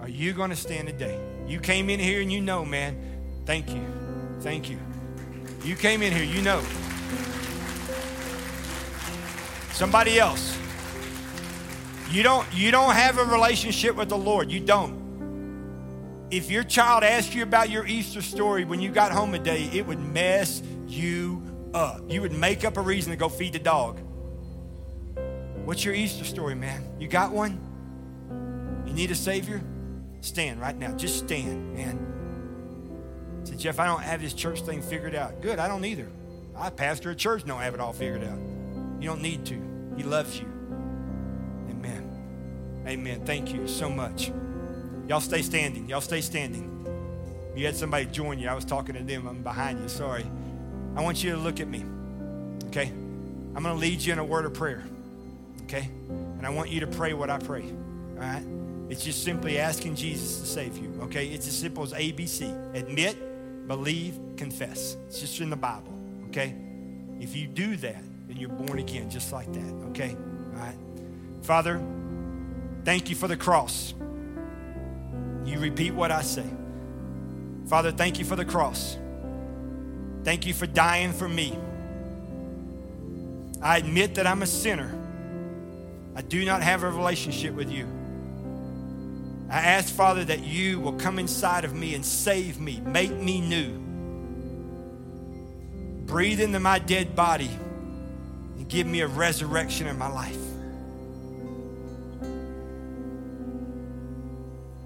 Are 0.00 0.08
you 0.08 0.32
going 0.32 0.48
to 0.50 0.56
stand 0.56 0.88
today? 0.88 1.20
You 1.46 1.60
came 1.60 1.90
in 1.90 2.00
here 2.00 2.22
and 2.22 2.32
you 2.32 2.40
know, 2.40 2.64
man, 2.64 3.20
thank 3.44 3.74
you. 3.74 3.84
Thank 4.40 4.70
you. 4.70 4.78
You 5.64 5.76
came 5.76 6.02
in 6.02 6.14
here, 6.14 6.24
you 6.24 6.40
know. 6.40 6.62
Somebody 9.72 10.18
else. 10.18 10.56
You 12.10 12.22
don't 12.22 12.46
you 12.54 12.70
don't 12.70 12.94
have 12.94 13.18
a 13.18 13.24
relationship 13.24 13.96
with 13.96 14.08
the 14.08 14.16
Lord. 14.16 14.50
You 14.50 14.60
don't. 14.60 14.97
If 16.30 16.50
your 16.50 16.62
child 16.62 17.04
asked 17.04 17.34
you 17.34 17.42
about 17.42 17.70
your 17.70 17.86
Easter 17.86 18.20
story 18.20 18.64
when 18.64 18.80
you 18.80 18.90
got 18.90 19.12
home 19.12 19.34
a 19.34 19.38
day, 19.38 19.70
it 19.72 19.86
would 19.86 19.98
mess 19.98 20.62
you 20.86 21.42
up. 21.72 22.02
You 22.08 22.20
would 22.20 22.32
make 22.32 22.64
up 22.64 22.76
a 22.76 22.82
reason 22.82 23.10
to 23.12 23.16
go 23.16 23.28
feed 23.28 23.54
the 23.54 23.58
dog. 23.58 23.98
What's 25.64 25.84
your 25.84 25.94
Easter 25.94 26.24
story, 26.24 26.54
man? 26.54 26.84
You 26.98 27.08
got 27.08 27.32
one? 27.32 27.58
You 28.86 28.92
need 28.92 29.10
a 29.10 29.14
Savior? 29.14 29.62
Stand 30.20 30.60
right 30.60 30.76
now. 30.76 30.92
Just 30.96 31.18
stand, 31.18 31.74
man. 31.74 33.40
Say, 33.44 33.56
Jeff, 33.56 33.78
I 33.78 33.86
don't 33.86 34.02
have 34.02 34.20
this 34.20 34.34
church 34.34 34.60
thing 34.62 34.82
figured 34.82 35.14
out. 35.14 35.40
Good, 35.40 35.58
I 35.58 35.68
don't 35.68 35.84
either. 35.84 36.08
I 36.56 36.70
pastor 36.70 37.10
a 37.10 37.14
church, 37.14 37.44
don't 37.44 37.60
have 37.60 37.74
it 37.74 37.80
all 37.80 37.92
figured 37.92 38.24
out. 38.24 38.38
You 39.00 39.08
don't 39.08 39.22
need 39.22 39.46
to. 39.46 39.60
He 39.96 40.02
loves 40.02 40.38
you. 40.38 40.46
Amen. 41.70 42.84
Amen. 42.86 43.24
Thank 43.24 43.54
you 43.54 43.66
so 43.68 43.88
much. 43.88 44.32
Y'all 45.08 45.20
stay 45.20 45.40
standing. 45.40 45.88
Y'all 45.88 46.02
stay 46.02 46.20
standing. 46.20 46.74
You 47.56 47.64
had 47.64 47.74
somebody 47.74 48.04
join 48.04 48.38
you. 48.38 48.48
I 48.48 48.54
was 48.54 48.66
talking 48.66 48.94
to 48.94 49.02
them. 49.02 49.26
I'm 49.26 49.42
behind 49.42 49.80
you. 49.80 49.88
Sorry. 49.88 50.24
I 50.94 51.00
want 51.02 51.24
you 51.24 51.32
to 51.32 51.38
look 51.38 51.60
at 51.60 51.66
me. 51.66 51.82
Okay? 52.66 52.88
I'm 52.88 53.62
going 53.62 53.74
to 53.74 53.80
lead 53.80 54.02
you 54.02 54.12
in 54.12 54.18
a 54.18 54.24
word 54.24 54.44
of 54.44 54.52
prayer. 54.52 54.84
Okay? 55.64 55.88
And 56.08 56.46
I 56.46 56.50
want 56.50 56.70
you 56.70 56.80
to 56.80 56.86
pray 56.86 57.14
what 57.14 57.30
I 57.30 57.38
pray. 57.38 57.62
All 57.62 58.20
right? 58.20 58.44
It's 58.90 59.02
just 59.02 59.24
simply 59.24 59.58
asking 59.58 59.96
Jesus 59.96 60.40
to 60.40 60.46
save 60.46 60.76
you. 60.76 60.92
Okay? 61.04 61.28
It's 61.28 61.48
as 61.48 61.56
simple 61.56 61.82
as 61.82 61.94
ABC 61.94 62.76
admit, 62.76 63.66
believe, 63.66 64.18
confess. 64.36 64.96
It's 65.06 65.20
just 65.20 65.40
in 65.40 65.48
the 65.48 65.56
Bible. 65.56 65.94
Okay? 66.28 66.54
If 67.18 67.34
you 67.34 67.46
do 67.46 67.76
that, 67.76 68.02
then 68.28 68.36
you're 68.36 68.50
born 68.50 68.78
again 68.78 69.08
just 69.08 69.32
like 69.32 69.50
that. 69.54 69.86
Okay? 69.88 70.14
All 70.54 70.60
right? 70.60 70.76
Father, 71.42 71.80
thank 72.84 73.08
you 73.08 73.16
for 73.16 73.26
the 73.26 73.36
cross. 73.36 73.94
You 75.48 75.58
repeat 75.58 75.94
what 75.94 76.10
I 76.10 76.22
say. 76.22 76.46
Father, 77.66 77.90
thank 77.90 78.18
you 78.18 78.24
for 78.24 78.36
the 78.36 78.44
cross. 78.44 78.96
Thank 80.24 80.46
you 80.46 80.52
for 80.52 80.66
dying 80.66 81.12
for 81.12 81.28
me. 81.28 81.58
I 83.62 83.78
admit 83.78 84.16
that 84.16 84.26
I'm 84.26 84.42
a 84.42 84.46
sinner. 84.46 84.94
I 86.14 86.22
do 86.22 86.44
not 86.44 86.62
have 86.62 86.82
a 86.82 86.90
relationship 86.90 87.54
with 87.54 87.70
you. 87.70 87.86
I 89.50 89.60
ask, 89.60 89.94
Father, 89.94 90.24
that 90.24 90.40
you 90.40 90.80
will 90.80 90.92
come 90.92 91.18
inside 91.18 91.64
of 91.64 91.74
me 91.74 91.94
and 91.94 92.04
save 92.04 92.60
me, 92.60 92.80
make 92.80 93.12
me 93.12 93.40
new. 93.40 93.78
Breathe 96.06 96.40
into 96.40 96.60
my 96.60 96.78
dead 96.78 97.16
body 97.16 97.50
and 98.56 98.68
give 98.68 98.86
me 98.86 99.00
a 99.00 99.06
resurrection 99.06 99.86
in 99.86 99.96
my 99.96 100.08
life. 100.08 100.47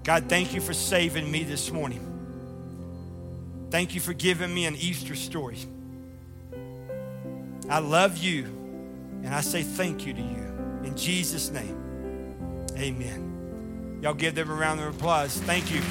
God, 0.03 0.25
thank 0.27 0.53
you 0.53 0.59
for 0.59 0.73
saving 0.73 1.31
me 1.31 1.43
this 1.43 1.71
morning. 1.71 2.09
Thank 3.71 3.95
you 3.95 4.01
for 4.01 4.13
giving 4.13 4.53
me 4.53 4.65
an 4.65 4.75
Easter 4.75 5.15
story. 5.15 5.57
I 7.69 7.79
love 7.79 8.17
you, 8.17 8.43
and 9.23 9.33
I 9.33 9.41
say 9.41 9.63
thank 9.63 10.05
you 10.05 10.13
to 10.13 10.21
you. 10.21 10.43
In 10.83 10.95
Jesus' 10.97 11.49
name, 11.49 12.67
amen. 12.77 13.99
Y'all 14.01 14.13
give 14.13 14.35
them 14.35 14.51
a 14.51 14.53
round 14.53 14.81
of 14.81 14.93
applause. 14.93 15.37
Thank 15.41 15.71
you. 15.71 15.81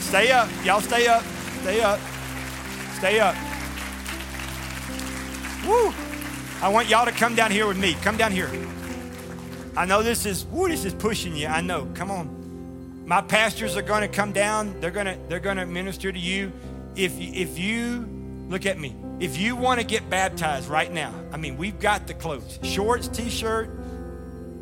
Stay 0.00 0.30
up. 0.30 0.50
Y'all 0.62 0.82
stay 0.82 1.06
up. 1.06 1.24
Stay 1.62 1.80
up. 1.80 1.98
Stay 2.98 3.20
up. 3.20 3.34
Woo! 5.66 5.94
I 6.60 6.68
want 6.68 6.88
y'all 6.88 7.06
to 7.06 7.12
come 7.12 7.34
down 7.34 7.50
here 7.50 7.66
with 7.66 7.78
me. 7.78 7.94
Come 8.02 8.18
down 8.18 8.32
here. 8.32 8.50
I 9.74 9.86
know 9.86 10.02
this 10.02 10.26
is, 10.26 10.44
woo, 10.44 10.68
this 10.68 10.84
is 10.84 10.92
pushing 10.92 11.34
you. 11.34 11.46
I 11.46 11.62
know. 11.62 11.88
Come 11.94 12.10
on. 12.10 12.43
My 13.04 13.20
pastors 13.20 13.76
are 13.76 13.82
going 13.82 14.00
to 14.00 14.08
come 14.08 14.32
down. 14.32 14.80
They're 14.80 14.90
going 14.90 15.06
to, 15.06 15.18
they're 15.28 15.40
going 15.40 15.58
to 15.58 15.66
minister 15.66 16.10
to 16.10 16.18
you 16.18 16.52
if, 16.96 17.18
if 17.18 17.58
you, 17.58 18.08
look 18.48 18.66
at 18.66 18.78
me, 18.78 18.96
if 19.20 19.36
you 19.36 19.56
want 19.56 19.80
to 19.80 19.86
get 19.86 20.08
baptized 20.08 20.68
right 20.68 20.90
now, 20.92 21.12
I 21.32 21.36
mean, 21.36 21.56
we've 21.56 21.78
got 21.78 22.06
the 22.06 22.14
clothes 22.14 22.58
shorts, 22.62 23.08
t 23.08 23.28
shirt, 23.28 23.70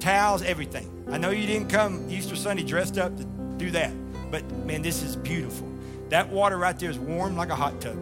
towels, 0.01 0.43
everything. 0.43 0.89
I 1.11 1.19
know 1.19 1.31
you 1.31 1.47
didn't 1.47 1.69
come 1.69 2.09
Easter 2.11 2.37
Sunday 2.37 2.63
dressed 2.63 2.99
up 2.99 3.17
to 3.17 3.25
do 3.59 3.71
that, 3.73 3.93
but 4.31 4.49
man, 4.67 4.83
this 4.83 5.03
is 5.03 5.17
beautiful. 5.17 5.69
That 6.09 6.29
water 6.29 6.59
right 6.59 6.79
there 6.79 6.91
is 6.91 6.99
warm 6.99 7.37
like 7.37 7.51
a 7.51 7.57
hot 7.57 7.81
tub. 7.81 7.97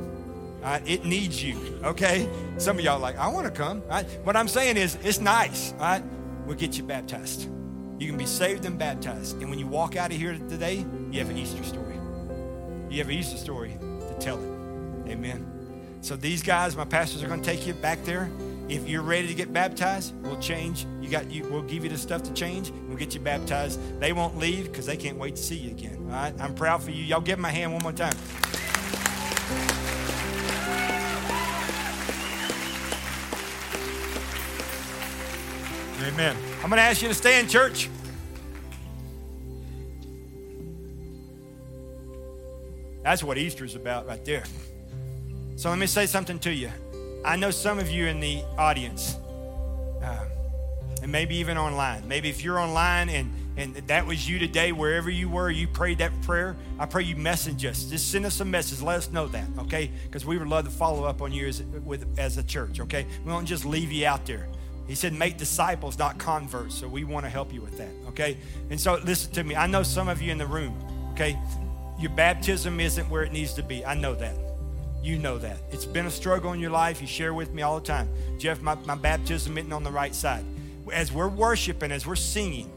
Right? 0.62 0.82
It 0.86 1.04
needs 1.04 1.42
you, 1.42 1.56
okay? 1.84 2.28
Some 2.58 2.78
of 2.78 2.84
y'all 2.84 2.98
like, 2.98 3.16
I 3.16 3.28
want 3.28 3.46
to 3.46 3.52
come. 3.52 3.82
Right? 3.86 4.04
What 4.24 4.36
I'm 4.36 4.48
saying 4.48 4.76
is, 4.76 4.96
it's 5.02 5.20
nice. 5.20 5.72
Right? 5.78 6.02
We'll 6.44 6.56
get 6.56 6.76
you 6.76 6.84
baptized. 6.84 7.48
You 8.00 8.06
can 8.08 8.16
be 8.16 8.24
saved 8.24 8.64
and 8.64 8.78
baptized. 8.78 9.42
And 9.42 9.50
when 9.50 9.58
you 9.58 9.66
walk 9.66 9.94
out 9.94 10.10
of 10.10 10.16
here 10.16 10.32
today, 10.32 10.86
you 11.10 11.18
have 11.18 11.28
an 11.28 11.36
Easter 11.36 11.62
story. 11.62 12.00
You 12.88 12.98
have 12.98 13.08
an 13.08 13.14
Easter 13.14 13.36
story 13.36 13.76
to 13.78 14.16
tell 14.18 14.38
it. 14.38 15.10
Amen. 15.10 15.46
So 16.00 16.16
these 16.16 16.42
guys, 16.42 16.74
my 16.74 16.86
pastors 16.86 17.22
are 17.22 17.28
going 17.28 17.42
to 17.42 17.46
take 17.46 17.66
you 17.66 17.74
back 17.74 18.02
there. 18.04 18.30
If 18.70 18.88
you're 18.88 19.02
ready 19.02 19.28
to 19.28 19.34
get 19.34 19.52
baptized, 19.52 20.14
we'll 20.22 20.40
change. 20.40 20.86
You 21.02 21.10
got 21.10 21.30
you. 21.30 21.44
We'll 21.50 21.60
give 21.60 21.84
you 21.84 21.90
the 21.90 21.98
stuff 21.98 22.22
to 22.22 22.32
change. 22.32 22.70
We'll 22.88 22.96
get 22.96 23.12
you 23.12 23.20
baptized. 23.20 23.78
They 24.00 24.14
won't 24.14 24.38
leave 24.38 24.64
because 24.64 24.86
they 24.86 24.96
can't 24.96 25.18
wait 25.18 25.36
to 25.36 25.42
see 25.42 25.56
you 25.56 25.70
again. 25.70 25.98
All 26.06 26.12
right. 26.14 26.34
I'm 26.40 26.54
proud 26.54 26.82
for 26.82 26.92
you. 26.92 27.04
Y'all 27.04 27.20
give 27.20 27.36
them 27.36 27.44
a 27.44 27.50
hand 27.50 27.70
one 27.74 27.82
more 27.82 27.92
time. 27.92 28.16
Amen. 36.02 36.34
I'm 36.62 36.70
going 36.70 36.78
to 36.78 36.82
ask 36.82 37.02
you 37.02 37.08
to 37.08 37.14
stay 37.14 37.38
in 37.38 37.46
church. 37.46 37.90
That's 43.02 43.22
what 43.22 43.38
Easter 43.38 43.64
is 43.64 43.74
about 43.74 44.06
right 44.06 44.24
there. 44.24 44.44
So 45.56 45.68
let 45.68 45.78
me 45.78 45.86
say 45.86 46.06
something 46.06 46.38
to 46.40 46.52
you. 46.52 46.70
I 47.24 47.36
know 47.36 47.50
some 47.50 47.78
of 47.78 47.90
you 47.90 48.06
in 48.06 48.20
the 48.20 48.42
audience, 48.56 49.16
uh, 50.02 50.24
and 51.02 51.12
maybe 51.12 51.36
even 51.36 51.58
online. 51.58 52.08
Maybe 52.08 52.30
if 52.30 52.42
you're 52.42 52.58
online 52.58 53.10
and, 53.10 53.32
and 53.58 53.74
that 53.88 54.06
was 54.06 54.26
you 54.28 54.38
today, 54.38 54.72
wherever 54.72 55.10
you 55.10 55.28
were, 55.28 55.50
you 55.50 55.68
prayed 55.68 55.98
that 55.98 56.18
prayer, 56.22 56.56
I 56.78 56.86
pray 56.86 57.02
you 57.02 57.16
message 57.16 57.64
us. 57.66 57.84
Just 57.84 58.10
send 58.10 58.24
us 58.24 58.40
a 58.40 58.44
message. 58.44 58.80
Let 58.80 58.96
us 58.96 59.10
know 59.10 59.26
that, 59.28 59.46
okay? 59.58 59.90
Because 60.04 60.24
we 60.24 60.38
would 60.38 60.48
love 60.48 60.64
to 60.64 60.70
follow 60.70 61.04
up 61.04 61.20
on 61.20 61.32
you 61.32 61.48
as, 61.48 61.62
with, 61.62 62.06
as 62.18 62.38
a 62.38 62.42
church, 62.42 62.80
okay? 62.80 63.06
We 63.24 63.32
won't 63.32 63.46
just 63.46 63.66
leave 63.66 63.92
you 63.92 64.06
out 64.06 64.24
there. 64.24 64.48
He 64.90 64.96
said, 64.96 65.12
make 65.12 65.36
disciples, 65.36 65.96
not 66.00 66.18
converts. 66.18 66.74
So 66.74 66.88
we 66.88 67.04
want 67.04 67.24
to 67.24 67.30
help 67.30 67.54
you 67.54 67.60
with 67.60 67.78
that, 67.78 67.90
okay? 68.08 68.36
And 68.70 68.80
so 68.80 68.98
listen 69.04 69.32
to 69.34 69.44
me. 69.44 69.54
I 69.54 69.68
know 69.68 69.84
some 69.84 70.08
of 70.08 70.20
you 70.20 70.32
in 70.32 70.38
the 70.38 70.48
room, 70.48 70.76
okay? 71.12 71.38
Your 72.00 72.10
baptism 72.10 72.80
isn't 72.80 73.08
where 73.08 73.22
it 73.22 73.30
needs 73.30 73.54
to 73.54 73.62
be. 73.62 73.86
I 73.86 73.94
know 73.94 74.16
that. 74.16 74.34
You 75.00 75.16
know 75.16 75.38
that. 75.38 75.58
It's 75.70 75.84
been 75.86 76.06
a 76.06 76.10
struggle 76.10 76.54
in 76.54 76.58
your 76.58 76.72
life. 76.72 77.00
You 77.00 77.06
share 77.06 77.32
with 77.32 77.54
me 77.54 77.62
all 77.62 77.78
the 77.78 77.86
time. 77.86 78.08
Jeff, 78.36 78.62
my, 78.62 78.74
my 78.84 78.96
baptism 78.96 79.56
isn't 79.58 79.72
on 79.72 79.84
the 79.84 79.92
right 79.92 80.12
side. 80.12 80.44
As 80.92 81.12
we're 81.12 81.28
worshiping, 81.28 81.92
as 81.92 82.04
we're 82.04 82.16
singing, 82.16 82.68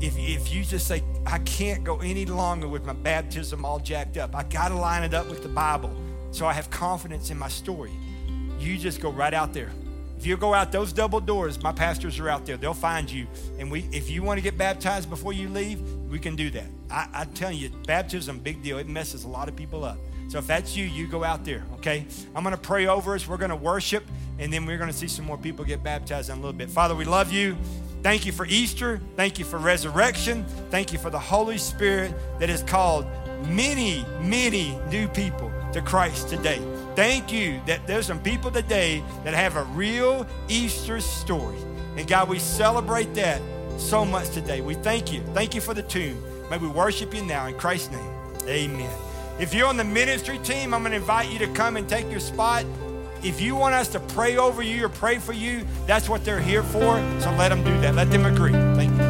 if, 0.00 0.18
if 0.18 0.52
you 0.52 0.64
just 0.64 0.88
say, 0.88 1.04
I 1.24 1.38
can't 1.38 1.84
go 1.84 2.00
any 2.00 2.26
longer 2.26 2.66
with 2.66 2.84
my 2.84 2.94
baptism 2.94 3.64
all 3.64 3.78
jacked 3.78 4.16
up, 4.16 4.34
I 4.34 4.42
got 4.42 4.70
to 4.70 4.74
line 4.74 5.04
it 5.04 5.14
up 5.14 5.30
with 5.30 5.44
the 5.44 5.48
Bible 5.48 5.96
so 6.32 6.46
I 6.46 6.52
have 6.52 6.68
confidence 6.68 7.30
in 7.30 7.38
my 7.38 7.48
story. 7.48 7.92
You 8.58 8.76
just 8.76 9.00
go 9.00 9.12
right 9.12 9.32
out 9.32 9.52
there 9.52 9.70
If 10.20 10.26
you 10.26 10.36
go 10.36 10.52
out 10.52 10.70
those 10.70 10.92
double 10.92 11.18
doors, 11.18 11.62
my 11.62 11.72
pastors 11.72 12.18
are 12.18 12.28
out 12.28 12.44
there. 12.44 12.58
They'll 12.58 12.74
find 12.74 13.10
you. 13.10 13.26
And 13.58 13.70
we, 13.70 13.88
if 13.90 14.10
you 14.10 14.22
want 14.22 14.36
to 14.36 14.42
get 14.42 14.58
baptized 14.58 15.08
before 15.08 15.32
you 15.32 15.48
leave, 15.48 15.80
we 16.10 16.18
can 16.18 16.36
do 16.36 16.50
that. 16.50 16.66
I, 16.90 17.08
I'm 17.14 17.32
telling 17.32 17.56
you, 17.56 17.70
baptism, 17.86 18.38
big 18.38 18.62
deal. 18.62 18.76
It 18.76 18.86
messes 18.86 19.24
a 19.24 19.28
lot 19.28 19.48
of 19.48 19.56
people 19.56 19.82
up. 19.82 19.96
So 20.28 20.36
if 20.36 20.46
that's 20.46 20.76
you, 20.76 20.84
you 20.84 21.08
go 21.08 21.24
out 21.24 21.46
there, 21.46 21.64
okay? 21.76 22.04
I'm 22.34 22.44
going 22.44 22.54
to 22.54 22.60
pray 22.60 22.86
over 22.86 23.14
us. 23.14 23.26
We're 23.26 23.38
going 23.38 23.48
to 23.48 23.56
worship, 23.56 24.04
and 24.38 24.52
then 24.52 24.66
we're 24.66 24.76
going 24.76 24.90
to 24.90 24.96
see 24.96 25.08
some 25.08 25.24
more 25.24 25.38
people 25.38 25.64
get 25.64 25.82
baptized 25.82 26.28
in 26.28 26.36
a 26.36 26.38
little 26.38 26.52
bit. 26.52 26.68
Father, 26.68 26.94
we 26.94 27.06
love 27.06 27.32
you. 27.32 27.56
Thank 28.02 28.26
you 28.26 28.32
for 28.32 28.44
Easter. 28.44 29.00
Thank 29.16 29.38
you 29.38 29.46
for 29.46 29.56
resurrection. 29.56 30.44
Thank 30.70 30.92
you 30.92 30.98
for 30.98 31.08
the 31.08 31.18
Holy 31.18 31.56
Spirit 31.56 32.12
that 32.38 32.50
has 32.50 32.62
called 32.62 33.06
many, 33.46 34.04
many 34.20 34.78
new 34.90 35.08
people 35.08 35.50
to 35.72 35.80
Christ 35.80 36.28
today. 36.28 36.60
Thank 37.00 37.32
you 37.32 37.62
that 37.64 37.86
there's 37.86 38.04
some 38.04 38.20
people 38.20 38.50
today 38.50 39.02
that 39.24 39.32
have 39.32 39.56
a 39.56 39.62
real 39.62 40.26
Easter 40.50 41.00
story. 41.00 41.56
And 41.96 42.06
God, 42.06 42.28
we 42.28 42.38
celebrate 42.38 43.14
that 43.14 43.40
so 43.78 44.04
much 44.04 44.28
today. 44.28 44.60
We 44.60 44.74
thank 44.74 45.10
you. 45.10 45.22
Thank 45.32 45.54
you 45.54 45.62
for 45.62 45.72
the 45.72 45.82
tomb. 45.82 46.22
May 46.50 46.58
we 46.58 46.68
worship 46.68 47.14
you 47.14 47.24
now 47.24 47.46
in 47.46 47.54
Christ's 47.54 47.92
name. 47.92 48.12
Amen. 48.46 48.90
If 49.38 49.54
you're 49.54 49.66
on 49.66 49.78
the 49.78 49.84
ministry 49.84 50.36
team, 50.40 50.74
I'm 50.74 50.82
going 50.82 50.92
to 50.92 50.98
invite 50.98 51.32
you 51.32 51.38
to 51.38 51.48
come 51.54 51.78
and 51.78 51.88
take 51.88 52.10
your 52.10 52.20
spot. 52.20 52.66
If 53.22 53.40
you 53.40 53.56
want 53.56 53.74
us 53.74 53.88
to 53.92 54.00
pray 54.00 54.36
over 54.36 54.62
you 54.62 54.84
or 54.84 54.90
pray 54.90 55.16
for 55.16 55.32
you, 55.32 55.64
that's 55.86 56.06
what 56.06 56.22
they're 56.22 56.38
here 56.38 56.62
for. 56.62 56.96
So 57.20 57.30
let 57.38 57.48
them 57.48 57.64
do 57.64 57.80
that. 57.80 57.94
Let 57.94 58.10
them 58.10 58.26
agree. 58.26 58.52
Thank 58.52 58.92
you. 59.00 59.09